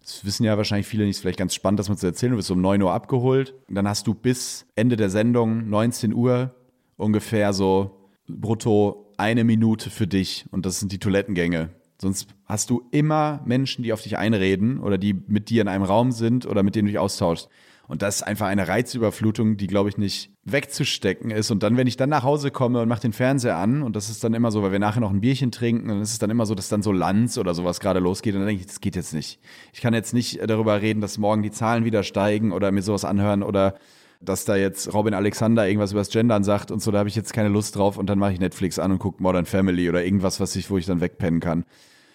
das 0.00 0.24
wissen 0.24 0.44
ja 0.44 0.56
wahrscheinlich 0.56 0.86
viele 0.86 1.04
nicht, 1.04 1.20
vielleicht 1.20 1.38
ganz 1.38 1.54
spannend, 1.54 1.78
das 1.78 1.88
mal 1.88 1.96
zu 1.96 2.06
erzählen. 2.06 2.32
Du 2.32 2.38
wirst 2.38 2.50
um 2.50 2.60
9 2.60 2.82
Uhr 2.82 2.92
abgeholt. 2.92 3.54
Und 3.68 3.74
dann 3.74 3.86
hast 3.86 4.06
du 4.06 4.14
bis 4.14 4.66
Ende 4.74 4.96
der 4.96 5.10
Sendung, 5.10 5.68
19 5.68 6.14
Uhr, 6.14 6.54
ungefähr 6.96 7.52
so 7.52 8.08
brutto 8.26 9.12
eine 9.18 9.44
Minute 9.44 9.90
für 9.90 10.06
dich. 10.06 10.46
Und 10.50 10.64
das 10.64 10.80
sind 10.80 10.92
die 10.92 10.98
Toilettengänge. 10.98 11.70
Sonst 12.00 12.28
hast 12.46 12.70
du 12.70 12.88
immer 12.90 13.42
Menschen, 13.44 13.82
die 13.82 13.92
auf 13.92 14.02
dich 14.02 14.16
einreden 14.16 14.80
oder 14.80 14.96
die 14.96 15.12
mit 15.12 15.50
dir 15.50 15.60
in 15.60 15.68
einem 15.68 15.84
Raum 15.84 16.12
sind 16.12 16.46
oder 16.46 16.62
mit 16.62 16.74
denen 16.74 16.86
du 16.86 16.92
dich 16.92 16.98
austauschst. 16.98 17.50
Und 17.90 18.02
das 18.02 18.16
ist 18.16 18.22
einfach 18.22 18.46
eine 18.46 18.68
Reizüberflutung, 18.68 19.56
die, 19.56 19.66
glaube 19.66 19.88
ich, 19.88 19.98
nicht 19.98 20.30
wegzustecken 20.44 21.32
ist. 21.32 21.50
Und 21.50 21.64
dann, 21.64 21.76
wenn 21.76 21.88
ich 21.88 21.96
dann 21.96 22.08
nach 22.08 22.22
Hause 22.22 22.52
komme 22.52 22.80
und 22.80 22.88
mache 22.88 23.00
den 23.00 23.12
Fernseher 23.12 23.56
an, 23.56 23.82
und 23.82 23.96
das 23.96 24.08
ist 24.08 24.22
dann 24.22 24.32
immer 24.32 24.52
so, 24.52 24.62
weil 24.62 24.70
wir 24.70 24.78
nachher 24.78 25.00
noch 25.00 25.10
ein 25.10 25.20
Bierchen 25.20 25.50
trinken, 25.50 25.88
dann 25.88 26.00
ist 26.00 26.12
es 26.12 26.20
dann 26.20 26.30
immer 26.30 26.46
so, 26.46 26.54
dass 26.54 26.68
dann 26.68 26.82
so 26.82 26.92
Lanz 26.92 27.36
oder 27.36 27.52
sowas 27.52 27.80
gerade 27.80 27.98
losgeht. 27.98 28.34
Und 28.34 28.42
dann 28.42 28.46
denke 28.46 28.60
ich, 28.60 28.68
das 28.68 28.80
geht 28.80 28.94
jetzt 28.94 29.12
nicht. 29.12 29.40
Ich 29.72 29.80
kann 29.80 29.92
jetzt 29.92 30.14
nicht 30.14 30.38
darüber 30.48 30.80
reden, 30.80 31.00
dass 31.00 31.18
morgen 31.18 31.42
die 31.42 31.50
Zahlen 31.50 31.84
wieder 31.84 32.04
steigen 32.04 32.52
oder 32.52 32.70
mir 32.70 32.82
sowas 32.82 33.04
anhören 33.04 33.42
oder 33.42 33.74
dass 34.20 34.44
da 34.44 34.54
jetzt 34.54 34.94
Robin 34.94 35.12
Alexander 35.12 35.66
irgendwas 35.66 35.90
über 35.90 36.00
das 36.02 36.10
Gendern 36.10 36.44
sagt 36.44 36.70
und 36.70 36.80
so, 36.80 36.92
da 36.92 36.98
habe 36.98 37.08
ich 37.08 37.16
jetzt 37.16 37.32
keine 37.32 37.48
Lust 37.48 37.74
drauf 37.74 37.98
und 37.98 38.06
dann 38.06 38.20
mache 38.20 38.34
ich 38.34 38.38
Netflix 38.38 38.78
an 38.78 38.92
und 38.92 39.00
gucke 39.00 39.20
Modern 39.20 39.46
Family 39.46 39.88
oder 39.88 40.04
irgendwas, 40.04 40.38
was 40.38 40.54
ich, 40.54 40.70
wo 40.70 40.78
ich 40.78 40.86
dann 40.86 41.00
wegpennen 41.00 41.40
kann. 41.40 41.64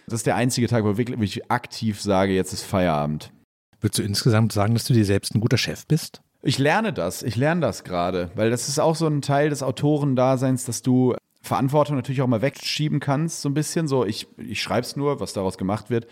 Das 0.06 0.20
ist 0.20 0.26
der 0.26 0.36
einzige 0.36 0.68
Tag, 0.68 0.86
wo 0.86 0.92
ich 0.92 0.98
wirklich 0.98 1.52
aktiv 1.52 2.00
sage, 2.00 2.34
jetzt 2.34 2.54
ist 2.54 2.64
Feierabend. 2.64 3.32
Würdest 3.82 4.00
du 4.00 4.04
insgesamt 4.04 4.52
sagen, 4.52 4.74
dass 4.74 4.86
du 4.86 4.94
dir 4.94 5.06
selbst 5.06 5.36
ein 5.36 5.42
guter 5.42 5.58
Chef 5.58 5.86
bist? 5.86 6.22
Ich 6.42 6.60
lerne 6.60 6.94
das. 6.94 7.24
Ich 7.24 7.36
lerne 7.36 7.62
das 7.62 7.84
gerade, 7.84 8.30
weil 8.36 8.52
das 8.52 8.70
ist 8.70 8.80
auch 8.80 8.96
so 8.96 9.08
ein 9.08 9.22
Teil 9.22 9.50
des 9.50 9.64
Autorendaseins, 9.64 10.66
dass 10.66 10.82
du 10.82 11.16
Verantwortung 11.42 11.96
natürlich 11.96 12.22
auch 12.22 12.28
mal 12.28 12.42
wegschieben 12.42 13.00
kannst, 13.00 13.42
so 13.42 13.50
ein 13.50 13.54
bisschen. 13.54 13.88
So, 13.88 14.06
ich, 14.06 14.28
ich 14.38 14.62
schreibe 14.62 14.82
es 14.82 14.96
nur, 14.96 15.20
was 15.20 15.34
daraus 15.34 15.58
gemacht 15.58 15.90
wird. 15.90 16.08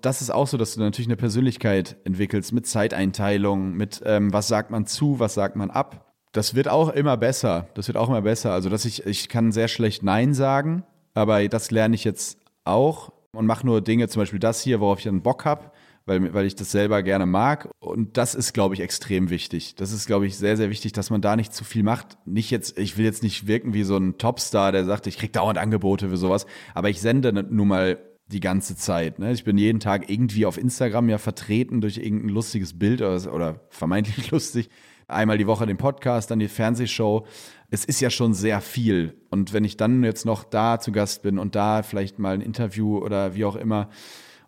Das 0.00 0.22
ist 0.22 0.30
auch 0.30 0.46
so, 0.46 0.56
dass 0.56 0.74
du 0.74 0.80
natürlich 0.80 1.08
eine 1.08 1.16
Persönlichkeit 1.16 1.96
entwickelst 2.04 2.52
mit 2.52 2.66
Zeiteinteilung, 2.66 3.74
mit 3.74 4.02
ähm, 4.04 4.32
was 4.32 4.48
sagt 4.48 4.70
man 4.70 4.86
zu, 4.86 5.20
was 5.20 5.34
sagt 5.34 5.56
man 5.56 5.70
ab. 5.70 6.12
Das 6.32 6.54
wird 6.54 6.68
auch 6.68 6.88
immer 6.90 7.16
besser. 7.16 7.68
Das 7.74 7.88
wird 7.88 7.96
auch 7.96 8.08
immer 8.08 8.22
besser. 8.22 8.52
Also, 8.52 8.68
dass 8.68 8.84
ich, 8.84 9.06
ich 9.06 9.28
kann 9.28 9.52
sehr 9.52 9.68
schlecht 9.68 10.02
Nein 10.02 10.34
sagen, 10.34 10.84
aber 11.14 11.46
das 11.48 11.70
lerne 11.70 11.94
ich 11.94 12.04
jetzt 12.04 12.38
auch 12.64 13.12
und 13.32 13.46
mache 13.46 13.66
nur 13.66 13.80
Dinge, 13.80 14.08
zum 14.08 14.22
Beispiel 14.22 14.40
das 14.40 14.60
hier, 14.60 14.80
worauf 14.80 14.98
ich 14.98 15.04
dann 15.04 15.22
Bock 15.22 15.44
habe 15.44 15.70
weil, 16.06 16.32
weil 16.32 16.46
ich 16.46 16.54
das 16.54 16.70
selber 16.70 17.02
gerne 17.02 17.26
mag. 17.26 17.68
Und 17.80 18.16
das 18.16 18.34
ist, 18.34 18.54
glaube 18.54 18.74
ich, 18.74 18.80
extrem 18.80 19.28
wichtig. 19.28 19.74
Das 19.74 19.92
ist, 19.92 20.06
glaube 20.06 20.26
ich, 20.26 20.36
sehr, 20.36 20.56
sehr 20.56 20.70
wichtig, 20.70 20.92
dass 20.92 21.10
man 21.10 21.20
da 21.20 21.36
nicht 21.36 21.52
zu 21.52 21.64
viel 21.64 21.82
macht. 21.82 22.16
Nicht 22.24 22.50
jetzt, 22.50 22.78
ich 22.78 22.96
will 22.96 23.04
jetzt 23.04 23.24
nicht 23.24 23.46
wirken 23.46 23.74
wie 23.74 23.82
so 23.82 23.96
ein 23.96 24.16
Topstar, 24.16 24.72
der 24.72 24.84
sagt, 24.84 25.08
ich 25.08 25.18
krieg 25.18 25.32
dauernd 25.32 25.58
Angebote 25.58 26.08
für 26.08 26.16
sowas. 26.16 26.46
Aber 26.74 26.88
ich 26.88 27.00
sende 27.00 27.32
nun 27.32 27.68
mal 27.68 27.98
die 28.28 28.40
ganze 28.40 28.76
Zeit. 28.76 29.18
Ne? 29.18 29.32
Ich 29.32 29.44
bin 29.44 29.58
jeden 29.58 29.80
Tag 29.80 30.08
irgendwie 30.08 30.46
auf 30.46 30.58
Instagram 30.58 31.08
ja 31.08 31.18
vertreten 31.18 31.80
durch 31.80 31.98
irgendein 31.98 32.30
lustiges 32.30 32.78
Bild 32.78 33.02
oder, 33.02 33.32
oder 33.32 33.60
vermeintlich 33.68 34.30
lustig. 34.30 34.70
Einmal 35.08 35.38
die 35.38 35.46
Woche 35.46 35.66
den 35.66 35.76
Podcast, 35.76 36.30
dann 36.30 36.40
die 36.40 36.48
Fernsehshow. 36.48 37.26
Es 37.70 37.84
ist 37.84 38.00
ja 38.00 38.10
schon 38.10 38.34
sehr 38.34 38.60
viel. 38.60 39.20
Und 39.30 39.52
wenn 39.52 39.64
ich 39.64 39.76
dann 39.76 40.02
jetzt 40.02 40.24
noch 40.24 40.42
da 40.42 40.80
zu 40.80 40.90
Gast 40.90 41.22
bin 41.22 41.38
und 41.38 41.54
da 41.54 41.82
vielleicht 41.82 42.18
mal 42.18 42.34
ein 42.34 42.40
Interview 42.40 42.98
oder 42.98 43.34
wie 43.34 43.44
auch 43.44 43.54
immer, 43.54 43.88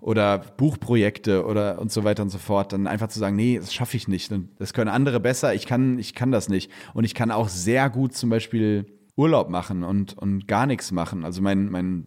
oder 0.00 0.38
Buchprojekte 0.38 1.44
oder 1.44 1.78
und 1.80 1.90
so 1.90 2.04
weiter 2.04 2.22
und 2.22 2.30
so 2.30 2.38
fort, 2.38 2.72
dann 2.72 2.86
einfach 2.86 3.08
zu 3.08 3.18
sagen, 3.18 3.36
nee, 3.36 3.58
das 3.58 3.74
schaffe 3.74 3.96
ich 3.96 4.08
nicht. 4.08 4.32
Das 4.58 4.72
können 4.72 4.90
andere 4.90 5.20
besser, 5.20 5.54
ich 5.54 5.66
kann, 5.66 5.98
ich 5.98 6.14
kann 6.14 6.30
das 6.30 6.48
nicht. 6.48 6.70
Und 6.94 7.04
ich 7.04 7.14
kann 7.14 7.30
auch 7.30 7.48
sehr 7.48 7.90
gut 7.90 8.14
zum 8.14 8.30
Beispiel 8.30 8.86
Urlaub 9.16 9.50
machen 9.50 9.82
und, 9.82 10.16
und 10.16 10.46
gar 10.46 10.66
nichts 10.66 10.92
machen. 10.92 11.24
Also 11.24 11.42
mein, 11.42 11.70
mein, 11.70 12.06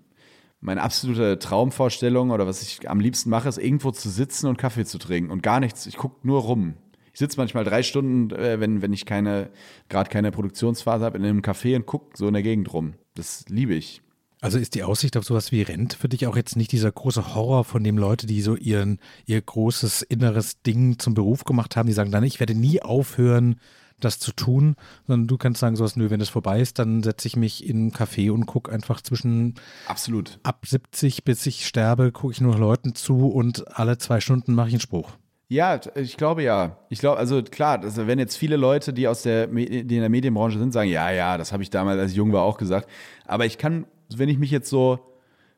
meine 0.61 0.81
absolute 0.81 1.39
Traumvorstellung 1.39 2.31
oder 2.31 2.47
was 2.47 2.61
ich 2.61 2.89
am 2.89 2.99
liebsten 2.99 3.29
mache, 3.29 3.49
ist 3.49 3.57
irgendwo 3.57 3.91
zu 3.91 4.09
sitzen 4.09 4.47
und 4.47 4.57
Kaffee 4.57 4.85
zu 4.85 4.97
trinken 4.97 5.31
und 5.31 5.43
gar 5.43 5.59
nichts. 5.59 5.85
Ich 5.85 5.97
gucke 5.97 6.25
nur 6.25 6.41
rum. 6.41 6.75
Ich 7.13 7.19
sitze 7.19 7.37
manchmal 7.37 7.65
drei 7.65 7.83
Stunden, 7.83 8.33
äh, 8.33 8.61
wenn, 8.61 8.81
wenn 8.81 8.93
ich 8.93 9.05
keine, 9.05 9.49
gerade 9.89 10.09
keine 10.09 10.31
Produktionsphase 10.31 11.03
habe, 11.03 11.17
in 11.17 11.25
einem 11.25 11.41
Café 11.41 11.75
und 11.75 11.85
gucke 11.85 12.15
so 12.15 12.27
in 12.27 12.33
der 12.33 12.43
Gegend 12.43 12.71
rum. 12.71 12.93
Das 13.15 13.43
liebe 13.49 13.73
ich. 13.73 14.01
Also 14.41 14.57
ist 14.57 14.73
die 14.73 14.83
Aussicht 14.83 15.17
auf 15.17 15.23
sowas 15.23 15.51
wie 15.51 15.61
Rente 15.61 15.95
für 15.95 16.09
dich 16.09 16.25
auch 16.25 16.35
jetzt 16.35 16.55
nicht 16.55 16.71
dieser 16.71 16.91
große 16.91 17.35
Horror 17.35 17.63
von 17.63 17.83
dem 17.83 17.99
Leute, 17.99 18.25
die 18.25 18.41
so 18.41 18.55
ihren, 18.55 18.99
ihr 19.27 19.39
großes 19.39 20.01
inneres 20.01 20.63
Ding 20.63 20.97
zum 20.97 21.13
Beruf 21.13 21.43
gemacht 21.43 21.75
haben, 21.75 21.85
die 21.85 21.93
sagen 21.93 22.11
dann, 22.11 22.23
ich 22.23 22.39
werde 22.39 22.55
nie 22.55 22.81
aufhören, 22.81 23.57
das 23.99 24.17
zu 24.17 24.31
tun, 24.31 24.75
sondern 25.05 25.27
du 25.27 25.37
kannst 25.37 25.59
sagen 25.59 25.75
sowas, 25.75 25.95
nö, 25.95 26.09
wenn 26.09 26.21
es 26.21 26.29
vorbei 26.29 26.59
ist, 26.59 26.79
dann 26.79 27.03
setze 27.03 27.27
ich 27.27 27.35
mich 27.35 27.69
in 27.69 27.77
einen 27.77 27.91
Café 27.91 28.31
und 28.31 28.47
gucke 28.47 28.71
einfach 28.71 29.01
zwischen 29.01 29.53
Absolut. 29.85 30.39
ab 30.41 30.65
70 30.65 31.23
bis 31.23 31.45
ich 31.45 31.67
sterbe, 31.67 32.11
gucke 32.11 32.33
ich 32.33 32.41
nur 32.41 32.57
Leuten 32.57 32.95
zu 32.95 33.27
und 33.27 33.77
alle 33.77 33.99
zwei 33.99 34.19
Stunden 34.21 34.55
mache 34.55 34.69
ich 34.69 34.73
einen 34.73 34.81
Spruch. 34.81 35.11
Ja, 35.49 35.79
ich 35.95 36.17
glaube 36.17 36.41
ja. 36.43 36.77
Ich 36.89 36.99
glaube, 36.99 37.19
also 37.19 37.43
klar, 37.43 37.81
also 37.83 38.07
wenn 38.07 38.17
jetzt 38.17 38.37
viele 38.37 38.55
Leute, 38.55 38.93
die 38.93 39.07
aus 39.07 39.21
der, 39.21 39.47
die 39.47 39.65
in 39.65 39.87
der 39.87 40.09
Medienbranche 40.09 40.57
sind, 40.57 40.71
sagen, 40.71 40.89
ja, 40.89 41.11
ja, 41.11 41.37
das 41.37 41.51
habe 41.51 41.61
ich 41.61 41.69
damals, 41.69 41.99
als 41.99 42.11
ich 42.11 42.17
jung 42.17 42.31
war, 42.31 42.43
auch 42.43 42.57
gesagt. 42.57 42.89
Aber 43.25 43.45
ich 43.45 43.57
kann 43.57 43.85
also 44.11 44.19
wenn 44.19 44.27
ich 44.27 44.37
mich 44.37 44.51
jetzt 44.51 44.69
so 44.69 44.99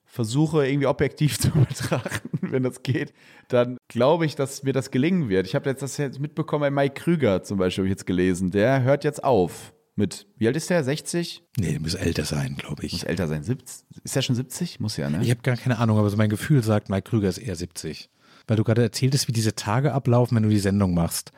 versuche, 0.05 0.67
irgendwie 0.67 0.85
objektiv 0.85 1.39
zu 1.39 1.49
betrachten, 1.49 2.29
wenn 2.41 2.61
das 2.61 2.83
geht, 2.83 3.13
dann 3.47 3.77
glaube 3.87 4.27
ich, 4.27 4.35
dass 4.35 4.61
mir 4.61 4.73
das 4.73 4.91
gelingen 4.91 5.27
wird. 5.27 5.47
Ich 5.47 5.55
habe 5.55 5.67
jetzt 5.67 5.81
das 5.81 5.97
jetzt 5.97 6.19
mitbekommen 6.19 6.61
bei 6.61 6.69
Mike 6.69 6.93
Krüger 6.93 7.41
zum 7.41 7.57
Beispiel, 7.57 7.81
habe 7.81 7.87
ich 7.87 7.93
jetzt 7.93 8.05
gelesen. 8.05 8.51
Der 8.51 8.83
hört 8.83 9.03
jetzt 9.03 9.23
auf. 9.23 9.73
Mit, 9.95 10.27
wie 10.37 10.47
alt 10.47 10.55
ist 10.55 10.69
der? 10.69 10.83
60? 10.83 11.43
Nee, 11.57 11.71
der 11.71 11.79
muss 11.79 11.95
älter 11.95 12.25
sein, 12.25 12.55
glaube 12.57 12.85
ich. 12.85 12.93
Muss 12.93 13.03
älter 13.03 13.27
sein. 13.27 13.43
70? 13.43 13.85
Ist 14.03 14.15
der 14.15 14.21
schon 14.21 14.35
70? 14.35 14.79
Muss 14.79 14.97
ja, 14.97 15.09
ne? 15.09 15.23
Ich 15.23 15.31
habe 15.31 15.41
gar 15.41 15.55
keine 15.55 15.79
Ahnung, 15.79 15.97
aber 15.97 16.09
so 16.09 16.17
mein 16.17 16.29
Gefühl 16.29 16.63
sagt, 16.63 16.89
Mike 16.89 17.09
Krüger 17.09 17.29
ist 17.29 17.39
eher 17.39 17.55
70. 17.55 18.09
Weil 18.47 18.57
du 18.57 18.63
gerade 18.63 18.83
erzähltest, 18.83 19.27
wie 19.27 19.33
diese 19.33 19.55
Tage 19.55 19.93
ablaufen, 19.93 20.35
wenn 20.35 20.43
du 20.43 20.49
die 20.49 20.59
Sendung 20.59 20.93
machst. 20.93 21.31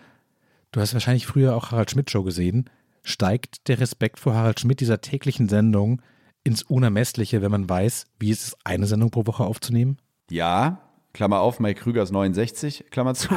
Du 0.71 0.81
hast 0.81 0.93
wahrscheinlich 0.93 1.27
früher 1.27 1.55
auch 1.55 1.71
Harald 1.71 1.91
Schmidt 1.91 2.11
Show 2.11 2.23
gesehen. 2.23 2.69
Steigt 3.03 3.69
der 3.69 3.79
Respekt 3.79 4.19
vor 4.19 4.35
Harald 4.35 4.59
Schmidt 4.59 4.79
dieser 4.81 4.99
täglichen 4.99 5.47
Sendung 5.47 6.01
ins 6.45 6.63
Unermessliche, 6.63 7.41
wenn 7.41 7.51
man 7.51 7.67
weiß, 7.67 8.05
wie 8.19 8.31
es 8.31 8.47
ist, 8.47 8.57
eine 8.63 8.85
Sendung 8.85 9.09
pro 9.09 9.25
Woche 9.25 9.43
aufzunehmen? 9.43 9.97
Ja, 10.29 10.79
Klammer 11.11 11.41
auf, 11.41 11.59
Mike 11.59 11.81
Krüger 11.81 12.03
ist 12.03 12.11
69, 12.11 12.85
Klammer 12.91 13.15
zu. 13.15 13.29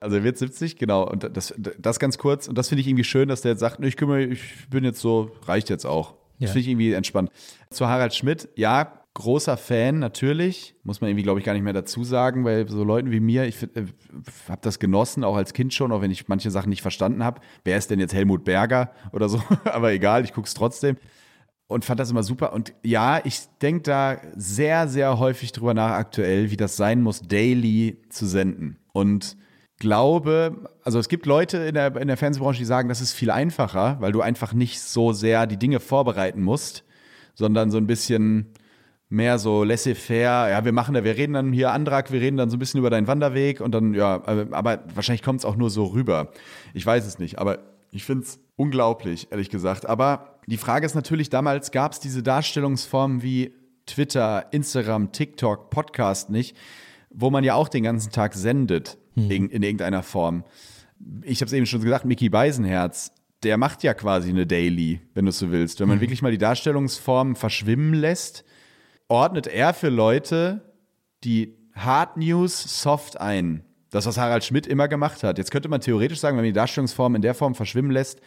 Also 0.00 0.16
er 0.16 0.22
wird 0.22 0.38
70, 0.38 0.76
genau. 0.76 1.08
Und 1.08 1.28
das, 1.36 1.52
das 1.56 1.98
ganz 1.98 2.18
kurz. 2.18 2.46
Und 2.46 2.56
das 2.56 2.68
finde 2.68 2.82
ich 2.82 2.86
irgendwie 2.86 3.02
schön, 3.02 3.28
dass 3.28 3.42
der 3.42 3.52
jetzt 3.52 3.60
sagt, 3.60 3.84
ich 3.84 3.96
kümmere, 3.96 4.22
ich 4.22 4.68
bin 4.70 4.84
jetzt 4.84 5.00
so, 5.00 5.32
reicht 5.44 5.68
jetzt 5.70 5.86
auch. 5.86 6.14
Das 6.38 6.40
ja. 6.40 6.46
finde 6.48 6.60
ich 6.60 6.68
irgendwie 6.68 6.92
entspannt. 6.92 7.30
Zu 7.70 7.88
Harald 7.88 8.14
Schmidt, 8.14 8.48
ja, 8.54 8.92
großer 9.14 9.56
Fan 9.56 9.98
natürlich, 9.98 10.76
muss 10.84 11.00
man 11.00 11.10
irgendwie, 11.10 11.24
glaube 11.24 11.40
ich, 11.40 11.44
gar 11.44 11.52
nicht 11.52 11.64
mehr 11.64 11.72
dazu 11.72 12.04
sagen, 12.04 12.44
weil 12.44 12.68
so 12.68 12.84
Leuten 12.84 13.10
wie 13.10 13.18
mir, 13.18 13.44
ich 13.46 13.60
äh, 13.60 13.86
habe 14.48 14.60
das 14.62 14.78
genossen, 14.78 15.24
auch 15.24 15.36
als 15.36 15.52
Kind 15.52 15.74
schon, 15.74 15.90
auch 15.90 16.00
wenn 16.00 16.12
ich 16.12 16.28
manche 16.28 16.52
Sachen 16.52 16.68
nicht 16.68 16.82
verstanden 16.82 17.24
habe. 17.24 17.40
Wer 17.64 17.76
ist 17.76 17.90
denn 17.90 17.98
jetzt 17.98 18.14
Helmut 18.14 18.44
Berger 18.44 18.92
oder 19.10 19.28
so? 19.28 19.42
Aber 19.64 19.90
egal, 19.90 20.22
ich 20.22 20.32
gucke 20.32 20.46
es 20.46 20.54
trotzdem 20.54 20.96
und 21.68 21.84
fand 21.84 22.00
das 22.00 22.10
immer 22.10 22.22
super. 22.22 22.52
Und 22.52 22.72
ja, 22.82 23.20
ich 23.24 23.42
denke 23.62 23.82
da 23.82 24.16
sehr, 24.34 24.88
sehr 24.88 25.18
häufig 25.18 25.52
drüber 25.52 25.74
nach 25.74 25.92
aktuell, 25.92 26.50
wie 26.50 26.56
das 26.56 26.76
sein 26.76 27.02
muss, 27.02 27.20
daily 27.20 28.00
zu 28.08 28.26
senden. 28.26 28.78
Und 28.92 29.36
glaube, 29.78 30.70
also 30.82 30.98
es 30.98 31.08
gibt 31.08 31.26
Leute 31.26 31.58
in 31.58 31.74
der, 31.74 31.94
in 31.96 32.08
der 32.08 32.16
Fernsehbranche, 32.16 32.58
die 32.58 32.64
sagen, 32.64 32.88
das 32.88 33.00
ist 33.00 33.12
viel 33.12 33.30
einfacher, 33.30 33.98
weil 34.00 34.12
du 34.12 34.22
einfach 34.22 34.52
nicht 34.54 34.80
so 34.80 35.12
sehr 35.12 35.46
die 35.46 35.58
Dinge 35.58 35.78
vorbereiten 35.78 36.42
musst, 36.42 36.84
sondern 37.34 37.70
so 37.70 37.76
ein 37.76 37.86
bisschen 37.86 38.46
mehr 39.10 39.38
so 39.38 39.62
laissez-faire, 39.62 40.50
ja, 40.50 40.64
wir 40.64 40.72
machen 40.72 40.94
da, 40.94 41.04
wir 41.04 41.16
reden 41.16 41.34
dann 41.34 41.52
hier 41.52 41.72
Antrag, 41.72 42.12
wir 42.12 42.20
reden 42.20 42.36
dann 42.36 42.50
so 42.50 42.56
ein 42.56 42.58
bisschen 42.58 42.78
über 42.78 42.90
deinen 42.90 43.06
Wanderweg 43.06 43.60
und 43.60 43.72
dann, 43.72 43.94
ja, 43.94 44.22
aber 44.50 44.84
wahrscheinlich 44.94 45.22
kommt 45.22 45.40
es 45.40 45.44
auch 45.44 45.56
nur 45.56 45.70
so 45.70 45.84
rüber. 45.84 46.32
Ich 46.74 46.84
weiß 46.84 47.06
es 47.06 47.18
nicht, 47.18 47.38
aber 47.38 47.60
ich 47.90 48.04
finde 48.04 48.24
es 48.24 48.40
unglaublich, 48.56 49.28
ehrlich 49.30 49.48
gesagt. 49.48 49.86
Aber 49.86 50.37
die 50.48 50.56
Frage 50.56 50.86
ist 50.86 50.94
natürlich, 50.94 51.28
damals 51.28 51.70
gab 51.70 51.92
es 51.92 52.00
diese 52.00 52.22
Darstellungsformen 52.22 53.22
wie 53.22 53.52
Twitter, 53.84 54.46
Instagram, 54.50 55.12
TikTok, 55.12 55.70
Podcast 55.70 56.30
nicht, 56.30 56.56
wo 57.10 57.30
man 57.30 57.44
ja 57.44 57.54
auch 57.54 57.68
den 57.68 57.82
ganzen 57.82 58.12
Tag 58.12 58.34
sendet 58.34 58.96
hm. 59.14 59.30
in, 59.30 59.48
in 59.50 59.62
irgendeiner 59.62 60.02
Form. 60.02 60.44
Ich 61.22 61.40
habe 61.40 61.46
es 61.46 61.52
eben 61.52 61.66
schon 61.66 61.82
gesagt, 61.82 62.04
Mickey 62.04 62.28
Beisenherz, 62.28 63.12
der 63.42 63.56
macht 63.56 63.82
ja 63.82 63.94
quasi 63.94 64.30
eine 64.30 64.46
Daily, 64.46 65.00
wenn 65.14 65.26
du 65.26 65.30
es 65.30 65.38
so 65.38 65.50
willst. 65.50 65.80
Wenn 65.80 65.88
man 65.88 65.98
hm. 65.98 66.02
wirklich 66.02 66.22
mal 66.22 66.32
die 66.32 66.38
Darstellungsformen 66.38 67.36
verschwimmen 67.36 67.92
lässt, 67.92 68.44
ordnet 69.06 69.46
er 69.46 69.74
für 69.74 69.90
Leute 69.90 70.74
die 71.24 71.56
Hard 71.74 72.16
News 72.16 72.82
soft 72.82 73.20
ein. 73.20 73.64
Das, 73.90 74.06
was 74.06 74.18
Harald 74.18 74.44
Schmidt 74.44 74.66
immer 74.66 74.88
gemacht 74.88 75.22
hat. 75.22 75.38
Jetzt 75.38 75.50
könnte 75.50 75.68
man 75.68 75.80
theoretisch 75.80 76.20
sagen, 76.20 76.36
wenn 76.36 76.44
man 76.44 76.52
die 76.52 76.58
Darstellungsform 76.58 77.14
in 77.14 77.22
der 77.22 77.34
Form 77.34 77.54
verschwimmen 77.54 77.90
lässt, 77.90 78.20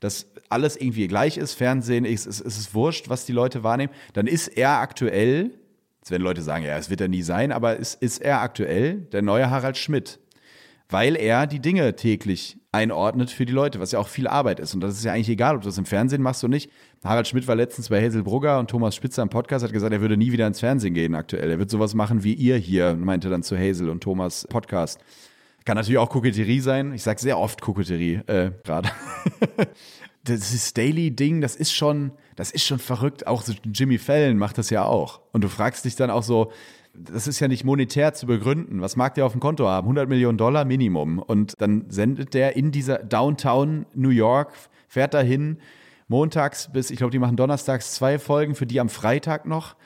dass 0.00 0.26
alles 0.48 0.76
irgendwie 0.76 1.08
gleich 1.08 1.36
ist, 1.36 1.54
Fernsehen 1.54 2.04
ist, 2.04 2.26
ist, 2.26 2.40
ist 2.40 2.58
es 2.58 2.74
wurscht, 2.74 3.08
was 3.08 3.26
die 3.26 3.32
Leute 3.32 3.62
wahrnehmen, 3.62 3.92
dann 4.12 4.26
ist 4.26 4.48
er 4.48 4.78
aktuell, 4.78 5.50
jetzt 5.98 6.10
werden 6.10 6.22
Leute 6.22 6.42
sagen, 6.42 6.64
ja, 6.64 6.78
es 6.78 6.90
wird 6.90 7.00
er 7.00 7.08
nie 7.08 7.22
sein, 7.22 7.52
aber 7.52 7.76
ist, 7.76 8.00
ist 8.02 8.20
er 8.20 8.40
aktuell 8.40 9.02
der 9.12 9.22
neue 9.22 9.50
Harald 9.50 9.76
Schmidt 9.76 10.18
weil 10.90 11.16
er 11.16 11.46
die 11.46 11.60
Dinge 11.60 11.96
täglich 11.96 12.58
einordnet 12.72 13.30
für 13.30 13.44
die 13.44 13.52
Leute, 13.52 13.80
was 13.80 13.92
ja 13.92 13.98
auch 13.98 14.08
viel 14.08 14.26
Arbeit 14.26 14.60
ist. 14.60 14.74
Und 14.74 14.80
das 14.80 14.94
ist 14.94 15.04
ja 15.04 15.12
eigentlich 15.12 15.28
egal, 15.28 15.56
ob 15.56 15.62
du 15.62 15.68
das 15.68 15.78
im 15.78 15.84
Fernsehen 15.84 16.22
machst 16.22 16.42
oder 16.44 16.50
nicht. 16.50 16.70
Harald 17.04 17.28
Schmidt 17.28 17.46
war 17.46 17.56
letztens 17.56 17.88
bei 17.90 18.04
Hazel 18.04 18.22
Brugger 18.22 18.58
und 18.58 18.70
Thomas 18.70 18.94
Spitzer 18.94 19.22
im 19.22 19.28
Podcast, 19.28 19.64
hat 19.64 19.72
gesagt, 19.72 19.92
er 19.92 20.00
würde 20.00 20.16
nie 20.16 20.32
wieder 20.32 20.46
ins 20.46 20.60
Fernsehen 20.60 20.94
gehen 20.94 21.14
aktuell. 21.14 21.50
Er 21.50 21.58
wird 21.58 21.70
sowas 21.70 21.94
machen 21.94 22.24
wie 22.24 22.34
ihr 22.34 22.56
hier, 22.56 22.94
meinte 22.94 23.28
dann 23.28 23.42
zu 23.42 23.58
Hazel 23.58 23.90
und 23.90 24.02
Thomas 24.02 24.46
Podcast. 24.48 25.00
Kann 25.68 25.76
natürlich 25.76 25.98
auch 25.98 26.08
Koketterie 26.08 26.60
sein. 26.60 26.94
Ich 26.94 27.02
sage 27.02 27.20
sehr 27.20 27.38
oft 27.38 27.60
Koketterie 27.60 28.22
äh, 28.26 28.52
gerade. 28.64 28.88
das 30.24 30.72
Daily-Ding, 30.72 31.42
das 31.42 31.56
ist 31.56 31.74
schon, 31.74 32.12
das 32.36 32.52
ist 32.52 32.64
schon 32.64 32.78
verrückt. 32.78 33.26
Auch 33.26 33.44
Jimmy 33.74 33.98
Fallon 33.98 34.38
macht 34.38 34.56
das 34.56 34.70
ja 34.70 34.86
auch. 34.86 35.20
Und 35.32 35.44
du 35.44 35.48
fragst 35.48 35.84
dich 35.84 35.94
dann 35.94 36.08
auch 36.08 36.22
so, 36.22 36.52
das 36.94 37.26
ist 37.26 37.38
ja 37.40 37.48
nicht 37.48 37.64
monetär 37.64 38.14
zu 38.14 38.24
begründen. 38.24 38.80
Was 38.80 38.96
mag 38.96 39.14
der 39.16 39.26
auf 39.26 39.32
dem 39.32 39.42
Konto 39.42 39.68
haben? 39.68 39.84
100 39.84 40.08
Millionen 40.08 40.38
Dollar 40.38 40.64
Minimum. 40.64 41.18
Und 41.18 41.52
dann 41.58 41.84
sendet 41.90 42.32
der 42.32 42.56
in 42.56 42.72
dieser 42.72 43.00
Downtown 43.00 43.84
New 43.92 44.08
York, 44.08 44.54
fährt 44.88 45.12
dahin, 45.12 45.58
montags 46.06 46.72
bis, 46.72 46.90
ich 46.90 46.96
glaube, 46.96 47.10
die 47.10 47.18
machen 47.18 47.36
donnerstags 47.36 47.92
zwei 47.92 48.18
Folgen, 48.18 48.54
für 48.54 48.64
die 48.64 48.80
am 48.80 48.88
Freitag 48.88 49.44
noch, 49.44 49.76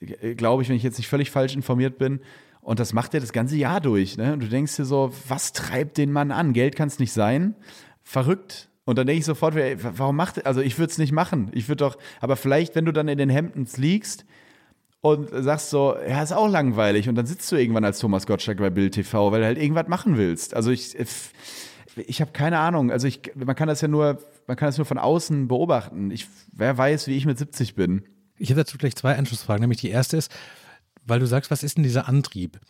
äh, 0.00 0.34
glaube 0.34 0.62
ich, 0.62 0.70
wenn 0.70 0.76
ich 0.76 0.82
jetzt 0.82 0.96
nicht 0.96 1.08
völlig 1.08 1.30
falsch 1.30 1.54
informiert 1.54 1.98
bin. 1.98 2.20
Und 2.66 2.80
das 2.80 2.92
macht 2.92 3.14
er 3.14 3.20
das 3.20 3.32
ganze 3.32 3.54
Jahr 3.54 3.80
durch. 3.80 4.16
Ne? 4.16 4.32
Und 4.32 4.40
du 4.40 4.48
denkst 4.48 4.74
dir 4.74 4.84
so, 4.84 5.12
was 5.28 5.52
treibt 5.52 5.98
den 5.98 6.10
Mann 6.10 6.32
an? 6.32 6.52
Geld 6.52 6.74
kann 6.74 6.88
es 6.88 6.98
nicht 6.98 7.12
sein. 7.12 7.54
Verrückt. 8.02 8.68
Und 8.84 8.98
dann 8.98 9.06
denke 9.06 9.20
ich 9.20 9.24
sofort, 9.24 9.54
warum 9.54 10.16
macht 10.16 10.38
er, 10.38 10.46
also 10.46 10.60
ich 10.60 10.76
würde 10.76 10.90
es 10.90 10.98
nicht 10.98 11.12
machen. 11.12 11.48
Ich 11.52 11.68
würde 11.68 11.84
doch, 11.84 11.96
aber 12.20 12.34
vielleicht, 12.34 12.74
wenn 12.74 12.84
du 12.84 12.92
dann 12.92 13.06
in 13.06 13.18
den 13.18 13.30
Hemdens 13.30 13.76
liegst, 13.76 14.26
und 15.00 15.28
sagst 15.30 15.70
so, 15.70 15.94
ja, 16.08 16.20
ist 16.24 16.32
auch 16.32 16.48
langweilig. 16.48 17.08
Und 17.08 17.14
dann 17.14 17.26
sitzt 17.26 17.52
du 17.52 17.56
irgendwann 17.56 17.84
als 17.84 18.00
Thomas 18.00 18.26
Gottschalk 18.26 18.58
bei 18.58 18.70
Bild 18.70 18.94
TV, 18.94 19.30
weil 19.30 19.42
du 19.42 19.46
halt 19.46 19.58
irgendwas 19.58 19.86
machen 19.86 20.16
willst. 20.16 20.52
Also 20.54 20.72
ich, 20.72 20.96
ich 21.94 22.20
habe 22.20 22.32
keine 22.32 22.58
Ahnung. 22.58 22.90
Also 22.90 23.06
ich, 23.06 23.30
man 23.36 23.54
kann 23.54 23.68
das 23.68 23.80
ja 23.80 23.86
nur, 23.86 24.18
man 24.48 24.56
kann 24.56 24.66
das 24.66 24.76
nur 24.76 24.86
von 24.86 24.98
außen 24.98 25.46
beobachten. 25.46 26.10
Ich, 26.10 26.26
wer 26.50 26.76
weiß, 26.76 27.06
wie 27.06 27.16
ich 27.16 27.26
mit 27.26 27.38
70 27.38 27.76
bin. 27.76 28.02
Ich 28.38 28.50
habe 28.50 28.62
dazu 28.62 28.76
gleich 28.76 28.96
zwei 28.96 29.16
Anschlussfragen. 29.16 29.60
Nämlich 29.60 29.80
die 29.80 29.90
erste 29.90 30.16
ist, 30.16 30.32
weil 31.06 31.20
du 31.20 31.26
sagst, 31.26 31.50
was 31.50 31.62
ist 31.62 31.76
denn 31.76 31.84
dieser 31.84 32.08
Antrieb? 32.08 32.60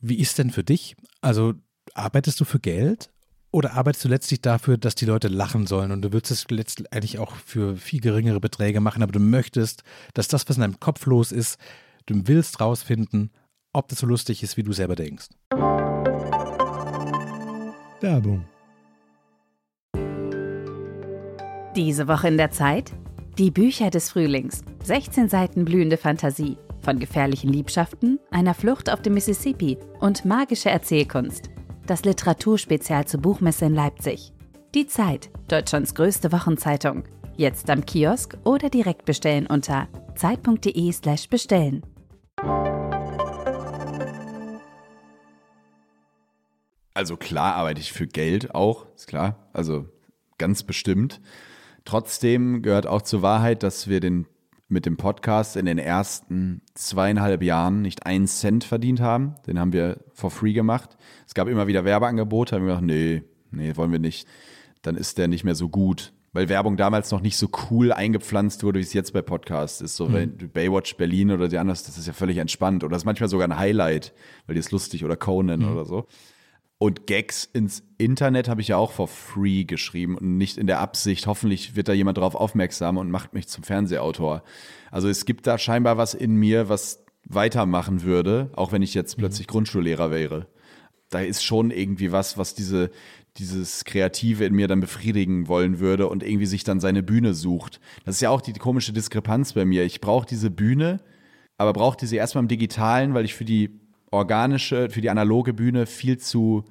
Wie 0.00 0.18
ist 0.18 0.38
denn 0.38 0.50
für 0.50 0.62
dich? 0.62 0.96
Also 1.20 1.54
arbeitest 1.94 2.40
du 2.40 2.44
für 2.44 2.60
Geld 2.60 3.10
oder 3.50 3.72
arbeitest 3.74 4.04
du 4.04 4.08
letztlich 4.08 4.40
dafür, 4.40 4.78
dass 4.78 4.94
die 4.94 5.06
Leute 5.06 5.28
lachen 5.28 5.66
sollen 5.66 5.90
und 5.90 6.02
du 6.02 6.12
würdest 6.12 6.30
es 6.30 6.50
letztendlich 6.50 7.18
auch 7.18 7.34
für 7.34 7.76
viel 7.76 8.00
geringere 8.00 8.40
Beträge 8.40 8.80
machen, 8.80 9.02
aber 9.02 9.12
du 9.12 9.18
möchtest, 9.18 9.82
dass 10.14 10.28
das, 10.28 10.48
was 10.48 10.56
in 10.56 10.62
deinem 10.62 10.78
Kopf 10.78 11.06
los 11.06 11.32
ist, 11.32 11.58
du 12.06 12.14
willst 12.26 12.60
rausfinden, 12.60 13.30
ob 13.72 13.88
das 13.88 13.98
so 14.00 14.06
lustig 14.06 14.42
ist, 14.42 14.56
wie 14.56 14.62
du 14.62 14.72
selber 14.72 14.94
denkst. 14.94 15.28
Werbung. 18.00 18.44
Diese 21.76 22.08
Woche 22.08 22.28
in 22.28 22.36
der 22.36 22.50
Zeit? 22.50 22.92
Die 23.38 23.50
Bücher 23.50 23.90
des 23.90 24.10
Frühlings. 24.10 24.62
16 24.84 25.28
Seiten 25.28 25.64
blühende 25.64 25.96
Fantasie. 25.96 26.56
Von 26.82 26.98
gefährlichen 26.98 27.52
Liebschaften, 27.52 28.18
einer 28.30 28.54
Flucht 28.54 28.90
auf 28.90 29.02
dem 29.02 29.14
Mississippi 29.14 29.78
und 30.00 30.24
magische 30.24 30.70
Erzählkunst 30.70 31.50
das 31.90 32.04
Literaturspezial 32.04 33.04
zur 33.06 33.20
Buchmesse 33.20 33.64
in 33.64 33.74
Leipzig. 33.74 34.32
Die 34.76 34.86
Zeit, 34.86 35.28
Deutschlands 35.48 35.96
größte 35.96 36.30
Wochenzeitung. 36.30 37.02
Jetzt 37.36 37.68
am 37.68 37.84
Kiosk 37.84 38.38
oder 38.44 38.70
direkt 38.70 39.04
bestellen 39.04 39.48
unter 39.48 39.88
zeit.de/slash 40.14 41.28
bestellen. 41.28 41.82
Also 46.94 47.16
klar 47.16 47.56
arbeite 47.56 47.80
ich 47.80 47.92
für 47.92 48.06
Geld 48.06 48.54
auch, 48.54 48.86
ist 48.94 49.08
klar. 49.08 49.48
Also 49.52 49.86
ganz 50.38 50.62
bestimmt. 50.62 51.20
Trotzdem 51.84 52.62
gehört 52.62 52.86
auch 52.86 53.02
zur 53.02 53.22
Wahrheit, 53.22 53.64
dass 53.64 53.88
wir 53.88 53.98
den 53.98 54.26
mit 54.70 54.86
dem 54.86 54.96
Podcast 54.96 55.56
in 55.56 55.66
den 55.66 55.78
ersten 55.78 56.62
zweieinhalb 56.74 57.42
Jahren 57.42 57.82
nicht 57.82 58.06
einen 58.06 58.26
Cent 58.26 58.64
verdient 58.64 59.00
haben. 59.00 59.34
Den 59.46 59.58
haben 59.58 59.72
wir 59.72 59.98
for 60.14 60.30
free 60.30 60.52
gemacht. 60.52 60.96
Es 61.26 61.34
gab 61.34 61.48
immer 61.48 61.66
wieder 61.66 61.84
Werbeangebote, 61.84 62.54
haben 62.54 62.62
wir 62.62 62.74
gedacht, 62.74 62.84
nee, 62.84 63.22
nee, 63.50 63.76
wollen 63.76 63.90
wir 63.90 63.98
nicht. 63.98 64.28
Dann 64.82 64.96
ist 64.96 65.18
der 65.18 65.28
nicht 65.28 65.44
mehr 65.44 65.56
so 65.56 65.68
gut. 65.68 66.12
Weil 66.32 66.48
Werbung 66.48 66.76
damals 66.76 67.10
noch 67.10 67.20
nicht 67.20 67.36
so 67.36 67.48
cool 67.70 67.92
eingepflanzt 67.92 68.62
wurde, 68.62 68.78
wie 68.78 68.84
es 68.84 68.92
jetzt 68.92 69.12
bei 69.12 69.20
Podcasts 69.20 69.80
ist. 69.80 69.96
So 69.96 70.08
mhm. 70.08 70.36
Baywatch 70.52 70.96
Berlin 70.96 71.32
oder 71.32 71.48
die 71.48 71.58
anders, 71.58 71.82
das 71.82 71.98
ist 71.98 72.06
ja 72.06 72.12
völlig 72.12 72.36
entspannt. 72.36 72.84
Oder 72.84 72.92
das 72.92 73.02
ist 73.02 73.06
manchmal 73.06 73.28
sogar 73.28 73.48
ein 73.48 73.58
Highlight, 73.58 74.14
weil 74.46 74.54
die 74.54 74.60
ist 74.60 74.70
lustig 74.70 75.04
oder 75.04 75.16
Conan 75.16 75.60
mhm. 75.60 75.72
oder 75.72 75.84
so. 75.84 76.06
Und 76.82 77.06
Gags 77.06 77.44
ins 77.44 77.82
Internet 77.98 78.48
habe 78.48 78.62
ich 78.62 78.68
ja 78.68 78.78
auch 78.78 78.92
for 78.92 79.06
free 79.06 79.64
geschrieben 79.64 80.16
und 80.16 80.38
nicht 80.38 80.56
in 80.56 80.66
der 80.66 80.80
Absicht, 80.80 81.26
hoffentlich 81.26 81.76
wird 81.76 81.88
da 81.88 81.92
jemand 81.92 82.16
drauf 82.16 82.34
aufmerksam 82.34 82.96
und 82.96 83.10
macht 83.10 83.34
mich 83.34 83.48
zum 83.48 83.64
Fernsehautor. 83.64 84.42
Also 84.90 85.06
es 85.06 85.26
gibt 85.26 85.46
da 85.46 85.58
scheinbar 85.58 85.98
was 85.98 86.14
in 86.14 86.36
mir, 86.36 86.70
was 86.70 87.04
weitermachen 87.24 88.02
würde, 88.02 88.48
auch 88.56 88.72
wenn 88.72 88.80
ich 88.80 88.94
jetzt 88.94 89.18
mhm. 89.18 89.20
plötzlich 89.20 89.46
Grundschullehrer 89.46 90.10
wäre. 90.10 90.46
Da 91.10 91.20
ist 91.20 91.44
schon 91.44 91.70
irgendwie 91.70 92.12
was, 92.12 92.38
was 92.38 92.54
diese, 92.54 92.90
dieses 93.36 93.84
Kreative 93.84 94.46
in 94.46 94.54
mir 94.54 94.66
dann 94.66 94.80
befriedigen 94.80 95.48
wollen 95.48 95.80
würde 95.80 96.08
und 96.08 96.22
irgendwie 96.22 96.46
sich 96.46 96.64
dann 96.64 96.80
seine 96.80 97.02
Bühne 97.02 97.34
sucht. 97.34 97.78
Das 98.06 98.14
ist 98.14 98.22
ja 98.22 98.30
auch 98.30 98.40
die 98.40 98.54
komische 98.54 98.94
Diskrepanz 98.94 99.52
bei 99.52 99.66
mir. 99.66 99.84
Ich 99.84 100.00
brauche 100.00 100.24
diese 100.24 100.50
Bühne, 100.50 101.00
aber 101.58 101.74
brauchte 101.74 102.06
sie 102.06 102.16
erstmal 102.16 102.44
im 102.44 102.48
Digitalen, 102.48 103.12
weil 103.12 103.26
ich 103.26 103.34
für 103.34 103.44
die 103.44 103.80
organische, 104.10 104.90
für 104.90 105.00
die 105.00 105.10
analoge 105.10 105.52
Bühne 105.52 105.86
viel 105.86 106.18
zu 106.18 106.64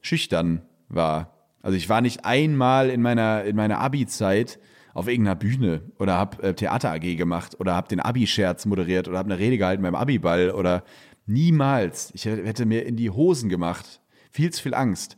schüchtern 0.00 0.62
war. 0.88 1.32
Also 1.62 1.76
ich 1.76 1.88
war 1.88 2.00
nicht 2.00 2.24
einmal 2.24 2.90
in 2.90 3.02
meiner, 3.02 3.44
in 3.44 3.56
meiner 3.56 3.80
Abi-Zeit 3.80 4.58
auf 4.94 5.08
irgendeiner 5.08 5.36
Bühne 5.36 5.82
oder 5.98 6.16
habe 6.16 6.42
äh, 6.42 6.54
Theater 6.54 6.92
AG 6.92 7.16
gemacht 7.16 7.58
oder 7.60 7.74
habe 7.74 7.88
den 7.88 8.00
Abi-Scherz 8.00 8.66
moderiert 8.66 9.08
oder 9.08 9.18
habe 9.18 9.30
eine 9.30 9.38
Rede 9.38 9.58
gehalten 9.58 9.82
beim 9.82 9.94
Abi-Ball 9.94 10.52
oder 10.52 10.84
niemals. 11.26 12.12
Ich 12.14 12.24
hätte 12.24 12.66
mir 12.66 12.86
in 12.86 12.96
die 12.96 13.10
Hosen 13.10 13.48
gemacht. 13.48 14.00
Viel 14.30 14.52
zu 14.52 14.62
viel 14.62 14.74
Angst. 14.74 15.16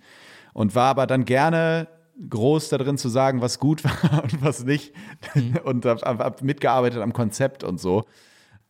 Und 0.54 0.74
war 0.74 0.88
aber 0.88 1.06
dann 1.06 1.24
gerne 1.24 1.88
groß 2.28 2.70
da 2.70 2.78
drin 2.78 2.98
zu 2.98 3.08
sagen, 3.08 3.40
was 3.40 3.58
gut 3.58 3.84
war 3.84 4.24
und 4.24 4.42
was 4.42 4.64
nicht. 4.64 4.94
Mhm. 5.34 5.58
Und 5.64 5.84
habe 5.84 6.00
hab 6.24 6.42
mitgearbeitet 6.42 7.00
am 7.00 7.12
Konzept 7.12 7.62
und 7.62 7.78
so. 7.78 8.04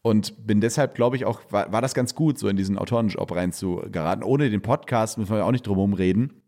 Und 0.08 0.46
bin 0.46 0.62
deshalb, 0.62 0.94
glaube 0.94 1.16
ich, 1.16 1.26
auch, 1.26 1.40
war, 1.50 1.70
war 1.70 1.82
das 1.82 1.92
ganz 1.92 2.14
gut, 2.14 2.38
so 2.38 2.48
in 2.48 2.56
diesen 2.56 2.78
Autorenjob 2.78 3.30
reinzugeraten. 3.30 4.24
Ohne 4.24 4.48
den 4.48 4.62
Podcast, 4.62 5.18
müssen 5.18 5.34
wir 5.34 5.44
auch 5.44 5.52
nicht 5.52 5.66
drum 5.66 5.92
reden, 5.92 6.40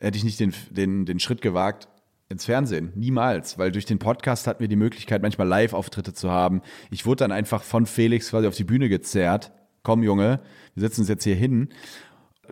hätte 0.00 0.18
ich 0.18 0.24
nicht 0.24 0.40
den, 0.40 0.52
den, 0.70 1.06
den 1.06 1.20
Schritt 1.20 1.40
gewagt 1.40 1.88
ins 2.28 2.44
Fernsehen. 2.44 2.92
Niemals. 2.96 3.56
Weil 3.56 3.70
durch 3.70 3.84
den 3.86 4.00
Podcast 4.00 4.48
hatten 4.48 4.60
wir 4.60 4.68
die 4.68 4.74
Möglichkeit, 4.74 5.22
manchmal 5.22 5.46
Live-Auftritte 5.46 6.12
zu 6.12 6.30
haben. 6.30 6.60
Ich 6.90 7.06
wurde 7.06 7.18
dann 7.18 7.32
einfach 7.32 7.62
von 7.62 7.86
Felix 7.86 8.30
quasi 8.30 8.48
auf 8.48 8.56
die 8.56 8.64
Bühne 8.64 8.88
gezerrt. 8.88 9.52
Komm, 9.84 10.02
Junge, 10.02 10.40
wir 10.74 10.80
setzen 10.80 11.02
uns 11.02 11.08
jetzt 11.08 11.22
hier 11.22 11.36
hin 11.36 11.68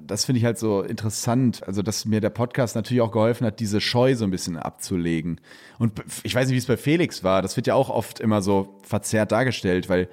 das 0.01 0.25
finde 0.25 0.39
ich 0.39 0.45
halt 0.45 0.59
so 0.59 0.83
interessant, 0.83 1.67
also 1.67 1.83
dass 1.83 2.05
mir 2.05 2.21
der 2.21 2.31
Podcast 2.31 2.77
natürlich 2.77 3.01
auch 3.01 3.13
geholfen 3.13 3.47
hat, 3.47 3.61
diese 3.61 3.81
Scheu 3.81 4.15
so 4.15 4.25
ein 4.25 4.31
bisschen 4.31 4.57
abzulegen. 4.57 5.41
Und 5.79 5.93
ich 6.23 6.35
weiß 6.35 6.47
nicht, 6.47 6.55
wie 6.55 6.59
es 6.59 6.67
bei 6.67 6.77
Felix 6.77 7.25
war, 7.25 7.43
das 7.43 7.57
wird 7.57 7.67
ja 7.67 7.75
auch 7.75 7.89
oft 7.89 8.21
immer 8.21 8.43
so 8.43 8.79
verzerrt 8.83 9.33
dargestellt, 9.33 9.89
weil 9.89 10.09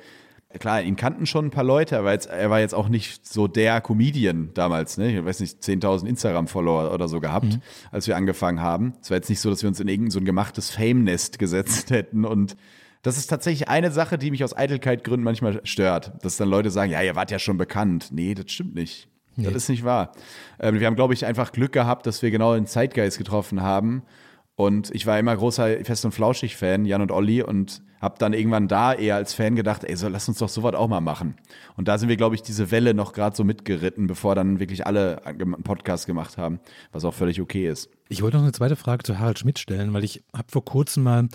Klar, 0.60 0.82
ihn 0.84 0.96
kannten 0.96 1.26
schon 1.26 1.46
ein 1.46 1.52
paar 1.52 1.64
Leute, 1.64 1.98
aber 1.98 2.12
jetzt, 2.12 2.28
er 2.28 2.50
war 2.50 2.60
jetzt 2.60 2.76
auch 2.76 2.88
nicht 2.88 3.26
so 3.26 3.48
der 3.48 3.82
Comedian 3.82 4.52
damals. 4.54 4.98
Ne? 4.98 5.18
Ich 5.18 5.26
weiß 5.26 5.40
nicht, 5.40 5.62
10.000 5.62 6.06
Instagram-Follower 6.06 6.94
oder 6.94 7.08
so 7.08 7.20
gehabt, 7.20 7.46
mhm. 7.46 7.62
als 7.92 8.08
wir 8.08 8.16
angefangen 8.16 8.62
haben. 8.62 8.94
Es 9.02 9.10
war 9.10 9.18
jetzt 9.18 9.30
nicht 9.30 9.40
so, 9.40 9.50
dass 9.50 9.64
wir 9.64 9.70
uns 9.70 9.80
in 9.80 9.88
irgendein 9.88 10.12
so 10.12 10.20
ein 10.20 10.26
gemachtes 10.26 10.70
Fame-Nest 10.70 11.40
gesetzt 11.40 11.90
hätten 11.90 12.26
und 12.26 12.56
das 13.04 13.18
ist 13.18 13.28
tatsächlich 13.28 13.68
eine 13.68 13.92
Sache, 13.92 14.18
die 14.18 14.32
mich 14.32 14.46
aus 14.46 14.56
Eitelkeitgründen 14.56 15.26
manchmal 15.26 15.60
stört. 15.66 16.14
Dass 16.24 16.38
dann 16.38 16.50
Leute 16.50 16.72
sagen, 16.72 16.90
ja, 16.90 17.02
ihr 17.02 17.18
wart 17.18 17.32
ja 17.32 17.40
schon 17.40 17.58
bekannt. 17.58 18.08
Nee, 18.12 18.34
das 18.34 18.50
stimmt 18.50 18.76
nicht. 18.76 19.10
Nee. 19.36 19.44
Das 19.44 19.56
ist 19.56 19.70
nicht 19.70 19.84
wahr. 19.84 20.14
Ähm, 20.60 20.80
wir 20.80 20.88
haben, 20.88 20.96
glaube 20.96 21.14
ich, 21.14 21.26
einfach 21.26 21.52
Glück 21.52 21.74
gehabt, 21.74 22.06
dass 22.08 22.22
wir 22.22 22.32
genau 22.32 22.56
den 22.56 22.66
Zeitgeist 22.66 23.18
getroffen 23.18 23.62
haben. 23.62 24.04
Und 24.56 24.94
ich 24.94 25.08
war 25.08 25.18
immer 25.18 25.36
großer 25.36 25.84
Fest- 25.84 26.06
und 26.06 26.12
Flauschig-Fan, 26.12 26.86
Jan 26.86 27.02
und 27.02 27.12
Olli, 27.12 27.42
und 27.42 27.82
habe 28.00 28.16
dann 28.20 28.34
irgendwann 28.34 28.68
da 28.68 28.94
eher 28.94 29.16
als 29.16 29.34
Fan 29.34 29.56
gedacht, 29.56 29.84
ey, 29.84 29.96
so, 29.96 30.10
lass 30.10 30.28
uns 30.28 30.38
doch 30.38 30.50
sowas 30.50 30.76
auch 30.76 30.88
mal 30.88 31.02
machen. 31.02 31.36
Und 31.76 31.88
da 31.88 31.98
sind 31.98 32.10
wir, 32.10 32.18
glaube 32.18 32.36
ich, 32.36 32.44
diese 32.44 32.70
Welle 32.70 32.94
noch 32.94 33.14
gerade 33.14 33.36
so 33.36 33.44
mitgeritten, 33.44 34.08
bevor 34.08 34.36
dann 34.36 34.60
wirklich 34.60 34.86
alle 34.86 35.26
einen 35.26 35.64
Podcast 35.64 36.06
gemacht 36.06 36.38
haben, 36.38 36.60
was 36.92 37.06
auch 37.06 37.14
völlig 37.14 37.42
okay 37.42 37.68
ist. 37.68 37.90
Ich 38.10 38.22
wollte 38.22 38.38
noch 38.38 38.44
eine 38.44 38.52
zweite 38.52 38.76
Frage 38.76 39.04
zu 39.04 39.20
Harald 39.20 39.40
Schmidt 39.40 39.58
stellen, 39.58 39.94
weil 39.94 40.04
ich 40.04 40.24
habe 40.36 40.48
vor 40.52 40.66
kurzem 40.66 41.04
mal 41.04 41.30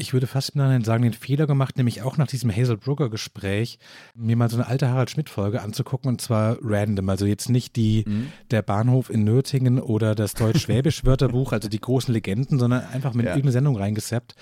ich 0.00 0.12
würde 0.12 0.28
fast 0.28 0.50
im 0.54 0.60
Nachhinein 0.60 0.84
sagen, 0.84 1.02
den 1.02 1.12
Fehler 1.12 1.48
gemacht, 1.48 1.76
nämlich 1.76 2.02
auch 2.02 2.16
nach 2.16 2.28
diesem 2.28 2.54
Hazel 2.54 2.76
Brugger 2.76 3.10
Gespräch, 3.10 3.80
mir 4.14 4.36
mal 4.36 4.48
so 4.48 4.56
eine 4.56 4.68
alte 4.68 4.88
Harald 4.88 5.10
Schmidt 5.10 5.28
Folge 5.28 5.60
anzugucken 5.60 6.08
und 6.08 6.20
zwar 6.20 6.56
random. 6.62 7.08
Also 7.08 7.26
jetzt 7.26 7.50
nicht 7.50 7.74
die, 7.74 8.04
mhm. 8.06 8.32
der 8.52 8.62
Bahnhof 8.62 9.10
in 9.10 9.24
Nürtingen 9.24 9.80
oder 9.80 10.14
das 10.14 10.34
Deutsch-Schwäbisch 10.34 11.04
Wörterbuch, 11.04 11.52
also 11.52 11.68
die 11.68 11.80
großen 11.80 12.14
Legenden, 12.14 12.60
sondern 12.60 12.84
einfach 12.92 13.12
mit 13.12 13.26
ja. 13.26 13.32
irgendeine 13.32 13.52
Sendung 13.52 13.76
reingesappt. 13.76 14.36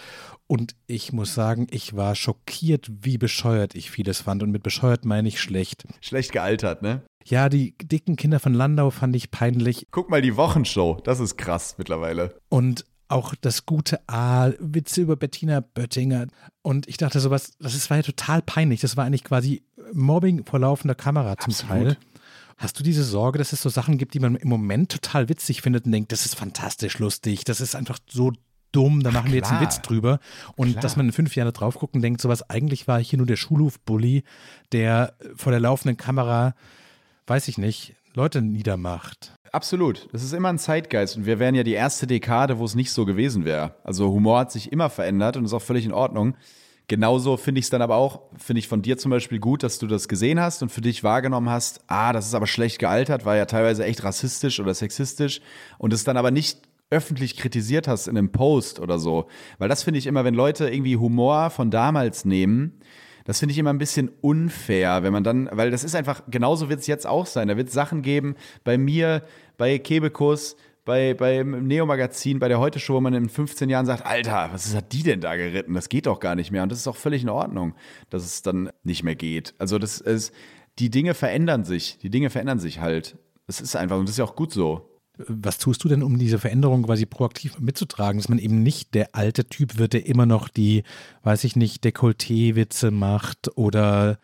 Und 0.46 0.76
ich 0.86 1.14
muss 1.14 1.34
sagen, 1.34 1.66
ich 1.70 1.96
war 1.96 2.14
schockiert, 2.14 2.90
wie 3.00 3.16
bescheuert 3.16 3.74
ich 3.74 3.90
vieles 3.90 4.20
fand. 4.20 4.42
Und 4.42 4.50
mit 4.50 4.62
bescheuert 4.62 5.06
meine 5.06 5.26
ich 5.26 5.40
schlecht. 5.40 5.86
Schlecht 6.02 6.32
gealtert, 6.32 6.82
ne? 6.82 7.00
Ja, 7.24 7.48
die 7.48 7.74
dicken 7.78 8.14
Kinder 8.16 8.38
von 8.38 8.54
Landau 8.54 8.90
fand 8.90 9.16
ich 9.16 9.30
peinlich. 9.30 9.88
Guck 9.90 10.10
mal 10.10 10.22
die 10.22 10.36
Wochenshow, 10.36 11.00
das 11.02 11.18
ist 11.18 11.36
krass 11.36 11.76
mittlerweile. 11.78 12.38
Und 12.48 12.84
auch 13.08 13.34
das 13.40 13.66
gute 13.66 14.00
A, 14.08 14.50
Witze 14.58 15.02
über 15.02 15.16
Bettina 15.16 15.60
Böttinger. 15.60 16.26
Und 16.62 16.88
ich 16.88 16.96
dachte 16.96 17.20
sowas, 17.20 17.52
das 17.60 17.74
ist, 17.74 17.90
war 17.90 17.98
ja 17.98 18.02
total 18.02 18.42
peinlich. 18.42 18.80
Das 18.80 18.96
war 18.96 19.04
eigentlich 19.04 19.24
quasi 19.24 19.62
Mobbing 19.92 20.44
vor 20.44 20.58
laufender 20.58 20.94
Kamera 20.94 21.36
zum 21.36 21.52
Absolut. 21.52 21.84
Teil. 21.84 21.96
Hast 22.58 22.78
du 22.78 22.82
diese 22.82 23.04
Sorge, 23.04 23.38
dass 23.38 23.52
es 23.52 23.60
so 23.60 23.68
Sachen 23.68 23.98
gibt, 23.98 24.14
die 24.14 24.20
man 24.20 24.34
im 24.34 24.48
Moment 24.48 24.90
total 24.90 25.28
witzig 25.28 25.60
findet 25.60 25.84
und 25.84 25.92
denkt, 25.92 26.10
das 26.10 26.24
ist 26.24 26.34
fantastisch 26.36 26.98
lustig, 26.98 27.44
das 27.44 27.60
ist 27.60 27.76
einfach 27.76 27.98
so 28.08 28.32
dumm, 28.72 29.02
da 29.02 29.10
machen 29.10 29.30
wir 29.30 29.36
jetzt 29.36 29.50
einen 29.50 29.60
Witz 29.60 29.82
drüber. 29.82 30.20
Und 30.56 30.72
klar. 30.72 30.82
dass 30.82 30.96
man 30.96 31.06
in 31.06 31.12
fünf 31.12 31.36
Jahren 31.36 31.48
da 31.48 31.52
drauf 31.52 31.78
guckt 31.78 31.94
und 31.94 32.02
denkt, 32.02 32.20
sowas, 32.20 32.48
eigentlich 32.48 32.88
war 32.88 32.98
hier 32.98 33.18
nur 33.18 33.26
der 33.26 33.36
Schulhof-Bully, 33.36 34.24
der 34.72 35.14
vor 35.36 35.52
der 35.52 35.60
laufenden 35.60 35.96
Kamera, 35.96 36.54
weiß 37.26 37.48
ich 37.48 37.58
nicht, 37.58 37.94
Leute 38.14 38.40
niedermacht. 38.40 39.35
Absolut. 39.56 40.06
Das 40.12 40.22
ist 40.22 40.34
immer 40.34 40.50
ein 40.50 40.58
Zeitgeist. 40.58 41.16
Und 41.16 41.24
wir 41.24 41.38
wären 41.38 41.54
ja 41.54 41.62
die 41.62 41.72
erste 41.72 42.06
Dekade, 42.06 42.58
wo 42.58 42.66
es 42.66 42.74
nicht 42.74 42.92
so 42.92 43.06
gewesen 43.06 43.46
wäre. 43.46 43.74
Also 43.84 44.10
Humor 44.10 44.40
hat 44.40 44.52
sich 44.52 44.70
immer 44.70 44.90
verändert 44.90 45.38
und 45.38 45.46
ist 45.46 45.54
auch 45.54 45.62
völlig 45.62 45.86
in 45.86 45.94
Ordnung. 45.94 46.36
Genauso 46.88 47.38
finde 47.38 47.60
ich 47.60 47.64
es 47.64 47.70
dann 47.70 47.80
aber 47.80 47.96
auch, 47.96 48.20
finde 48.36 48.58
ich 48.58 48.68
von 48.68 48.82
dir 48.82 48.98
zum 48.98 49.10
Beispiel 49.10 49.38
gut, 49.38 49.62
dass 49.62 49.78
du 49.78 49.86
das 49.86 50.08
gesehen 50.08 50.38
hast 50.38 50.60
und 50.60 50.70
für 50.70 50.82
dich 50.82 51.02
wahrgenommen 51.02 51.48
hast, 51.48 51.80
ah, 51.86 52.12
das 52.12 52.26
ist 52.26 52.34
aber 52.34 52.46
schlecht 52.46 52.78
gealtert, 52.78 53.24
war 53.24 53.34
ja 53.34 53.46
teilweise 53.46 53.86
echt 53.86 54.04
rassistisch 54.04 54.60
oder 54.60 54.74
sexistisch 54.74 55.40
und 55.78 55.94
es 55.94 56.04
dann 56.04 56.18
aber 56.18 56.30
nicht 56.30 56.60
öffentlich 56.90 57.38
kritisiert 57.38 57.88
hast 57.88 58.08
in 58.08 58.18
einem 58.18 58.32
Post 58.32 58.78
oder 58.78 58.98
so. 58.98 59.26
Weil 59.56 59.70
das 59.70 59.84
finde 59.84 59.98
ich 59.98 60.06
immer, 60.06 60.26
wenn 60.26 60.34
Leute 60.34 60.68
irgendwie 60.68 60.98
Humor 60.98 61.48
von 61.48 61.70
damals 61.70 62.26
nehmen, 62.26 62.78
das 63.26 63.40
finde 63.40 63.52
ich 63.52 63.58
immer 63.58 63.72
ein 63.72 63.78
bisschen 63.78 64.10
unfair, 64.20 65.02
wenn 65.02 65.12
man 65.12 65.24
dann, 65.24 65.48
weil 65.52 65.70
das 65.70 65.84
ist 65.84 65.96
einfach, 65.96 66.22
genauso 66.30 66.68
wird 66.68 66.80
es 66.80 66.86
jetzt 66.86 67.06
auch 67.06 67.26
sein. 67.26 67.48
Da 67.48 67.56
wird 67.56 67.68
es 67.68 67.74
Sachen 67.74 68.02
geben, 68.02 68.36
bei 68.62 68.78
mir, 68.78 69.24
bei 69.58 69.78
Kebekus, 69.78 70.56
bei, 70.84 71.12
beim 71.12 71.66
Neo-Magazin, 71.66 72.38
bei 72.38 72.46
der 72.46 72.60
Heute-Show, 72.60 72.94
wo 72.94 73.00
man 73.00 73.12
in 73.12 73.28
15 73.28 73.68
Jahren 73.68 73.84
sagt, 73.84 74.06
Alter, 74.06 74.50
was 74.52 74.72
hat 74.74 74.92
die 74.92 75.02
denn 75.02 75.20
da 75.20 75.34
geritten? 75.34 75.74
Das 75.74 75.88
geht 75.88 76.06
doch 76.06 76.20
gar 76.20 76.36
nicht 76.36 76.52
mehr. 76.52 76.62
Und 76.62 76.70
das 76.70 76.78
ist 76.78 76.86
auch 76.86 76.96
völlig 76.96 77.24
in 77.24 77.28
Ordnung, 77.28 77.74
dass 78.08 78.24
es 78.24 78.42
dann 78.42 78.70
nicht 78.84 79.02
mehr 79.02 79.16
geht. 79.16 79.54
Also 79.58 79.78
das 79.78 80.00
ist, 80.00 80.32
die 80.78 80.90
Dinge 80.90 81.14
verändern 81.14 81.64
sich. 81.64 81.98
Die 81.98 82.10
Dinge 82.10 82.30
verändern 82.30 82.60
sich 82.60 82.80
halt. 82.80 83.18
Das 83.48 83.60
ist 83.60 83.74
einfach, 83.74 83.98
und 83.98 84.04
das 84.04 84.12
ist 84.12 84.18
ja 84.18 84.24
auch 84.24 84.36
gut 84.36 84.52
so. 84.52 84.88
Was 85.18 85.58
tust 85.58 85.82
du 85.82 85.88
denn, 85.88 86.02
um 86.02 86.18
diese 86.18 86.38
Veränderung 86.38 86.82
quasi 86.82 87.06
proaktiv 87.06 87.58
mitzutragen, 87.58 88.20
dass 88.20 88.28
man 88.28 88.38
eben 88.38 88.62
nicht 88.62 88.94
der 88.94 89.14
alte 89.14 89.46
Typ 89.46 89.78
wird, 89.78 89.94
der 89.94 90.06
immer 90.06 90.26
noch 90.26 90.48
die, 90.48 90.82
weiß 91.22 91.44
ich 91.44 91.56
nicht, 91.56 91.84
Dekolleté-Witze 91.84 92.90
macht 92.90 93.56
oder 93.56 94.18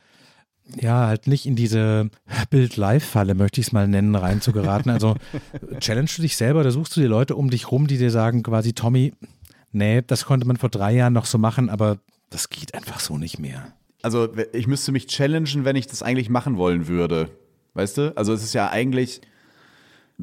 ja, 0.80 1.07
halt 1.07 1.26
nicht 1.26 1.47
in 1.47 1.57
diese 1.57 2.11
Bild-Live-Falle, 2.51 3.34
möchte 3.34 3.61
ich 3.61 3.68
es 3.68 3.72
mal 3.72 3.88
nennen, 3.88 4.14
reinzugeraten. 4.14 4.90
Also 4.90 5.16
challenge 5.80 6.11
du 6.16 6.22
dich 6.22 6.36
selber 6.36 6.61
oder 6.61 6.70
suchst 6.70 6.97
du 6.97 7.01
die 7.01 7.07
Leute 7.07 7.36
um 7.36 7.51
dich 7.51 7.70
rum, 7.70 7.86
die 7.86 7.99
dir 7.99 8.11
sagen 8.11 8.43
quasi, 8.43 8.72
Tommy, 8.72 9.12
nee, 9.72 10.03
das 10.03 10.24
konnte 10.24 10.47
man 10.47 10.57
vor 10.57 10.68
drei 10.68 10.95
Jahren 10.95 11.12
noch 11.12 11.26
so 11.26 11.38
machen, 11.38 11.68
aber 11.68 11.99
das 12.30 12.49
geht 12.49 12.74
einfach 12.74 13.01
so 13.01 13.18
nicht 13.18 13.38
mehr. 13.38 13.72
Also 14.03 14.28
ich 14.53 14.66
müsste 14.66 14.93
mich 14.93 15.07
challengen, 15.07 15.64
wenn 15.64 15.76
ich 15.76 15.86
das 15.86 16.03
eigentlich 16.03 16.28
machen 16.28 16.57
wollen 16.57 16.88
würde. 16.88 17.28
Weißt 17.74 17.99
du? 17.99 18.16
Also 18.16 18.32
es 18.32 18.43
ist 18.43 18.53
ja 18.53 18.70
eigentlich 18.70 19.20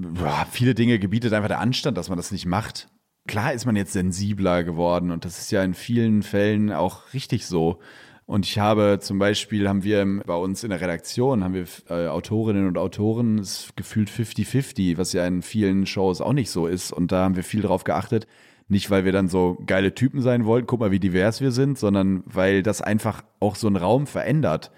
boah, 0.02 0.48
viele 0.50 0.76
Dinge 0.76 1.00
gebietet 1.00 1.34
einfach 1.34 1.48
der 1.48 1.60
Anstand, 1.60 1.98
dass 1.98 2.10
man 2.10 2.18
das 2.18 2.32
nicht 2.32 2.46
macht. 2.46 2.90
Klar 3.28 3.54
ist 3.54 3.66
man 3.66 3.76
jetzt 3.76 3.94
sensibler 3.94 4.64
geworden 4.64 5.12
und 5.12 5.26
das 5.26 5.40
ist 5.40 5.52
ja 5.52 5.64
in 5.64 5.74
vielen 5.74 6.24
Fällen 6.24 6.72
auch 6.72 7.14
richtig 7.14 7.46
so. 7.46 7.80
Und 8.26 8.46
ich 8.46 8.60
habe 8.60 9.00
zum 9.02 9.18
Beispiel, 9.18 9.68
haben 9.68 9.84
wir 9.84 10.06
bei 10.26 10.36
uns 10.36 10.64
in 10.64 10.70
der 10.70 10.82
Redaktion, 10.82 11.44
haben 11.44 11.56
wir 11.56 11.66
äh, 11.90 12.08
Autorinnen 12.08 12.68
und 12.68 12.78
Autoren, 12.78 13.40
ist 13.40 13.76
gefühlt 13.76 14.10
50-50, 14.10 14.98
was 14.98 15.14
ja 15.14 15.26
in 15.26 15.42
vielen 15.42 15.88
Shows 15.88 16.22
auch 16.22 16.34
nicht 16.34 16.52
so 16.52 16.68
ist. 16.68 16.92
Und 16.92 17.12
da 17.12 17.24
haben 17.24 17.36
wir 17.36 17.44
viel 17.44 17.64
drauf 17.64 17.84
geachtet. 17.84 18.28
Nicht, 18.68 18.92
weil 18.92 19.04
wir 19.04 19.12
dann 19.12 19.30
so 19.30 19.58
geile 19.66 19.96
Typen 19.96 20.22
sein 20.22 20.46
wollten, 20.46 20.68
guck 20.68 20.80
mal, 20.80 20.92
wie 20.92 21.00
divers 21.00 21.42
wir 21.42 21.52
sind, 21.52 21.80
sondern 21.80 22.22
weil 22.28 22.62
das 22.62 22.84
einfach 22.84 23.24
auch 23.40 23.56
so 23.56 23.66
einen 23.66 23.78
Raum 23.78 24.06
verändert 24.06 24.70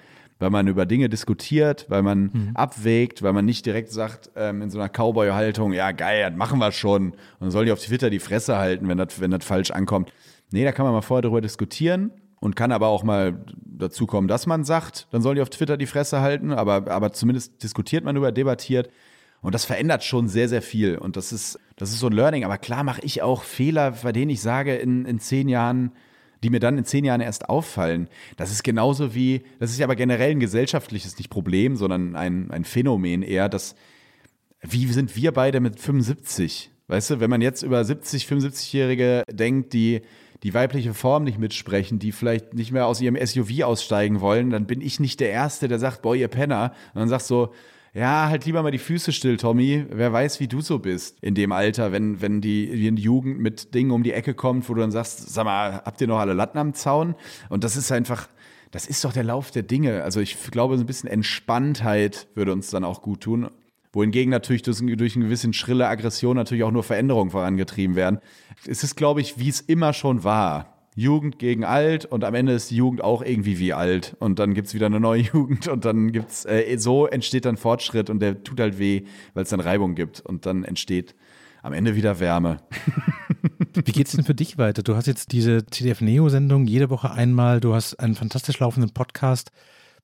weil 0.41 0.49
man 0.49 0.67
über 0.67 0.87
Dinge 0.87 1.07
diskutiert, 1.07 1.85
weil 1.87 2.01
man 2.01 2.31
mhm. 2.33 2.51
abwägt, 2.55 3.21
weil 3.21 3.31
man 3.31 3.45
nicht 3.45 3.65
direkt 3.65 3.91
sagt, 3.91 4.31
ähm, 4.35 4.63
in 4.63 4.71
so 4.71 4.79
einer 4.79 4.89
Cowboy-Haltung, 4.89 5.71
ja 5.71 5.91
geil, 5.91 6.27
das 6.29 6.37
machen 6.37 6.57
wir 6.57 6.71
schon. 6.71 7.11
Und 7.11 7.15
dann 7.39 7.51
soll 7.51 7.65
die 7.65 7.71
auf 7.71 7.79
Twitter 7.79 8.09
die 8.09 8.19
Fresse 8.19 8.57
halten, 8.57 8.87
wenn 8.89 8.97
das, 8.97 9.21
wenn 9.21 9.29
das 9.29 9.45
falsch 9.45 9.69
ankommt. 9.69 10.11
Nee, 10.49 10.63
da 10.63 10.71
kann 10.71 10.83
man 10.83 10.93
mal 10.93 11.01
vorher 11.01 11.21
darüber 11.21 11.41
diskutieren 11.41 12.11
und 12.39 12.55
kann 12.55 12.71
aber 12.71 12.87
auch 12.87 13.03
mal 13.03 13.45
dazu 13.55 14.07
kommen, 14.07 14.27
dass 14.27 14.47
man 14.47 14.63
sagt, 14.63 15.07
dann 15.11 15.21
sollen 15.21 15.35
die 15.35 15.43
auf 15.43 15.51
Twitter 15.51 15.77
die 15.77 15.85
Fresse 15.85 16.21
halten, 16.21 16.51
aber, 16.51 16.91
aber 16.91 17.13
zumindest 17.13 17.61
diskutiert 17.61 18.03
man 18.03 18.15
darüber, 18.15 18.31
debattiert. 18.31 18.89
Und 19.41 19.53
das 19.53 19.65
verändert 19.65 20.03
schon 20.03 20.27
sehr, 20.27 20.49
sehr 20.49 20.61
viel. 20.63 20.97
Und 20.97 21.17
das 21.17 21.31
ist, 21.31 21.59
das 21.75 21.91
ist 21.91 21.99
so 21.99 22.07
ein 22.07 22.13
Learning. 22.13 22.45
Aber 22.45 22.57
klar 22.57 22.83
mache 22.83 23.01
ich 23.03 23.21
auch 23.21 23.43
Fehler, 23.43 23.91
bei 24.03 24.11
denen 24.11 24.31
ich 24.31 24.41
sage, 24.41 24.75
in, 24.75 25.05
in 25.05 25.19
zehn 25.19 25.49
Jahren, 25.49 25.91
die 26.43 26.49
mir 26.49 26.59
dann 26.59 26.77
in 26.77 26.85
zehn 26.85 27.05
Jahren 27.05 27.21
erst 27.21 27.49
auffallen. 27.49 28.07
Das 28.37 28.51
ist 28.51 28.63
genauso 28.63 29.13
wie, 29.13 29.43
das 29.59 29.71
ist 29.71 29.79
ja 29.79 29.85
aber 29.85 29.95
generell 29.95 30.31
ein 30.31 30.39
gesellschaftliches, 30.39 31.17
nicht 31.17 31.29
Problem, 31.29 31.75
sondern 31.75 32.15
ein, 32.15 32.51
ein 32.51 32.65
Phänomen 32.65 33.21
eher, 33.21 33.49
dass, 33.49 33.75
wie 34.61 34.85
sind 34.87 35.15
wir 35.15 35.31
beide 35.31 35.59
mit 35.59 35.79
75? 35.79 36.71
Weißt 36.87 37.11
du, 37.11 37.19
wenn 37.19 37.29
man 37.29 37.41
jetzt 37.41 37.63
über 37.63 37.83
70, 37.83 38.25
75-Jährige 38.25 39.23
denkt, 39.31 39.73
die 39.73 40.01
die 40.43 40.53
weibliche 40.53 40.93
Form 40.93 41.23
nicht 41.23 41.37
mitsprechen, 41.37 41.99
die 41.99 42.11
vielleicht 42.11 42.53
nicht 42.53 42.71
mehr 42.71 42.87
aus 42.87 42.99
ihrem 42.99 43.15
SUV 43.23 43.63
aussteigen 43.63 44.21
wollen, 44.21 44.49
dann 44.49 44.65
bin 44.65 44.81
ich 44.81 44.99
nicht 44.99 45.19
der 45.19 45.29
Erste, 45.29 45.67
der 45.67 45.77
sagt, 45.77 46.01
boah, 46.01 46.15
ihr 46.15 46.27
Penner. 46.27 46.73
Und 46.93 47.01
dann 47.01 47.09
sagst 47.09 47.27
so, 47.27 47.53
ja, 47.93 48.29
halt 48.29 48.45
lieber 48.45 48.63
mal 48.63 48.71
die 48.71 48.77
Füße 48.77 49.11
still, 49.11 49.35
Tommy. 49.35 49.85
Wer 49.89 50.13
weiß, 50.13 50.39
wie 50.39 50.47
du 50.47 50.61
so 50.61 50.79
bist 50.79 51.17
in 51.21 51.35
dem 51.35 51.51
Alter, 51.51 51.91
wenn, 51.91 52.21
wenn 52.21 52.39
die, 52.39 52.71
die 52.71 53.01
Jugend 53.01 53.39
mit 53.39 53.73
Dingen 53.73 53.91
um 53.91 54.03
die 54.03 54.13
Ecke 54.13 54.33
kommt, 54.33 54.69
wo 54.69 54.73
du 54.73 54.81
dann 54.81 54.91
sagst, 54.91 55.29
sag 55.29 55.43
mal, 55.43 55.81
habt 55.83 55.99
ihr 55.99 56.07
noch 56.07 56.19
alle 56.19 56.33
Latten 56.33 56.57
am 56.57 56.73
Zaun? 56.73 57.15
Und 57.49 57.65
das 57.65 57.75
ist 57.75 57.91
einfach, 57.91 58.29
das 58.71 58.87
ist 58.87 59.03
doch 59.03 59.11
der 59.11 59.25
Lauf 59.25 59.51
der 59.51 59.63
Dinge. 59.63 60.03
Also 60.03 60.21
ich 60.21 60.37
glaube, 60.51 60.77
so 60.77 60.83
ein 60.83 60.87
bisschen 60.87 61.09
Entspanntheit 61.09 62.27
würde 62.33 62.53
uns 62.53 62.69
dann 62.69 62.85
auch 62.85 63.01
gut 63.01 63.21
tun. 63.21 63.49
Wohingegen 63.91 64.31
natürlich 64.31 64.61
durch, 64.61 64.77
durch 64.79 65.17
eine 65.17 65.25
gewisse 65.25 65.51
schrille 65.51 65.89
Aggression 65.89 66.37
natürlich 66.37 66.63
auch 66.63 66.71
nur 66.71 66.83
Veränderungen 66.83 67.31
vorangetrieben 67.31 67.97
werden. 67.97 68.19
Es 68.65 68.85
ist, 68.85 68.95
glaube 68.95 69.19
ich, 69.19 69.37
wie 69.37 69.49
es 69.49 69.59
immer 69.59 69.91
schon 69.91 70.23
war. 70.23 70.70
Jugend 70.95 71.39
gegen 71.39 71.63
alt 71.63 72.05
und 72.05 72.23
am 72.23 72.33
Ende 72.33 72.53
ist 72.53 72.69
die 72.69 72.75
Jugend 72.75 73.01
auch 73.01 73.21
irgendwie 73.21 73.59
wie 73.59 73.73
alt. 73.73 74.15
Und 74.19 74.39
dann 74.39 74.53
gibt 74.53 74.67
es 74.67 74.73
wieder 74.73 74.87
eine 74.87 74.99
neue 74.99 75.21
Jugend 75.33 75.67
und 75.67 75.85
dann 75.85 76.11
gibt's 76.11 76.45
äh, 76.45 76.77
so 76.77 77.07
entsteht 77.07 77.45
dann 77.45 77.57
Fortschritt 77.57 78.09
und 78.09 78.19
der 78.19 78.43
tut 78.43 78.59
halt 78.59 78.77
weh, 78.77 79.03
weil 79.33 79.43
es 79.43 79.49
dann 79.49 79.61
Reibung 79.61 79.95
gibt. 79.95 80.19
Und 80.19 80.45
dann 80.45 80.63
entsteht 80.63 81.15
am 81.63 81.73
Ende 81.73 81.95
wieder 81.95 82.19
Wärme. 82.19 82.57
Wie 83.73 83.91
geht's 83.91 84.11
denn 84.11 84.25
für 84.25 84.35
dich 84.35 84.57
weiter? 84.57 84.83
Du 84.83 84.95
hast 84.95 85.07
jetzt 85.07 85.31
diese 85.31 85.65
CDF 85.65 86.01
Neo 86.01 86.27
Sendung 86.27 86.65
jede 86.65 86.89
Woche 86.89 87.11
einmal, 87.11 87.61
du 87.61 87.73
hast 87.73 87.95
einen 87.95 88.15
fantastisch 88.15 88.59
laufenden 88.59 88.91
Podcast, 88.93 89.51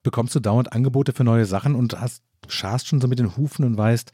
bekommst 0.03 0.35
du 0.35 0.39
dauernd 0.39 0.71
Angebote 0.71 1.11
für 1.11 1.23
neue 1.23 1.45
Sachen 1.45 1.75
und 1.75 1.99
hast 1.99 2.23
scharst 2.47 2.87
schon 2.87 3.01
so 3.01 3.07
mit 3.07 3.19
den 3.19 3.35
Hufen 3.35 3.65
und 3.65 3.77
weißt, 3.77 4.11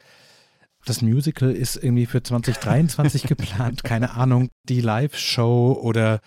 das 0.86 1.02
Musical 1.02 1.52
ist 1.52 1.76
irgendwie 1.76 2.06
für 2.06 2.22
2023 2.22 3.24
geplant, 3.24 3.84
keine 3.84 4.14
Ahnung, 4.14 4.48
die 4.64 4.80
Live-Show 4.80 5.78
oder 5.80 6.20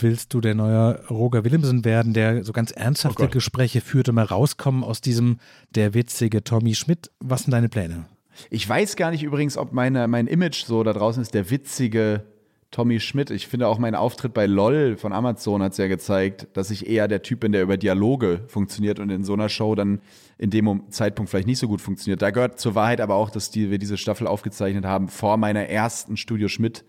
Willst 0.00 0.34
du 0.34 0.40
der 0.40 0.54
neue 0.54 1.06
Roger 1.08 1.44
Willemsen 1.44 1.84
werden, 1.84 2.14
der 2.14 2.44
so 2.44 2.52
ganz 2.52 2.70
ernsthafte 2.70 3.24
Oh 3.24 3.28
Gespräche 3.28 3.80
führt 3.80 4.08
und 4.08 4.14
mal 4.14 4.24
rauskommen 4.24 4.84
aus 4.84 5.00
diesem 5.00 5.38
der 5.74 5.94
witzige 5.94 6.44
Tommy 6.44 6.74
Schmidt? 6.74 7.10
Was 7.20 7.42
sind 7.42 7.52
deine 7.52 7.68
Pläne? 7.68 8.06
Ich 8.50 8.68
weiß 8.68 8.96
gar 8.96 9.10
nicht 9.10 9.22
übrigens, 9.22 9.56
ob 9.56 9.72
meine, 9.72 10.06
mein 10.08 10.26
Image 10.26 10.64
so 10.64 10.82
da 10.82 10.92
draußen 10.92 11.20
ist, 11.20 11.34
der 11.34 11.50
witzige 11.50 12.24
Tommy 12.70 13.00
Schmidt. 13.00 13.30
Ich 13.30 13.48
finde 13.48 13.66
auch 13.66 13.78
mein 13.78 13.94
Auftritt 13.94 14.34
bei 14.34 14.46
LOL 14.46 14.96
von 14.96 15.12
Amazon 15.12 15.62
hat 15.62 15.72
es 15.72 15.78
ja 15.78 15.88
gezeigt, 15.88 16.48
dass 16.52 16.70
ich 16.70 16.86
eher 16.86 17.08
der 17.08 17.22
Typ 17.22 17.40
bin, 17.40 17.52
der 17.52 17.62
über 17.62 17.78
Dialoge 17.78 18.42
funktioniert 18.48 18.98
und 18.98 19.10
in 19.10 19.24
so 19.24 19.32
einer 19.32 19.48
Show 19.48 19.74
dann 19.74 20.00
in 20.36 20.50
dem 20.50 20.84
Zeitpunkt 20.90 21.30
vielleicht 21.30 21.46
nicht 21.46 21.58
so 21.58 21.66
gut 21.66 21.80
funktioniert. 21.80 22.20
Da 22.20 22.30
gehört 22.30 22.60
zur 22.60 22.74
Wahrheit 22.74 23.00
aber 23.00 23.14
auch, 23.14 23.30
dass 23.30 23.50
die, 23.50 23.70
wir 23.70 23.78
diese 23.78 23.96
Staffel 23.96 24.26
aufgezeichnet 24.26 24.84
haben 24.84 25.08
vor 25.08 25.38
meiner 25.38 25.66
ersten 25.66 26.16
Studio 26.16 26.48
Schmidt 26.48 26.84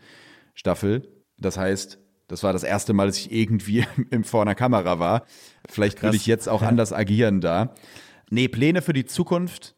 Staffel. 0.53 1.07
Das 1.37 1.57
heißt, 1.57 1.97
das 2.29 2.43
war 2.43 2.53
das 2.53 2.63
erste 2.63 2.93
Mal, 2.93 3.07
dass 3.07 3.17
ich 3.17 3.31
irgendwie 3.31 3.85
im, 4.11 4.23
vor 4.23 4.41
einer 4.41 4.55
Kamera 4.55 4.99
war. 4.99 5.25
Vielleicht 5.67 6.01
will 6.01 6.11
Krass. 6.11 6.15
ich 6.15 6.25
jetzt 6.25 6.47
auch 6.47 6.61
anders 6.61 6.93
agieren 6.93 7.41
da. 7.41 7.75
Nee, 8.29 8.47
Pläne 8.47 8.81
für 8.81 8.93
die 8.93 9.05
Zukunft 9.05 9.75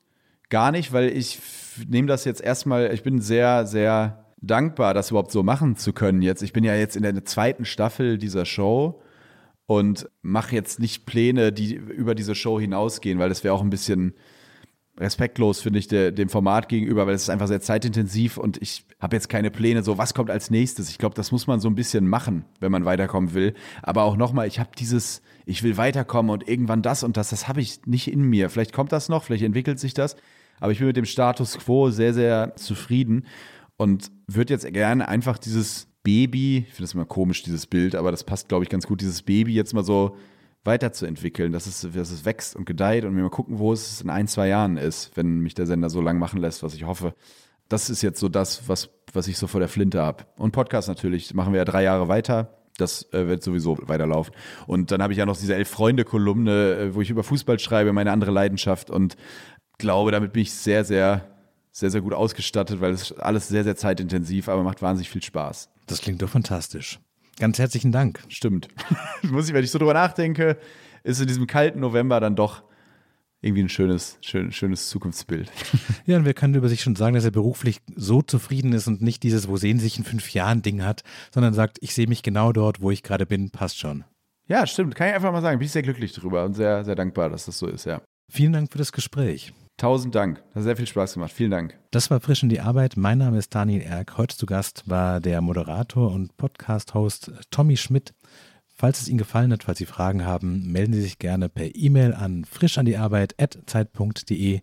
gar 0.50 0.72
nicht, 0.72 0.94
weil 0.94 1.10
ich 1.10 1.40
nehme 1.88 2.08
das 2.08 2.26
jetzt 2.26 2.42
erstmal, 2.42 2.94
ich 2.94 3.02
bin 3.02 3.22
sehr, 3.22 3.66
sehr 3.66 4.26
dankbar, 4.42 4.94
das 4.94 5.10
überhaupt 5.10 5.32
so 5.32 5.42
machen 5.42 5.78
zu 5.78 5.94
können 5.94 6.22
jetzt. 6.22 6.44
Ich 6.44 6.52
bin 6.52 6.64
ja 6.64 6.76
jetzt 6.76 6.96
in 6.96 7.04
der 7.04 7.26
zweiten 7.26 7.64
Staffel 7.64 8.18
dieser 8.18 8.46
Show 8.46 9.02
und 9.66 10.10
mache 10.22 10.54
jetzt 10.54 10.80
nicht 10.80 11.06
Pläne, 11.06 11.54
die 11.54 11.74
über 11.76 12.14
diese 12.14 12.36
Show 12.36 12.60
hinausgehen, 12.60 13.20
weil 13.20 13.30
das 13.30 13.44
wäre 13.44 13.54
auch 13.54 13.62
ein 13.62 13.70
bisschen 13.70 14.14
respektlos, 15.02 15.60
finde 15.62 15.80
ich, 15.80 15.88
der, 15.88 16.12
dem 16.12 16.30
Format 16.30 16.70
gegenüber, 16.70 17.08
weil 17.08 17.16
es 17.16 17.24
ist 17.24 17.30
einfach 17.30 17.48
sehr 17.48 17.60
zeitintensiv 17.60 18.38
und 18.38 18.62
ich 18.62 18.86
habe 19.00 19.16
jetzt 19.16 19.30
keine 19.30 19.52
Pläne, 19.52 19.84
so 19.84 19.98
was 19.98 20.14
kommt 20.14 20.30
als 20.30 20.50
nächstes. 20.52 20.90
Ich 20.90 20.98
glaube, 20.98 21.16
das 21.16 21.32
muss 21.32 21.48
man 21.48 21.60
so 21.60 21.68
ein 21.68 21.76
bisschen 21.76 22.08
machen, 22.08 22.46
wenn 22.60 22.72
man 22.72 22.86
weiterkommen 22.86 23.34
will. 23.34 23.54
Aber 23.82 24.04
auch 24.04 24.16
nochmal, 24.16 24.48
ich 24.48 24.60
habe 24.60 24.70
dieses, 24.78 25.22
ich 25.46 25.64
will 25.64 25.76
weiterkommen 25.78 26.32
und 26.32 26.48
irgendwann 26.48 26.82
das 26.82 27.04
und 27.04 27.18
das, 27.18 27.32
das 27.32 27.48
habe 27.48 27.62
ich 27.62 27.86
nicht 27.86 28.12
in 28.12 28.22
mir. 28.22 28.50
Vielleicht 28.50 28.74
kommt 28.74 28.92
das 28.92 29.10
noch, 29.10 29.24
vielleicht 29.24 29.44
entwickelt 29.44 29.80
sich 29.80 29.94
das, 29.94 30.16
aber 30.60 30.72
ich 30.72 30.78
bin 30.78 30.88
mit 30.88 30.98
dem 30.98 31.06
Status 31.06 31.58
quo 31.58 31.90
sehr, 31.90 32.14
sehr 32.14 32.56
zufrieden 32.56 33.26
und 33.78 34.12
würde 34.28 34.54
jetzt 34.54 34.72
gerne 34.72 35.08
einfach 35.08 35.40
dieses 35.40 35.88
Baby, 36.04 36.60
ich 36.60 36.74
finde 36.74 36.84
das 36.84 36.94
immer 36.94 37.06
komisch, 37.06 37.44
dieses 37.44 37.66
Bild, 37.68 37.96
aber 37.96 38.12
das 38.12 38.24
passt, 38.24 38.50
glaube 38.50 38.64
ich, 38.64 38.70
ganz 38.70 38.88
gut, 38.88 39.02
dieses 39.02 39.24
Baby 39.24 39.54
jetzt 39.54 39.74
mal 39.74 39.84
so 39.84 40.16
weiterzuentwickeln, 40.64 41.52
dass 41.52 41.66
es, 41.66 41.82
dass 41.82 42.12
es 42.12 42.26
wächst 42.26 42.56
und 42.56 42.66
gedeiht 42.66 43.04
und 43.06 43.16
wir 43.16 43.24
mal 43.24 43.30
gucken, 43.30 43.60
wo 43.60 43.74
es 43.74 44.02
in 44.02 44.10
ein, 44.10 44.28
zwei 44.28 44.48
Jahren 44.48 44.78
ist, 44.78 45.16
wenn 45.16 45.40
mich 45.40 45.56
der 45.56 45.66
Sender 45.66 45.90
so 45.90 46.02
lang 46.02 46.20
machen 46.20 46.40
lässt, 46.40 46.62
was 46.64 46.74
ich 46.74 46.86
hoffe. 46.86 47.14
Das 47.68 47.90
ist 47.90 48.02
jetzt 48.02 48.20
so 48.20 48.30
das, 48.30 48.68
was, 48.68 48.90
was 49.14 49.28
ich 49.28 49.38
so 49.38 49.48
vor 49.48 49.60
der 49.60 49.70
Flinte 49.70 50.02
habe. 50.02 50.26
Und 50.38 50.52
Podcast 50.52 50.88
natürlich, 50.88 51.34
machen 51.34 51.54
wir 51.54 51.60
ja 51.60 51.66
drei 51.66 51.84
Jahre 51.84 52.08
weiter. 52.08 52.58
Das 52.78 53.12
äh, 53.14 53.28
wird 53.28 53.44
sowieso 53.44 53.78
weiterlaufen. 53.88 54.34
Und 54.68 54.92
dann 54.92 55.02
habe 55.02 55.14
ich 55.14 55.20
ja 55.20 55.26
noch 55.26 55.38
diese 55.38 55.56
Elf-Freunde-Kolumne, 55.56 56.76
äh, 56.76 56.96
wo 56.96 57.02
ich 57.02 57.10
über 57.10 57.24
Fußball 57.24 57.60
schreibe, 57.60 57.94
meine 57.94 58.12
andere 58.12 58.32
Leidenschaft. 58.32 58.90
Und 58.90 59.16
glaube, 59.78 60.12
damit 60.12 60.34
bin 60.34 60.44
ich 60.44 60.54
sehr, 60.54 60.84
sehr, 60.84 61.28
sehr, 61.72 61.92
sehr 61.92 62.02
gut 62.02 62.14
ausgestattet, 62.14 62.82
weil 62.82 62.92
es 62.92 63.12
alles 63.14 63.48
sehr, 63.48 63.64
sehr 63.64 63.76
zeitintensiv, 63.76 64.50
aber 64.50 64.64
macht 64.64 64.82
wahnsinnig 64.82 65.10
viel 65.10 65.24
Spaß. 65.24 65.70
Das 65.88 66.02
klingt 66.02 66.22
doch 66.22 66.30
fantastisch. 66.30 67.00
Ganz 67.40 67.60
herzlichen 67.60 67.92
Dank. 67.92 68.22
Stimmt. 68.28 68.68
Muss 69.24 69.48
ich, 69.48 69.54
wenn 69.54 69.64
ich 69.64 69.72
so 69.72 69.80
drüber 69.80 69.94
nachdenke, 69.94 70.58
ist 71.04 71.22
in 71.22 71.28
diesem 71.28 71.48
kalten 71.48 71.80
November 71.80 72.20
dann 72.20 72.36
doch 72.36 72.64
irgendwie 73.42 73.64
ein 73.64 73.70
schönes, 73.70 74.18
schön, 74.22 74.52
schönes 74.52 74.90
Zukunftsbild. 74.90 75.52
Ja, 76.06 76.18
und 76.18 76.26
wir 76.26 76.34
können 76.34 76.56
über 76.56 76.68
sich 76.68 76.82
schon 76.82 76.96
sagen, 76.96 77.14
dass 77.14 77.26
er 77.26 77.32
beruflich 77.32 77.80
so 77.96 78.22
zufrieden 78.22 78.74
ist 78.74 78.88
und 78.88 79.02
nicht 79.02 79.22
dieses, 79.24 79.48
wo 79.48 79.56
sehen 79.56 79.78
Sie 79.78 79.84
sich 79.84 79.98
in 80.00 80.04
fünf 80.04 80.34
Jahren 80.34 80.62
Ding 80.62 80.84
hat, 80.84 81.04
sondern 81.34 81.54
sagt, 81.54 81.78
ich 81.82 81.94
sehe 81.94 82.08
mich 82.08 82.24
genau 82.24 82.52
dort, 82.52 82.82
wo 82.82 82.92
ich 82.92 83.04
gerade 83.04 83.26
bin, 83.26 83.52
passt 83.52 83.78
schon. 83.78 84.04
Ja, 84.48 84.66
stimmt. 84.66 84.96
Kann 84.96 85.08
ich 85.08 85.14
einfach 85.14 85.32
mal 85.32 85.42
sagen. 85.42 85.60
Bin 85.60 85.68
ich 85.68 85.72
sehr 85.72 85.84
glücklich 85.84 86.12
drüber 86.12 86.44
und 86.44 86.56
sehr, 86.56 86.84
sehr 86.84 86.96
dankbar, 86.96 87.30
dass 87.30 87.46
das 87.46 87.58
so 87.58 87.68
ist, 87.68 87.86
ja. 87.86 88.02
Vielen 88.30 88.52
Dank 88.52 88.72
für 88.72 88.78
das 88.78 88.92
Gespräch. 88.92 89.54
Tausend 89.82 90.14
Dank. 90.14 90.44
Hat 90.54 90.62
sehr 90.62 90.78
viel 90.78 90.86
Spaß 90.86 91.16
gemacht. 91.16 91.32
Vielen 91.32 91.50
Dank. 91.50 91.76
Das 91.90 92.12
war 92.12 92.20
Frisch 92.20 92.44
in 92.44 92.50
die 92.50 92.60
Arbeit. 92.60 92.98
Mein 92.98 93.18
Name 93.18 93.40
ist 93.40 93.56
Daniel 93.56 93.82
Erk. 93.82 94.16
Heute 94.16 94.38
zu 94.38 94.46
Gast 94.46 94.84
war 94.86 95.20
der 95.20 95.42
Moderator 95.42 96.12
und 96.12 96.38
Podcast-Host 96.38 97.32
Tommy 97.50 97.78
Schmidt. 97.78 98.14
Falls 98.76 99.02
es 99.02 99.10
Ihnen 99.10 99.18
gefallen 99.18 99.52
hat, 99.52 99.64
falls 99.64 99.80
Sie 99.80 99.88
Fragen 99.88 100.24
haben, 100.24 100.72
melden 100.72 100.94
Sie 100.94 101.02
sich 101.02 101.18
gerne 101.18 101.50
per 101.50 101.76
E-Mail 101.76 102.14
an 102.14 102.46
frischandiarbeit.zeit.de. 102.46 104.62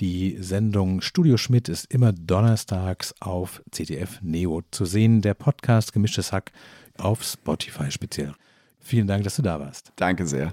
Die 0.00 0.36
Sendung 0.40 1.00
Studio 1.00 1.36
Schmidt 1.36 1.68
ist 1.68 1.86
immer 1.88 2.12
donnerstags 2.12 3.14
auf 3.20 3.62
CTF 3.70 4.18
Neo 4.20 4.62
zu 4.72 4.84
sehen. 4.84 5.22
Der 5.22 5.34
Podcast 5.34 5.92
Gemischtes 5.92 6.32
Hack 6.32 6.50
auf 6.98 7.22
Spotify 7.22 7.92
speziell. 7.92 8.34
Vielen 8.80 9.06
Dank, 9.06 9.22
dass 9.22 9.36
du 9.36 9.42
da 9.42 9.60
warst. 9.60 9.92
Danke 9.94 10.26
sehr. 10.26 10.52